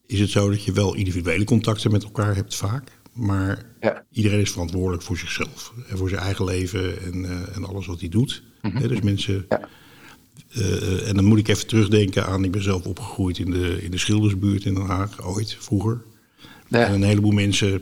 is 0.05 0.19
het 0.19 0.29
zo 0.29 0.49
dat 0.49 0.63
je 0.63 0.71
wel 0.71 0.95
individuele 0.95 1.43
contacten 1.43 1.91
met 1.91 2.03
elkaar 2.03 2.35
hebt 2.35 2.55
vaak. 2.55 2.91
Maar 3.13 3.65
ja. 3.79 4.05
iedereen 4.11 4.39
is 4.39 4.51
verantwoordelijk 4.51 5.03
voor 5.03 5.17
zichzelf. 5.17 5.73
En 5.87 5.97
voor 5.97 6.09
zijn 6.09 6.21
eigen 6.21 6.45
leven 6.45 7.01
en, 7.01 7.23
uh, 7.23 7.55
en 7.55 7.65
alles 7.65 7.85
wat 7.85 7.99
hij 7.99 8.09
doet. 8.09 8.43
Mm 8.61 8.71
-hmm. 8.71 8.87
dus 8.87 9.01
mensen 9.01 9.45
ja. 9.49 9.69
Uh, 10.57 11.07
en 11.07 11.15
dan 11.15 11.25
moet 11.25 11.37
ik 11.37 11.47
even 11.47 11.67
terugdenken 11.67 12.25
aan, 12.25 12.43
ik 12.43 12.51
ben 12.51 12.63
zelf 12.63 12.85
opgegroeid 12.85 13.37
in 13.37 13.51
de, 13.51 13.83
in 13.83 13.91
de 13.91 13.97
Schildersbuurt 13.97 14.65
in 14.65 14.73
Den 14.73 14.85
Haag, 14.85 15.25
ooit, 15.25 15.57
vroeger. 15.59 16.01
Ja. 16.67 16.85
En 16.85 16.93
een 16.93 17.03
heleboel 17.03 17.31
mensen, 17.31 17.81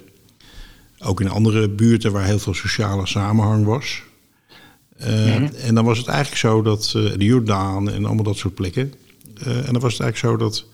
ook 0.99 1.21
in 1.21 1.29
andere 1.29 1.69
buurten 1.69 2.11
waar 2.11 2.25
heel 2.25 2.39
veel 2.39 2.53
sociale 2.53 3.07
samenhang 3.07 3.65
was. 3.65 4.03
Uh, 5.01 5.07
mm-hmm. 5.07 5.49
En 5.55 5.75
dan 5.75 5.85
was 5.85 5.97
het 5.97 6.07
eigenlijk 6.07 6.37
zo 6.39 6.61
dat, 6.61 6.93
uh, 6.97 7.11
de 7.17 7.25
Jordaan 7.25 7.89
en 7.89 8.05
allemaal 8.05 8.23
dat 8.23 8.37
soort 8.37 8.53
plekken. 8.53 8.93
en 9.43 9.73
dan 9.73 9.79
was 9.79 9.93
het 9.93 10.01
eigenlijk 10.01 10.17
zo 10.17 10.37
dat 10.37 10.65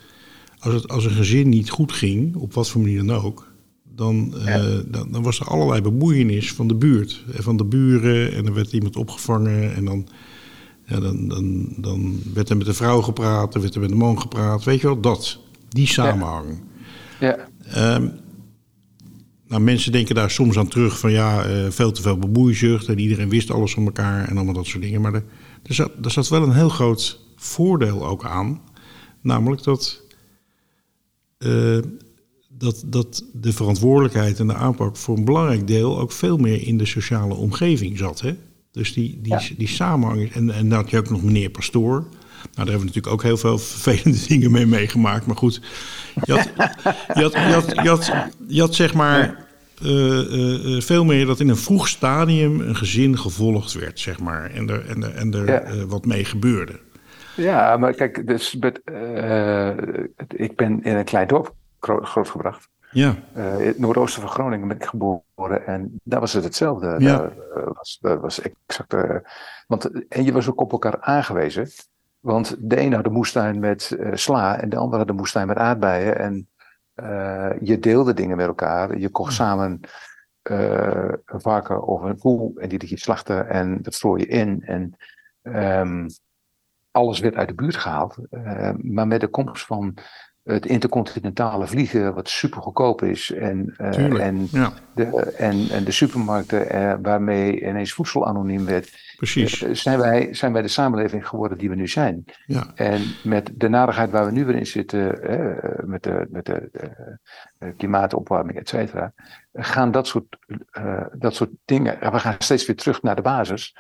als, 0.60 0.74
het, 0.74 0.88
als 0.88 1.06
een 1.06 1.12
gezin 1.12 1.50
niet 1.50 1.70
goed 1.70 1.92
ging, 1.92 2.36
op 2.36 2.54
wat 2.54 2.70
voor 2.70 2.82
manier 2.82 3.06
dan 3.06 3.24
ook, 3.24 3.48
dan, 3.96 4.34
ja. 4.46 4.82
dan, 4.86 5.12
dan, 5.12 5.24
was 5.24 5.40
er 5.40 5.46
allerlei 5.46 5.82
bemoeienis 5.82 6.54
van 6.54 6.68
de 6.68 6.76
buurt. 6.76 7.24
Van 7.30 7.58
de 7.58 7.66
buren 7.66 8.34
en 8.34 8.46
er 8.46 8.54
werd 8.54 8.72
iemand 8.72 8.96
opgevangen 8.96 9.76
en 9.76 9.86
dan 9.86 10.08
ja, 10.90 11.00
dan, 11.00 11.28
dan, 11.28 11.68
dan 11.78 12.22
werd 12.34 12.50
er 12.50 12.58
met 12.58 12.66
de 12.66 12.74
vrouw 12.74 13.02
gepraat, 13.02 13.56
er 13.56 13.62
werd 13.62 13.76
er 13.76 13.82
met 13.82 13.90
de 13.90 13.96
man 13.96 14.20
gepraat. 14.22 14.64
Weet 14.64 14.82
je 14.82 14.88
wel, 14.88 15.00
dat. 15.00 15.40
Die 15.70 15.88
samenhang. 15.88 16.62
Ja. 17.20 17.48
ja. 17.66 17.96
Um, 17.96 18.12
nou, 19.48 19.62
mensen 19.62 19.92
denken 19.92 20.16
daar 20.16 20.32
soms 20.32 20.58
aan 20.58 20.68
terug 20.68 21.00
van 21.00 21.12
ja, 21.12 21.50
uh, 21.50 21.70
veel 21.70 21.92
te 21.92 22.02
veel 22.02 22.18
bemoeizucht 22.18 22.88
en 22.88 23.00
iedereen 23.00 23.30
wist 23.30 23.52
alles 23.52 23.74
van 23.74 23.86
elkaar 23.86 24.28
en 24.28 24.36
allemaal 24.36 24.54
dat 24.54 24.66
soort 24.66 24.84
dingen. 24.84 25.02
Maar 25.02 25.14
er, 25.14 25.24
er, 25.64 25.74
zat, 25.74 25.92
er 26.04 26.12
zat 26.12 26.28
wel 26.28 26.44
een 26.44 26.54
heel 26.54 26.70
groot 26.70 27.20
voordeel 27.36 28.08
ook 28.08 28.26
aan. 28.26 28.62
Namelijk 29.22 29.64
dat, 29.64 30.02
uh, 31.40 31.78
dat, 32.50 32.84
dat 32.86 33.24
de 33.34 33.54
verantwoordelijkheid 33.54 34.40
en 34.40 34.48
de 34.48 34.54
aanpak 34.54 34.98
voor 34.98 35.18
een 35.18 35.26
belangrijk 35.26 35.68
deel 35.68 36.00
ook 36.00 36.12
veel 36.12 36.38
meer 36.38 36.68
in 36.68 36.78
de 36.78 36.86
sociale 36.86 37.34
omgeving 37.34 37.98
zat. 37.98 38.22
Hè? 38.22 38.36
Dus 38.80 38.94
die, 38.94 39.20
die, 39.22 39.56
die 39.58 39.68
samenhang. 39.68 40.32
En, 40.34 40.52
en 40.52 40.70
dan 40.70 40.80
had 40.80 40.90
je 40.90 40.98
ook 40.98 41.10
nog 41.10 41.24
meneer 41.24 41.50
Pastoor. 41.50 42.00
Nou, 42.00 42.10
daar 42.54 42.66
hebben 42.66 42.80
we 42.80 42.86
natuurlijk 42.86 43.14
ook 43.14 43.24
heel 43.24 43.38
veel 43.38 43.58
vervelende 43.58 44.26
dingen 44.28 44.52
mee 44.52 44.66
meegemaakt. 44.66 45.26
Maar 45.26 45.36
goed, 45.36 45.62
je 46.24 46.34
had, 46.34 46.50
je 47.14 47.22
had, 47.22 47.34
je 47.34 47.40
had, 47.40 47.72
je 47.84 47.90
had, 47.90 48.12
je 48.48 48.60
had 48.60 48.76
zeg 48.76 48.94
maar 48.94 49.46
uh, 49.84 50.74
uh, 50.74 50.82
veel 50.82 51.06
meer 51.06 51.26
dat 51.26 51.40
in 51.40 51.50
een 51.50 51.58
vroeg 51.58 51.88
stadium 51.88 52.60
een 52.60 52.76
gezin 52.76 53.18
gevolgd 53.18 53.74
werd, 53.74 54.00
zeg 54.00 54.20
maar. 54.20 54.52
En 54.52 54.70
er, 54.70 54.86
en 54.86 55.04
er, 55.04 55.16
en 55.16 55.34
er 55.34 55.48
ja. 55.48 55.86
wat 55.86 56.06
mee 56.06 56.26
gebeurde. 56.26 56.80
Ja, 57.36 57.78
maar 57.78 57.94
kijk, 57.94 58.28
dus 58.28 58.56
met, 58.56 58.82
ik 60.28 60.56
ben 60.56 60.84
in 60.84 60.96
een 60.96 61.06
klein 61.06 61.28
dorp 61.28 61.54
grootgebracht. 61.80 62.70
Ja. 62.92 63.16
Uh, 63.38 63.60
in 63.60 63.68
het 63.68 63.80
noordoosten 63.80 64.22
van 64.22 64.32
Groningen 64.32 64.68
ben 64.68 64.78
ik 64.78 64.86
geboren 64.86 65.66
en 65.66 66.00
daar 66.04 66.20
was 66.20 66.34
het 66.34 66.44
hetzelfde. 66.44 66.96
Ja. 66.98 67.18
Daar, 67.18 67.32
uh, 67.58 67.68
was, 67.74 67.98
daar 68.02 68.20
was 68.20 68.42
exact. 68.42 68.94
Uh, 68.94 69.16
want, 69.68 70.08
en 70.08 70.24
je 70.24 70.32
was 70.32 70.50
ook 70.50 70.62
op 70.62 70.72
elkaar 70.72 71.02
aangewezen. 71.02 71.68
Want 72.20 72.56
de 72.60 72.80
een 72.80 72.94
had 72.94 73.04
de 73.04 73.10
moestuin 73.10 73.60
met 73.60 73.98
sla 74.14 74.60
en 74.60 74.70
de 74.70 74.78
andere 74.78 74.98
had 74.98 75.08
de 75.08 75.14
moestuin 75.14 75.48
met 75.48 75.58
aardbeien. 75.58 76.18
En 76.18 76.48
je 77.62 77.78
deelde 77.80 78.14
dingen 78.14 78.38
met 78.38 78.48
elkaar. 78.48 78.98
Je 78.98 79.10
kocht 79.10 79.34
samen 79.34 79.80
een 80.44 81.20
varken 81.26 81.84
of 81.84 82.02
een 82.02 82.20
koe 82.20 82.60
en 82.60 82.70
die 82.70 82.80
liet 82.80 82.90
je 82.90 82.98
slachten 82.98 83.50
en 83.50 83.82
dat 83.82 83.94
strooi 83.94 84.22
je 84.22 84.28
in. 84.28 84.62
En 84.66 84.96
um, 85.80 86.08
alles 86.92 87.20
werd 87.20 87.36
uit 87.36 87.48
de 87.48 87.54
buurt 87.54 87.76
gehaald. 87.76 88.18
maar 88.78 89.08
met 89.08 89.22
de 89.22 89.28
komst 89.28 89.66
van 89.66 89.98
het 90.54 90.66
intercontinentale 90.66 91.68
vliegen, 91.68 92.14
wat 92.14 92.30
super 92.30 92.62
goedkoop 92.62 93.02
is, 93.02 93.32
en, 93.32 93.76
uh, 93.78 94.26
en, 94.26 94.48
ja. 94.52 94.74
de, 94.96 95.34
en, 95.38 95.70
en 95.70 95.84
de 95.84 95.92
supermarkten 95.92 96.76
uh, 96.76 96.94
waarmee 97.02 97.68
ineens 97.68 97.94
voedsel 97.94 98.28
anoniem 98.28 98.66
werd, 98.66 99.08
Precies. 99.18 99.62
Uh, 99.62 99.74
zijn, 99.74 100.00
wij, 100.00 100.34
zijn 100.34 100.54
wij 100.54 100.62
de 100.62 100.68
samenleving 100.68 101.28
geworden 101.28 101.58
die 101.58 101.70
we 101.70 101.76
nu 101.76 101.88
zijn. 101.88 102.26
Ja. 102.46 102.72
En 102.76 103.02
met 103.24 103.52
de 103.56 103.70
narigheid 103.70 104.12
waar 104.12 104.26
we 104.26 104.32
nu 104.32 104.46
weer 104.46 104.56
in 104.56 104.68
zitten, 104.68 105.08
met 105.86 106.04
de, 106.04 106.28
met 106.30 106.46
de 106.46 106.70
klimaatopwarming, 107.78 108.58
et 108.58 108.70
cetera, 108.70 109.14
gaan 109.54 109.92
dat 109.92 110.08
soort, 110.08 110.38
dat 111.14 111.36
soort 111.36 111.52
dingen, 111.66 112.12
we 112.12 112.20
gaan 112.20 112.36
steeds 112.38 112.66
weer 112.66 112.76
terug 112.76 113.02
naar 113.02 113.16
de 113.16 113.22
basis. 113.22 113.76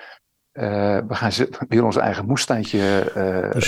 Uh, 0.53 0.97
we 1.07 1.15
gaan 1.15 1.31
weer 1.69 1.83
ons 1.83 1.95
eigen 1.95 2.25
moestuintje 2.25 3.11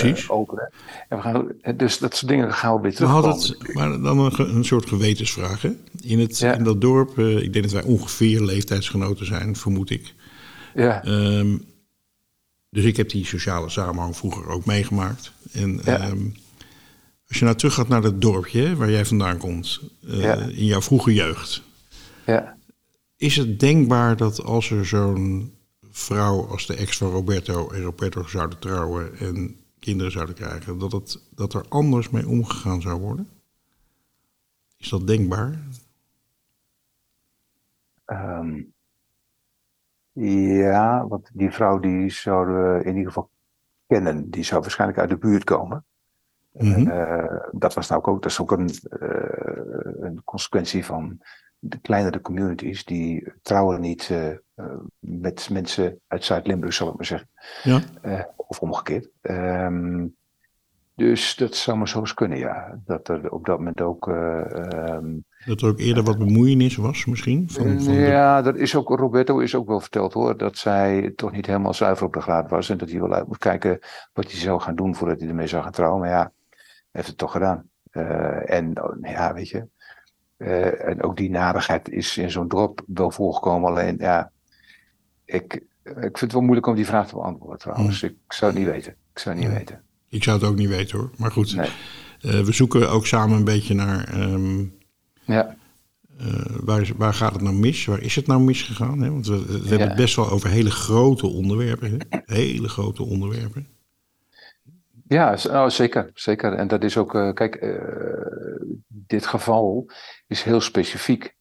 uh, 0.04 0.30
openen. 0.30 0.72
En 1.10 1.18
we 1.18 1.24
gaan, 1.24 1.52
dus 1.78 1.98
dat 1.98 2.16
soort 2.16 2.32
dingen 2.32 2.54
gaan 2.54 2.76
we 2.76 2.82
weer 2.82 2.96
terug. 2.96 3.74
Maar 3.74 4.02
dan 4.02 4.20
een, 4.20 4.56
een 4.56 4.66
soort 4.66 4.86
gewetensvraag. 4.86 5.62
Hè? 5.62 5.72
In, 6.02 6.20
het, 6.20 6.40
ja. 6.40 6.54
in 6.54 6.64
dat 6.64 6.82
dorp, 6.82 7.20
ik 7.20 7.54
denk 7.54 7.70
dat 7.70 7.84
wij 7.84 7.92
ongeveer 7.92 8.42
leeftijdsgenoten 8.42 9.26
zijn, 9.26 9.56
vermoed 9.56 9.90
ik. 9.90 10.14
Ja. 10.74 11.06
Um, 11.06 11.66
dus 12.70 12.84
ik 12.84 12.98
heb 12.98 13.10
die 13.10 13.26
sociale 13.26 13.70
samenhang 13.70 14.18
vroeger 14.18 14.48
ook 14.48 14.66
meegemaakt. 14.66 15.32
En 15.52 15.80
ja. 15.84 16.10
um, 16.10 16.34
als 17.28 17.40
je 17.40 17.46
nou 17.46 17.58
terug 17.58 17.74
gaat 17.74 17.88
naar 17.88 18.02
dat 18.02 18.22
dorpje 18.22 18.76
waar 18.76 18.92
jij 18.92 19.06
vandaan 19.06 19.38
komt, 19.38 19.82
ja. 20.00 20.36
in 20.36 20.66
jouw 20.66 20.82
vroege 20.82 21.14
jeugd. 21.14 21.62
Ja. 22.26 22.56
Is 23.18 23.36
het 23.36 23.60
denkbaar 23.60 24.18
dat 24.18 24.44
als 24.44 24.70
er 24.70 24.86
zo'n 24.86 25.54
vrouw 25.92 26.48
als 26.48 26.68
de 26.68 26.76
ex 26.76 26.98
van 26.98 27.10
Roberto 27.10 27.70
en 27.70 27.82
Roberto 27.82 28.24
zouden 28.24 28.60
trouwen 28.60 29.18
en 29.18 29.56
kinderen 29.80 30.12
zouden 30.12 30.36
krijgen, 30.36 30.78
dat, 30.78 30.92
het, 30.92 31.24
dat 31.36 31.54
er 31.54 31.66
anders 31.70 32.10
mee 32.10 32.28
omgegaan 32.28 32.82
zou 32.82 33.00
worden? 33.00 33.30
Is 34.78 34.90
dat 34.90 35.08
denkbaar? 35.08 35.60
Um, 38.06 38.74
ja, 40.14 41.08
want 41.08 41.30
die 41.34 41.52
vrouw 41.52 41.80
die 41.80 42.10
zouden 42.10 42.74
we 42.74 42.84
in 42.84 42.96
ieder 42.96 43.12
geval 43.12 43.30
kennen. 43.88 44.30
Die 44.30 44.44
zou 44.44 44.62
waarschijnlijk 44.62 45.00
uit 45.00 45.10
de 45.10 45.18
buurt 45.18 45.44
komen. 45.44 45.86
Mm 46.52 46.74
-hmm. 46.74 46.88
uh, 46.88 47.40
dat 47.52 47.74
was 47.74 47.90
nou 47.90 48.04
ook, 48.04 48.22
dat 48.22 48.32
is 48.32 48.40
ook 48.40 48.52
een, 48.52 48.70
uh, 49.02 50.02
een 50.02 50.22
consequentie 50.24 50.86
van 50.86 51.22
de 51.60 51.80
kleinere 51.80 52.22
communities. 52.22 52.86
Die 52.86 53.34
trouwen 53.42 53.82
niet 53.82 54.10
uh, 54.10 54.36
met 55.00 55.50
mensen 55.52 56.00
uit 56.08 56.24
Zuid-Limburg, 56.26 56.74
zal 56.74 56.88
ik 56.90 56.96
maar 56.96 57.06
zeggen. 57.06 57.30
Ja. 57.64 57.82
of 58.36 58.60
omgekeerd. 58.60 59.10
Ehm, 59.22 60.06
dus 60.96 61.36
dat 61.36 61.56
zou 61.56 61.78
maar 61.78 61.88
zo 61.88 62.00
eens 62.00 62.14
kunnen, 62.14 62.38
ja. 62.38 62.80
Dat 62.86 63.08
er 63.08 63.32
op 63.32 63.46
dat 63.46 63.58
moment 63.58 63.82
ook. 63.82 64.08
ehm, 64.08 65.06
Dat 65.46 65.62
er 65.62 65.68
ook 65.68 65.80
eerder 65.80 66.04
wat 66.04 66.18
bemoeienis 66.18 66.76
was, 66.76 67.06
misschien? 67.06 67.50
Van, 67.50 67.82
van 67.82 67.94
de- 67.94 68.00
ja, 68.00 68.42
dat 68.42 68.56
is 68.56 68.76
ook, 68.76 68.90
Roberto 68.90 69.40
is 69.40 69.56
ook 69.56 69.68
wel 69.68 69.80
verteld 69.80 70.14
hoor, 70.14 70.38
dat 70.38 70.58
zij 70.58 71.14
toch 71.16 71.32
niet 71.32 71.46
helemaal 71.46 71.74
zuiver 71.74 72.06
op 72.06 72.14
de 72.14 72.22
graad 72.22 72.50
was 72.50 72.70
en 72.70 72.78
dat 72.78 72.90
hij 72.90 73.00
wel 73.02 73.14
uit 73.14 73.28
moest 73.28 73.40
kijken 73.40 73.80
wat 74.14 74.26
hij 74.32 74.40
zou 74.40 74.62
gaan 74.62 74.76
doen 74.76 74.96
voordat 74.96 75.20
hij 75.20 75.30
ermee 75.30 75.48
zou 75.48 75.64
gaan 75.64 75.72
trouwen. 75.72 76.00
Maar 76.00 76.10
ja, 76.10 76.32
heeft 76.92 77.08
het 77.08 77.18
toch 77.18 77.32
gedaan. 77.32 77.70
Eh, 77.92 78.50
en 78.52 78.84
oh, 78.84 78.96
ja, 79.02 79.34
weet 79.34 79.50
je, 79.50 79.68
eh, 80.38 80.88
en 80.88 81.04
ook 81.04 81.18
die 81.18 81.30
narigheid 81.30 81.90
is 81.90 82.18
in 82.18 82.32
zo'n 82.32 82.48
dorp 82.48 82.82
wel 82.88 83.12
voorgekomen. 83.12 83.70
Alleen 83.70 83.96
ja, 84.00 84.32
ik, 85.32 85.54
ik 85.84 85.94
vind 86.02 86.20
het 86.20 86.32
wel 86.32 86.42
moeilijk 86.42 86.68
om 86.68 86.76
die 86.76 86.86
vraag 86.86 87.08
te 87.08 87.16
beantwoorden 87.16 87.60
trouwens. 87.60 88.04
Ik 88.04 88.16
zou 88.28 88.52
het 88.52 88.60
niet 88.60 88.70
weten. 88.70 88.92
Ik 89.14 89.20
zou 89.20 89.36
het 89.36 89.44
niet 89.46 89.54
weten. 89.58 89.82
Ik 90.10 90.24
zou 90.24 90.40
het 90.40 90.48
ook 90.48 90.56
niet 90.56 90.70
weten 90.70 90.98
hoor. 90.98 91.12
Maar 91.18 91.32
goed, 91.32 91.56
Nee. 91.56 91.70
eh, 92.22 92.40
we 92.40 92.52
zoeken 92.52 92.90
ook 92.90 93.06
samen 93.06 93.38
een 93.38 93.44
beetje 93.44 93.74
naar 93.74 94.08
ehm, 94.08 94.66
Ja, 95.26 95.56
eh, 96.18 96.28
waar, 96.60 96.90
waar 96.98 97.14
gaat 97.14 97.34
het 97.34 97.42
nou 97.42 97.56
mis? 97.56 97.86
Waar 97.86 98.02
is 98.02 98.16
het 98.16 98.28
nou 98.28 98.42
misgegaan? 98.42 99.02
Hè? 99.02 99.12
Want 99.12 99.28
we, 99.28 99.46
we 99.46 99.68
hebben 99.68 99.88
het 99.88 99.98
best 99.98 100.16
wel 100.16 100.30
over 100.30 100.50
hele 100.50 100.72
grote 100.72 101.28
onderwerpen. 101.28 101.92
Hè? 102.10 102.20
Hele 102.26 102.70
grote 102.70 103.04
onderwerpen. 103.04 103.68
Ja, 105.08 105.38
oh, 105.50 105.68
zeker, 105.68 106.10
zeker. 106.14 106.54
En 106.54 106.68
dat 106.68 106.84
is 106.84 106.98
ook, 106.98 107.16
eh, 107.16 107.34
kijk, 107.34 107.80
dit 108.88 109.26
geval 109.26 109.90
is 110.28 110.44
heel 110.44 110.62
specifiek. 110.62 111.36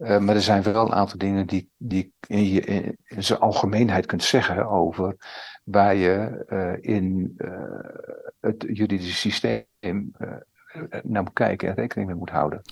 Eh, 0.00 0.18
maar 0.18 0.34
er 0.34 0.42
zijn 0.42 0.62
wel 0.62 0.86
een 0.86 0.94
aantal 0.94 1.18
dingen 1.18 1.46
die, 1.46 1.70
die 1.76 2.12
in, 2.26 2.44
je, 2.44 2.60
in, 2.60 2.96
in 3.04 3.24
zijn 3.24 3.38
algemeenheid 3.38 4.06
kunt 4.06 4.22
zeggen 4.22 4.68
over 4.68 5.16
waar 5.64 5.94
je 5.94 6.44
eh, 6.48 6.94
in 6.94 7.34
eh, 7.36 7.50
het 8.40 8.64
juridische 8.72 9.14
systeem 9.14 10.12
naar 11.02 11.22
moet 11.22 11.32
kijken 11.32 11.68
en 11.68 11.74
rekening 11.74 12.08
mee 12.08 12.18
moet 12.18 12.30
houden. 12.30 12.62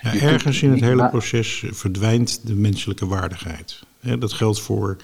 Ja, 0.00 0.14
ergens 0.14 0.62
in 0.62 0.70
het 0.70 0.80
hele 0.80 1.08
proces 1.08 1.64
verdwijnt 1.70 2.46
de 2.46 2.54
menselijke 2.54 3.06
waardigheid. 3.06 3.82
Dat 4.18 4.32
geldt 4.32 4.60
voor 4.60 4.96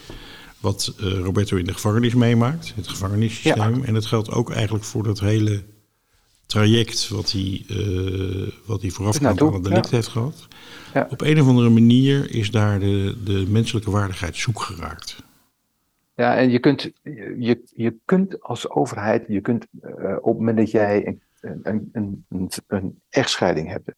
wat 0.60 0.94
Roberto 0.98 1.56
in 1.56 1.64
de 1.64 1.72
gevangenis 1.72 2.14
meemaakt, 2.14 2.72
het 2.76 2.88
gevangenissysteem. 2.88 3.84
En 3.84 3.94
dat 3.94 4.06
geldt 4.06 4.30
ook 4.30 4.52
eigenlijk 4.52 4.84
voor 4.84 5.02
dat 5.02 5.20
hele 5.20 5.62
traject 6.46 7.08
wat 7.08 7.32
hij, 7.32 7.66
wat 8.66 8.80
hij 8.80 8.90
voorafgaand 8.90 9.40
aan 9.40 9.54
het 9.54 9.64
delict 9.64 9.90
ja. 9.90 9.96
heeft 9.96 10.08
gehad. 10.08 10.48
Ja. 10.94 11.06
Op 11.10 11.20
een 11.20 11.40
of 11.40 11.48
andere 11.48 11.70
manier 11.70 12.34
is 12.34 12.50
daar 12.50 12.78
de, 12.78 13.22
de 13.24 13.46
menselijke 13.48 13.90
waardigheid 13.90 14.36
zoek 14.36 14.60
geraakt. 14.60 15.22
Ja, 16.14 16.36
en 16.36 16.50
je 16.50 16.58
kunt, 16.58 16.92
je, 17.02 17.62
je 17.74 17.96
kunt 18.04 18.42
als 18.42 18.70
overheid, 18.70 19.24
je 19.28 19.40
kunt 19.40 19.66
eh, 19.80 20.16
op 20.16 20.24
het 20.24 20.38
moment 20.38 20.56
dat 20.56 20.70
jij 20.70 21.20
een, 21.40 21.88
een, 21.92 22.24
een, 22.68 23.00
echtscheiding 23.08 23.68
hebt. 23.68 23.92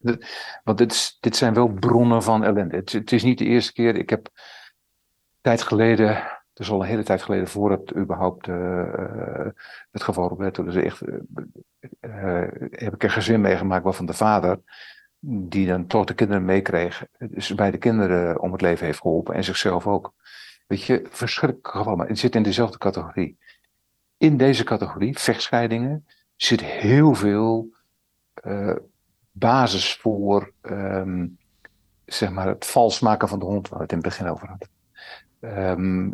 Want 0.64 0.78
dit, 0.78 0.92
is, 0.92 1.16
dit 1.20 1.36
zijn 1.36 1.54
wel 1.54 1.68
bronnen 1.68 2.22
van 2.22 2.44
ellende. 2.44 2.76
Het, 2.76 2.92
het 2.92 3.12
is 3.12 3.22
niet 3.22 3.38
de 3.38 3.44
eerste 3.44 3.72
keer. 3.72 3.96
Ik 3.96 4.10
heb 4.10 4.28
tijd 5.40 5.62
geleden, 5.62 6.08
het 6.08 6.58
is 6.58 6.70
al 6.70 6.80
een 6.80 6.88
hele 6.88 7.02
tijd 7.02 7.22
geleden 7.22 7.48
voor 7.48 7.70
het 7.70 7.96
überhaupt 7.96 8.48
eh, 8.48 8.80
eh, 8.80 9.46
het 9.90 10.02
geval 10.02 10.28
Roberto, 10.28 10.64
dus 10.64 10.74
echt, 10.74 11.00
heb 12.70 12.94
ik 12.94 13.02
een 13.02 13.10
gezin 13.10 13.40
meegemaakt 13.40 13.84
waarvan 13.84 14.06
de 14.06 14.12
vader, 14.12 14.60
die 15.28 15.66
dan 15.66 15.86
toch 15.86 16.04
de 16.04 16.14
kinderen 16.14 16.44
meekreeg, 16.44 17.06
dus 17.18 17.54
bij 17.54 17.70
de 17.70 17.78
kinderen 17.78 18.40
om 18.40 18.52
het 18.52 18.60
leven 18.60 18.86
heeft 18.86 19.00
geholpen 19.00 19.34
en 19.34 19.44
zichzelf 19.44 19.86
ook. 19.86 20.12
Weet 20.66 20.82
je, 20.82 21.06
verschrikkelijk 21.10 21.68
geval, 21.68 21.98
het 21.98 22.18
zit 22.18 22.34
in 22.34 22.42
dezelfde 22.42 22.78
categorie. 22.78 23.38
In 24.16 24.36
deze 24.36 24.64
categorie, 24.64 25.18
vechtscheidingen, 25.18 26.06
zit 26.36 26.60
heel 26.60 27.14
veel 27.14 27.68
eh, 28.34 28.76
basis 29.30 29.96
voor 29.96 30.52
ehm, 30.60 31.26
zeg 32.04 32.30
maar 32.30 32.46
het 32.46 32.66
vals 32.66 33.00
maken 33.00 33.28
van 33.28 33.38
de 33.38 33.44
hond, 33.44 33.68
waar 33.68 33.78
we 33.78 33.84
het 33.84 33.92
in 33.92 33.98
het 33.98 34.06
begin 34.06 34.26
over 34.26 34.48
hadden. 34.48 34.68
Ehm, 35.40 36.10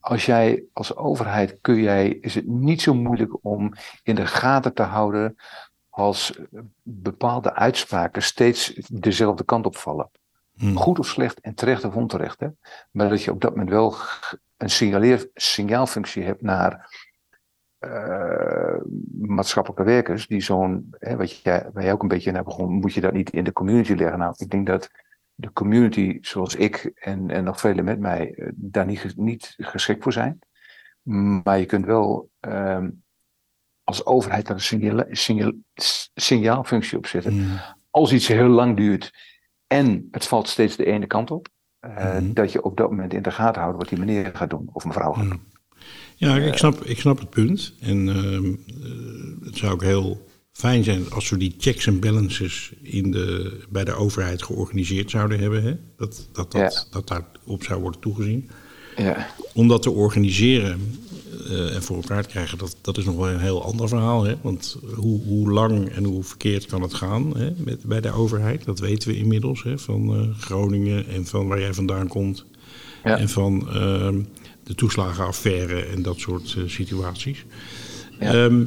als 0.00 0.26
jij 0.26 0.64
als 0.72 0.96
overheid 0.96 1.60
kun 1.60 1.80
jij, 1.80 2.08
is 2.08 2.34
het 2.34 2.46
niet 2.46 2.82
zo 2.82 2.94
moeilijk 2.94 3.44
om 3.44 3.72
in 4.02 4.14
de 4.14 4.26
gaten 4.26 4.74
te 4.74 4.82
houden 4.82 5.36
als 5.98 6.38
bepaalde 6.82 7.54
uitspraken 7.54 8.22
steeds 8.22 8.72
dezelfde 8.88 9.44
kant 9.44 9.66
opvallen 9.66 10.10
Hm. 10.58 10.74
goed 10.74 10.98
of 10.98 11.06
slecht 11.06 11.40
en 11.40 11.54
terecht 11.54 11.84
of 11.84 11.94
onterecht. 11.94 12.40
Hè? 12.40 12.48
Maar 12.90 13.08
dat 13.08 13.22
je 13.22 13.30
op 13.30 13.40
dat 13.40 13.50
moment 13.50 13.70
wel 13.70 13.94
een 14.56 14.70
signaleer, 14.70 15.30
signaalfunctie 15.34 16.22
hebt 16.22 16.42
naar 16.42 16.96
eh, 17.78 18.76
maatschappelijke 19.18 19.84
werkers, 19.84 20.26
die 20.26 20.40
zo'n, 20.40 20.94
wat 21.16 21.40
jij, 21.40 21.70
waar 21.72 21.82
jij 21.82 21.92
ook 21.92 22.02
een 22.02 22.08
beetje 22.08 22.32
naar 22.32 22.44
begon, 22.44 22.72
moet 22.72 22.94
je 22.94 23.00
dat 23.00 23.12
niet 23.12 23.30
in 23.30 23.44
de 23.44 23.52
community 23.52 23.92
leggen? 23.92 24.18
Nou, 24.18 24.34
ik 24.36 24.50
denk 24.50 24.66
dat 24.66 24.90
de 25.34 25.52
community, 25.52 26.18
zoals 26.20 26.54
ik 26.54 26.92
en, 26.94 27.30
en 27.30 27.44
nog 27.44 27.60
velen 27.60 27.84
met 27.84 28.00
mij, 28.00 28.34
eh, 28.34 28.48
daar 28.54 28.86
niet, 28.86 29.16
niet 29.16 29.54
geschikt 29.58 30.02
voor 30.02 30.12
zijn. 30.12 30.38
Maar 31.42 31.58
je 31.58 31.66
kunt 31.66 31.86
wel 31.86 32.30
ehm, 32.40 32.90
als 33.88 34.06
overheid 34.06 34.46
daar 34.46 34.56
een 34.56 34.62
signaal, 34.62 35.04
signaal, 35.10 35.52
signaalfunctie 36.14 36.98
op 36.98 37.06
zetten 37.06 37.60
als 37.90 38.12
iets 38.12 38.26
heel 38.26 38.48
lang 38.48 38.76
duurt 38.76 39.12
en 39.66 40.08
het 40.10 40.26
valt 40.26 40.48
steeds 40.48 40.76
de 40.76 40.84
ene 40.84 41.06
kant 41.06 41.30
op, 41.30 41.48
eh, 41.80 41.90
Mhm. 41.96 42.32
dat 42.32 42.52
je 42.52 42.62
op 42.62 42.76
dat 42.76 42.90
moment 42.90 43.14
in 43.14 43.22
de 43.22 43.30
gaten 43.30 43.62
houdt 43.62 43.76
wat 43.76 43.88
die 43.88 43.98
meneer 43.98 44.30
gaat 44.34 44.50
doen 44.50 44.70
of 44.72 44.84
mevrouw 44.84 45.12
gaat 45.12 45.28
doen. 45.28 45.40
Ja, 46.16 46.36
ik 46.36 46.56
snap, 46.56 46.84
ik 46.84 46.98
snap 46.98 47.18
het 47.18 47.30
punt. 47.30 47.74
En 47.80 48.08
ehm, 48.08 48.44
eh, 48.44 49.46
het 49.46 49.56
zou 49.56 49.72
ook 49.72 49.82
heel 49.82 50.26
fijn 50.52 50.84
zijn 50.84 51.10
als 51.10 51.30
we 51.30 51.36
die 51.36 51.54
checks 51.58 51.86
en 51.86 52.00
balances 52.00 52.72
in 52.82 53.10
de, 53.10 53.58
bij 53.68 53.84
de 53.84 53.92
overheid 53.92 54.42
georganiseerd 54.42 55.10
zouden 55.10 55.38
hebben. 55.38 55.62
Hè? 55.62 55.76
Dat, 55.96 56.28
dat, 56.32 56.52
dat, 56.52 56.88
dat 56.90 57.08
daarop 57.08 57.62
zou 57.62 57.80
worden 57.80 58.00
toegezien. 58.00 58.50
Ja. 58.96 59.26
Om 59.54 59.68
dat 59.68 59.82
te 59.82 59.90
organiseren 59.90 60.98
eh, 61.48 61.74
en 61.74 61.82
voor 61.82 61.96
elkaar 61.96 62.22
te 62.22 62.28
krijgen, 62.28 62.58
dat, 62.58 62.76
dat 62.80 62.98
is 62.98 63.04
nog 63.04 63.16
wel 63.16 63.28
een 63.28 63.40
heel 63.40 63.64
ander 63.64 63.88
verhaal. 63.88 64.24
Hè? 64.24 64.34
Want 64.42 64.78
hoe, 64.94 65.22
hoe 65.22 65.50
lang 65.50 65.88
en 65.88 66.04
hoe 66.04 66.22
verkeerd 66.22 66.66
kan 66.66 66.82
het 66.82 66.94
gaan 66.94 67.36
hè? 67.36 67.50
Met, 67.56 67.84
bij 67.84 68.00
de 68.00 68.12
overheid? 68.12 68.64
Dat 68.64 68.78
weten 68.78 69.08
we 69.08 69.16
inmiddels 69.16 69.62
hè? 69.62 69.78
van 69.78 70.14
eh, 70.14 70.38
Groningen 70.38 71.06
en 71.08 71.26
van 71.26 71.48
waar 71.48 71.60
jij 71.60 71.74
vandaan 71.74 72.08
komt. 72.08 72.44
Ja. 73.04 73.18
En 73.18 73.28
van 73.28 73.68
ehm, 73.68 74.22
de 74.62 74.74
toeslagenaffaire 74.74 75.80
en 75.80 76.02
dat 76.02 76.18
soort 76.18 76.54
eh, 76.58 76.62
situaties. 76.66 77.44
Ja. 78.20 78.32
Ehm, 78.32 78.58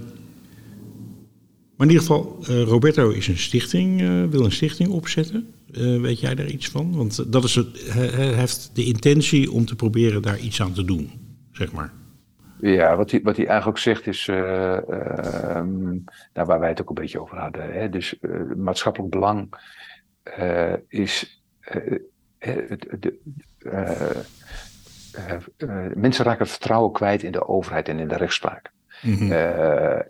maar 1.76 1.90
in 1.90 1.96
ieder 1.96 2.08
geval, 2.08 2.38
Roberto 2.48 3.10
is 3.10 3.28
een 3.28 3.38
stichting, 3.38 4.00
wil 4.30 4.46
een 4.46 4.52
stichting 4.52 4.90
opzetten. 4.90 5.48
Weet 6.02 6.20
jij 6.20 6.36
daar 6.36 6.50
iets 6.50 6.68
van? 6.68 6.96
Want 6.96 7.32
dat 7.32 7.44
is 7.44 7.56
het, 7.56 7.68
hij, 7.86 8.08
hij 8.08 8.34
heeft 8.34 8.72
de 8.74 8.84
intentie 8.84 9.52
om 9.52 9.66
te 9.66 9.76
proberen 9.76 10.22
daar 10.22 10.40
iets 10.40 10.62
aan 10.62 10.74
te 10.74 10.86
doen, 10.86 11.12
zeg 11.52 11.72
maar. 11.72 11.94
Ja, 12.62 12.96
wat 12.96 13.12
hij, 13.12 13.22
wat 13.24 13.38
hij 13.38 13.48
eigenlijk 13.48 13.78
zegt 13.78 14.08
is, 14.08 14.28
eh, 14.28 14.78
ehm, 14.78 15.90
nou, 16.34 16.48
waar 16.48 16.60
wij 16.60 16.70
het 16.70 16.82
ook 16.82 16.90
een 16.90 16.96
beetje 16.96 17.22
over 17.22 17.38
hadden. 17.38 17.74
Hè? 17.74 17.90
Dus 17.90 18.20
eh, 18.20 18.32
maatschappelijk 18.56 19.12
belang 19.12 19.54
eh, 20.24 20.74
is. 20.88 21.42
de, 23.00 23.20
mensen 25.96 26.26
raken 26.26 26.42
het 26.42 26.50
vertrouwen 26.50 26.92
kwijt 26.92 27.24
in 27.24 27.32
de 27.32 27.48
overheid 27.48 27.88
en 27.88 28.00
in 28.00 28.08
de 28.08 28.18
rechtspraak. 28.18 28.72
Mhm. 29.02 29.32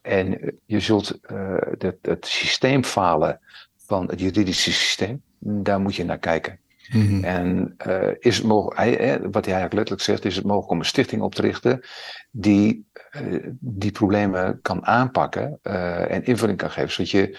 En 0.02 0.58
je 0.66 0.80
zult 0.80 1.20
het, 1.78 1.98
het 2.02 2.26
systeem 2.26 2.84
falen 2.84 3.40
van 3.78 4.10
het 4.10 4.20
juridische 4.20 4.72
systeem, 4.72 5.22
daar 5.40 5.80
moet 5.80 5.96
je 5.96 6.06
naar 6.06 6.20
kijken. 6.20 6.60
Mhm. 6.94 7.24
En 7.24 7.74
eh, 7.78 8.10
is 8.20 8.38
het 8.38 8.46
mogelijk, 8.46 8.78
wat 9.22 9.46
hij 9.46 9.54
eigenlijk 9.54 9.74
letterlijk 9.74 10.02
zegt, 10.02 10.26
is 10.26 10.36
het 10.36 10.46
mogelijk 10.46 10.72
om 10.72 10.80
een 10.80 10.86
stichting 10.86 11.22
op 11.22 11.36
te 11.36 11.42
richten 11.42 11.82
die 12.32 12.86
eh, 13.12 13.22
die 13.60 13.92
problemen 13.92 14.62
kan 14.62 14.86
aanpakken 14.86 15.60
eh, 15.62 16.12
en 16.12 16.24
invulling 16.24 16.58
kan 16.58 16.72
geven, 16.72 16.92
zodat 16.92 17.10
je 17.10 17.38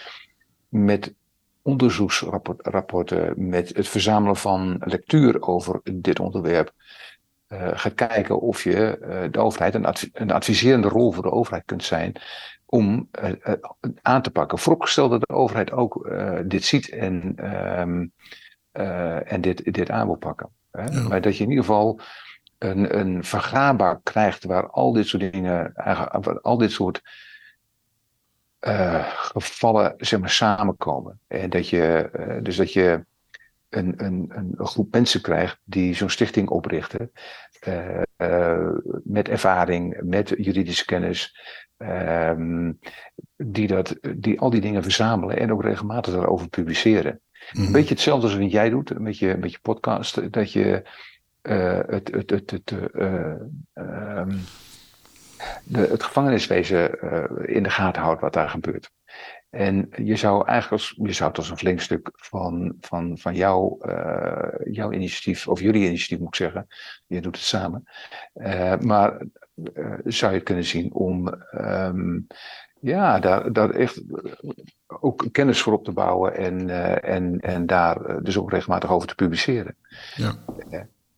met 0.68 1.14
onderzoeksrapporten, 1.62 3.48
met 3.48 3.76
het 3.76 3.88
verzamelen 3.88 4.36
van 4.36 4.76
lectuur 4.84 5.42
over 5.42 5.80
dit 5.92 6.20
onderwerp, 6.20 6.72
gaat 7.74 7.94
kijken 7.94 8.40
of 8.40 8.64
je 8.64 8.98
de 9.30 9.38
overheid, 9.38 9.74
een, 9.74 9.86
een 10.12 10.30
adviserende 10.30 10.88
rol 10.88 11.12
voor 11.12 11.22
de 11.22 11.30
overheid 11.30 11.64
kunt 11.64 11.84
zijn 11.84 12.12
om 12.66 13.08
aan 14.02 14.22
te 14.22 14.30
pakken. 14.30 14.58
Vooropgesteld 14.58 15.10
dat 15.10 15.20
de 15.20 15.34
overheid 15.34 15.72
ook 15.72 16.10
dit 16.46 16.64
ziet 16.64 16.88
en, 16.88 17.32
ehm, 17.36 18.00
eh, 18.00 18.06
en 18.72 19.40
dit, 19.40 19.74
dit 19.74 19.90
aan 19.90 20.06
wil 20.06 20.16
pakken. 20.16 20.48
Hè? 20.70 20.84
Ja. 20.84 21.08
Maar 21.08 21.20
dat 21.20 21.36
je 21.36 21.44
in 21.44 21.50
ieder 21.50 21.64
geval 21.64 22.00
een, 22.58 22.98
een 22.98 24.00
krijgt 24.02 24.44
waar 24.44 24.70
al 24.70 24.92
dit 24.92 25.06
soort 25.06 25.32
dingen, 25.32 25.72
waar 25.74 26.40
al 26.40 26.58
dit 26.58 26.70
soort 26.70 27.02
eh, 28.58 29.06
gevallen 29.06 29.94
zeg 29.96 30.20
maar, 30.20 30.30
samenkomen. 30.30 31.20
En 31.26 31.50
dat 31.50 31.68
je, 31.68 32.10
eh, 32.12 32.42
dus 32.42 32.56
dat 32.56 32.72
je 32.72 33.04
een, 33.68 34.04
een, 34.04 34.32
een 34.34 34.66
groep 34.66 34.92
mensen 34.92 35.20
krijgt 35.20 35.60
die 35.64 35.94
zo'n 35.94 36.10
stichting 36.10 36.48
oprichten. 36.48 37.12
eh, 37.60 38.02
eh, 38.16 38.76
met 39.04 39.28
ervaring, 39.28 40.00
met 40.02 40.34
juridische 40.36 40.84
kennis, 40.84 41.36
ehm, 41.76 42.72
die, 43.36 43.66
dat, 43.66 43.98
die 44.16 44.40
al 44.40 44.50
die 44.50 44.60
dingen 44.60 44.82
verzamelen 44.82 45.36
en 45.36 45.52
ook 45.52 45.62
regelmatig 45.62 46.14
daarover 46.14 46.48
publiceren. 46.48 47.20
Mhm. 47.52 47.66
Een 47.66 47.72
beetje 47.72 47.94
hetzelfde 47.94 48.26
als 48.26 48.36
wat 48.36 48.50
jij 48.50 48.70
doet 48.70 48.98
met 48.98 49.18
je, 49.18 49.36
met 49.36 49.52
je 49.52 49.58
podcast, 49.62 50.32
dat 50.32 50.52
je 50.52 50.82
eh, 51.42 51.80
het, 51.86 52.10
het, 52.12 52.30
het, 52.30 52.50
het, 52.50 52.74
eh, 52.92 53.34
ehm, 53.72 54.36
de, 55.64 55.78
het 55.78 56.02
gevangeniswezen 56.02 57.00
eh, 57.00 57.54
in 57.56 57.62
de 57.62 57.70
gaten 57.70 58.02
houdt 58.02 58.20
wat 58.20 58.32
daar 58.32 58.48
gebeurt. 58.48 58.90
En 59.50 59.88
je 59.96 60.16
zou 60.16 60.46
eigenlijk 60.46 60.82
als, 60.82 60.98
je 61.02 61.12
zou 61.12 61.28
het 61.28 61.38
als 61.38 61.50
een 61.50 61.58
flink 61.58 61.80
stuk 61.80 62.10
van, 62.12 62.76
van, 62.80 63.18
van 63.18 63.34
jouw, 63.34 63.78
jouw 64.64 64.92
initiatief, 64.92 65.48
of 65.48 65.60
jullie 65.60 65.86
initiatief 65.86 66.18
moet 66.18 66.28
ik 66.28 66.34
zeggen, 66.34 66.66
je 67.06 67.20
doet 67.20 67.36
het 67.36 67.44
samen, 67.44 67.84
maar 68.80 69.26
zou 70.04 70.30
je 70.32 70.38
het 70.38 70.42
kunnen 70.42 70.64
zien 70.64 70.92
om 70.92 71.28
ehm, 71.28 72.18
ja, 72.82 73.18
daar, 73.18 73.52
daar 73.52 73.70
echt 73.70 74.02
ook 74.86 75.24
kennis 75.32 75.60
voor 75.60 75.72
op 75.72 75.84
te 75.84 75.92
bouwen 75.92 76.36
en, 76.36 76.70
eh, 76.70 77.14
en, 77.14 77.40
en 77.40 77.66
daar 77.66 78.04
eh, 78.04 78.16
dus 78.22 78.38
ook 78.38 78.50
regelmatig 78.50 78.90
over 78.90 79.08
te 79.08 79.14
publiceren. 79.14 79.76
Ja. 80.16 80.34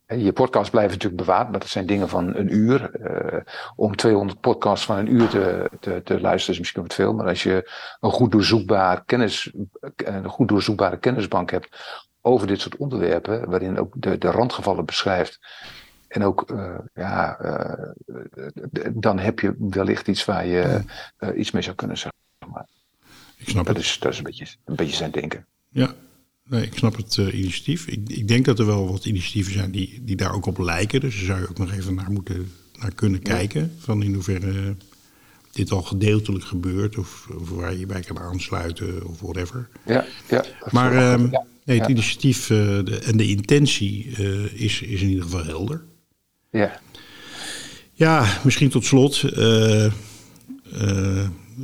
Je 0.07 0.33
podcasts 0.33 0.69
blijven 0.69 0.91
natuurlijk 0.91 1.21
bewaard, 1.21 1.49
maar 1.49 1.59
dat 1.59 1.69
zijn 1.69 1.85
dingen 1.85 2.09
van 2.09 2.35
een 2.35 2.55
uur. 2.55 2.91
Eh, 2.91 3.41
om 3.75 3.95
200 3.95 4.39
podcasts 4.39 4.85
van 4.85 4.97
een 4.97 5.13
uur 5.13 5.27
te, 5.27 5.69
te, 5.79 6.01
te 6.03 6.21
luisteren 6.21 6.53
is 6.53 6.59
misschien 6.59 6.81
wat 6.81 6.93
veel. 6.93 7.13
Maar 7.13 7.27
als 7.27 7.43
je 7.43 7.71
een 7.99 8.11
goed, 8.11 8.31
doorzoekbaar 8.31 9.03
kennis, 9.05 9.53
een 9.95 10.29
goed 10.29 10.47
doorzoekbare 10.47 10.97
kennisbank 10.97 11.51
hebt 11.51 11.77
over 12.21 12.47
dit 12.47 12.61
soort 12.61 12.77
onderwerpen, 12.77 13.49
waarin 13.49 13.79
ook 13.79 13.93
de, 13.97 14.17
de 14.17 14.31
randgevallen 14.31 14.85
beschrijft. 14.85 15.39
En 16.15 16.23
ook, 16.23 16.51
eh, 16.51 16.75
ja, 16.93 17.37
eh, 17.39 17.91
dan 18.93 19.19
heb 19.19 19.39
je 19.39 19.55
wellicht 19.59 20.07
iets 20.07 20.25
waar 20.25 20.45
je 20.45 20.81
eh, 21.17 21.29
iets 21.37 21.51
mee 21.51 21.61
zou 21.61 21.75
kunnen 21.75 21.97
zeggen. 21.97 22.19
Maar 22.51 22.67
Ik 23.37 23.49
snap 23.49 23.65
dat 23.65 23.75
het. 23.75 23.85
is, 23.85 23.99
dat 23.99 24.11
is 24.11 24.17
een, 24.17 24.23
beetje, 24.23 24.47
een 24.65 24.75
beetje 24.75 24.95
zijn 24.95 25.11
denken. 25.11 25.45
Ja, 25.69 25.93
nee, 26.43 26.63
ik 26.63 26.77
snap 26.77 26.95
het 26.95 27.17
initiatief. 27.17 27.87
Ik, 27.87 28.09
ik 28.09 28.27
denk 28.27 28.45
dat 28.45 28.59
er 28.59 28.65
wel 28.65 28.91
wat 28.91 29.05
initiatieven 29.05 29.53
zijn 29.53 29.71
die, 29.71 30.01
die 30.03 30.15
daar 30.15 30.33
ook 30.33 30.45
op 30.45 30.57
lijken. 30.57 30.99
Dus 30.99 31.15
daar 31.15 31.25
zou 31.25 31.39
je 31.39 31.49
ook 31.49 31.57
nog 31.57 31.71
even 31.71 31.95
naar 31.95 32.11
moeten 32.11 32.51
naar 32.79 32.93
kunnen 32.93 33.21
kijken. 33.21 33.75
Van 33.79 34.03
in 34.03 34.13
hoeverre 34.13 34.75
dit 35.51 35.71
al 35.71 35.81
gedeeltelijk 35.81 36.45
gebeurt. 36.45 36.97
Of, 36.97 37.27
of 37.39 37.49
waar 37.49 37.75
je 37.75 37.85
bij 37.85 38.01
kan 38.01 38.19
aansluiten 38.19 39.07
of 39.07 39.19
whatever. 39.19 39.69
Ja, 39.85 40.05
ja, 40.29 40.45
Maar 40.71 40.91
ehm, 40.91 41.31
ja, 41.31 41.45
nee, 41.63 41.77
het 41.77 41.87
ja. 41.87 41.93
initiatief 41.93 42.47
de, 42.47 43.01
en 43.05 43.17
de 43.17 43.27
intentie 43.27 44.05
is, 44.53 44.81
is 44.81 45.01
in 45.01 45.09
ieder 45.09 45.23
geval 45.23 45.43
helder. 45.43 45.83
Ja, 46.55 46.79
Ja, 47.93 48.25
misschien 48.43 48.69
tot 48.69 48.85
slot. 48.85 49.23
eh, 49.23 49.85
eh, 49.85 49.91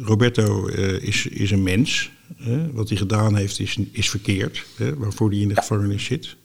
Roberto 0.02 0.68
eh, 0.68 1.04
is, 1.04 1.26
is 1.26 1.52
een 1.52 1.64
mens. 1.64 2.12
Wat 2.72 2.90
hij 2.90 2.98
gedaan 2.98 3.36
heeft 3.36 3.60
is, 3.60 3.78
is 3.92 4.10
verkeerd. 4.10 4.66
Waarvoor 4.98 5.30
hij 5.30 5.40
in 5.40 5.48
de 5.48 5.56
gevangenis 5.56 6.04
zit. 6.06 6.36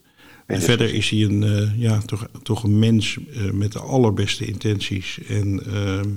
En 0.47 0.63
verder 0.63 0.95
is 0.95 1.11
hij 1.11 1.23
een, 1.23 1.73
ja, 1.77 1.99
toch, 1.99 2.29
toch 2.43 2.63
een 2.63 2.79
mens 2.79 3.19
met 3.53 3.73
de 3.73 3.79
allerbeste 3.79 4.45
intenties. 4.45 5.19
En 5.29 5.63
ehm, 5.67 6.09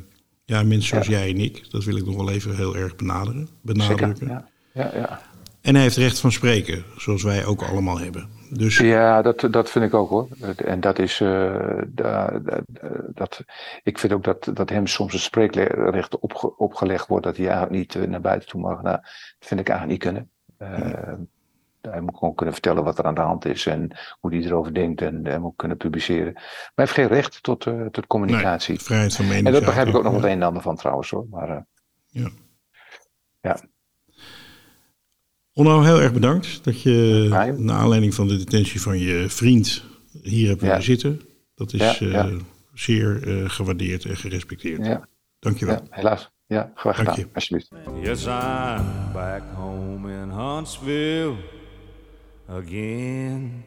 ja, 0.46 0.60
een 0.60 0.68
mens 0.68 0.88
zoals 0.88 1.06
Ja. 1.08 1.12
jij 1.12 1.30
en 1.30 1.38
ik. 1.40 1.64
Dat 1.72 1.84
wil 1.84 1.96
ik 1.98 2.06
nog 2.06 2.16
wel 2.16 2.30
even 2.32 2.56
heel 2.56 2.76
erg 2.76 2.96
benaderen, 2.96 3.40
zeker. 3.40 3.58
benadrukken. 3.62 4.28
Ja, 4.28 4.48
ja, 4.74 4.92
ja. 4.94 5.22
En 5.62 5.74
hij 5.74 5.84
heeft 5.84 5.96
recht 5.98 6.20
van 6.20 6.32
spreken, 6.32 6.84
zoals 6.98 7.24
wij 7.24 7.46
ook 7.46 7.62
allemaal 7.62 8.00
hebben. 8.00 8.30
Dus 8.50 8.78
Ja, 8.78 9.22
dat, 9.22 9.48
dat 9.52 9.70
vind 9.70 9.86
ik 9.86 9.94
ook 9.94 10.10
hoor. 10.10 10.28
En 10.56 10.80
dat 10.80 11.00
is. 11.00 11.22
eh, 11.22 11.82
da- 11.88 12.40
da- 12.40 12.62
dat, 13.14 13.44
ik 13.84 13.98
vind 14.00 14.14
ook 14.14 14.24
dat, 14.24 14.50
dat 14.54 14.70
hem 14.70 14.88
soms 14.88 15.14
een 15.14 15.20
spreekrecht 15.20 16.20
opge- 16.20 16.58
opgelegd 16.58 17.08
wordt 17.08 17.26
dat 17.26 17.38
hij 17.38 17.46
eigenlijk 17.48 17.78
niet 17.78 17.96
eh, 17.96 18.10
naar 18.10 18.22
buiten 18.22 18.50
toe 18.50 18.62
mag. 18.62 18.82
Nou, 18.82 18.98
dat 19.40 19.48
vind 19.48 19.60
ik 19.60 19.70
eigenlijk 19.70 20.04
niet 20.04 20.12
kunnen. 20.14 20.30
Eh, 20.58 21.14
Hij 21.82 22.02
moet 22.02 22.18
gewoon 22.18 22.36
kunnen 22.36 22.54
vertellen 22.54 22.84
wat 22.84 22.98
er 23.00 23.06
aan 23.06 23.16
de 23.16 23.22
hand 23.22 23.46
is 23.46 23.66
en 23.66 23.98
hoe 24.20 24.36
hij 24.36 24.44
erover 24.44 24.74
denkt 24.74 25.02
en 25.02 25.26
hij 25.26 25.40
moet 25.40 25.54
kunnen 25.56 25.78
publiceren. 25.78 26.34
Maar 26.34 26.44
hij 26.76 26.86
heeft 26.86 26.92
geen 26.92 27.08
recht 27.08 27.44
tot, 27.44 27.66
eh, 27.66 27.86
tot 27.86 28.08
communicatie. 28.08 28.74
nee, 28.76 28.84
vrijheid 28.84 29.16
van 29.16 29.26
en 29.26 29.32
mening. 29.32 29.54
dat 29.54 29.64
begrijp 29.66 29.88
ik 29.88 29.96
ook 29.96 30.04
nog 30.04 30.14
het 30.14 30.24
een 30.24 30.30
en 30.30 30.44
ander 30.44 30.62
van 30.62 30.76
trouwens 30.76 31.10
hoor. 31.10 31.26
Maar 31.30 31.50
eh, 31.50 31.58
Ja. 32.08 32.30
ja, 33.42 33.58
Onno, 35.60 35.82
heel 35.82 36.02
erg 36.02 36.14
bedankt 36.14 36.64
dat 36.64 36.82
je 36.82 37.26
Ja, 37.30 37.46
joh. 37.48 37.58
naar 37.58 37.78
aanleiding 37.78 38.14
van 38.14 38.28
de 38.28 38.38
detentie 38.38 38.82
van 38.82 39.00
je 39.00 39.26
vriend 39.30 39.84
hier 40.24 40.48
hebt 40.48 40.62
willen 40.62 40.76
Ja. 40.76 40.82
zitten. 40.82 41.22
Dat 41.56 41.74
is 41.74 42.00
Ja, 42.00 42.26
eh, 42.26 42.36
zeer 42.74 43.28
eh, 43.28 43.50
gewaardeerd 43.50 44.06
en 44.06 44.18
gerespecteerd. 44.18 44.86
ja, 44.86 45.08
Dankjewel. 45.40 45.76
ja, 45.76 45.82
helaas. 45.90 46.32
Ja, 46.48 46.72
graag 46.76 46.96
Dank 46.96 47.10
gedaan. 47.10 47.26
je. 47.26 47.36
Alsjeblieft. 47.36 47.70
Yes, 48.04 48.26
I'm 48.26 48.86
back 49.14 49.42
home 49.56 50.12
in 50.22 50.30
Huntsville 50.30 51.34
again. 52.48 53.64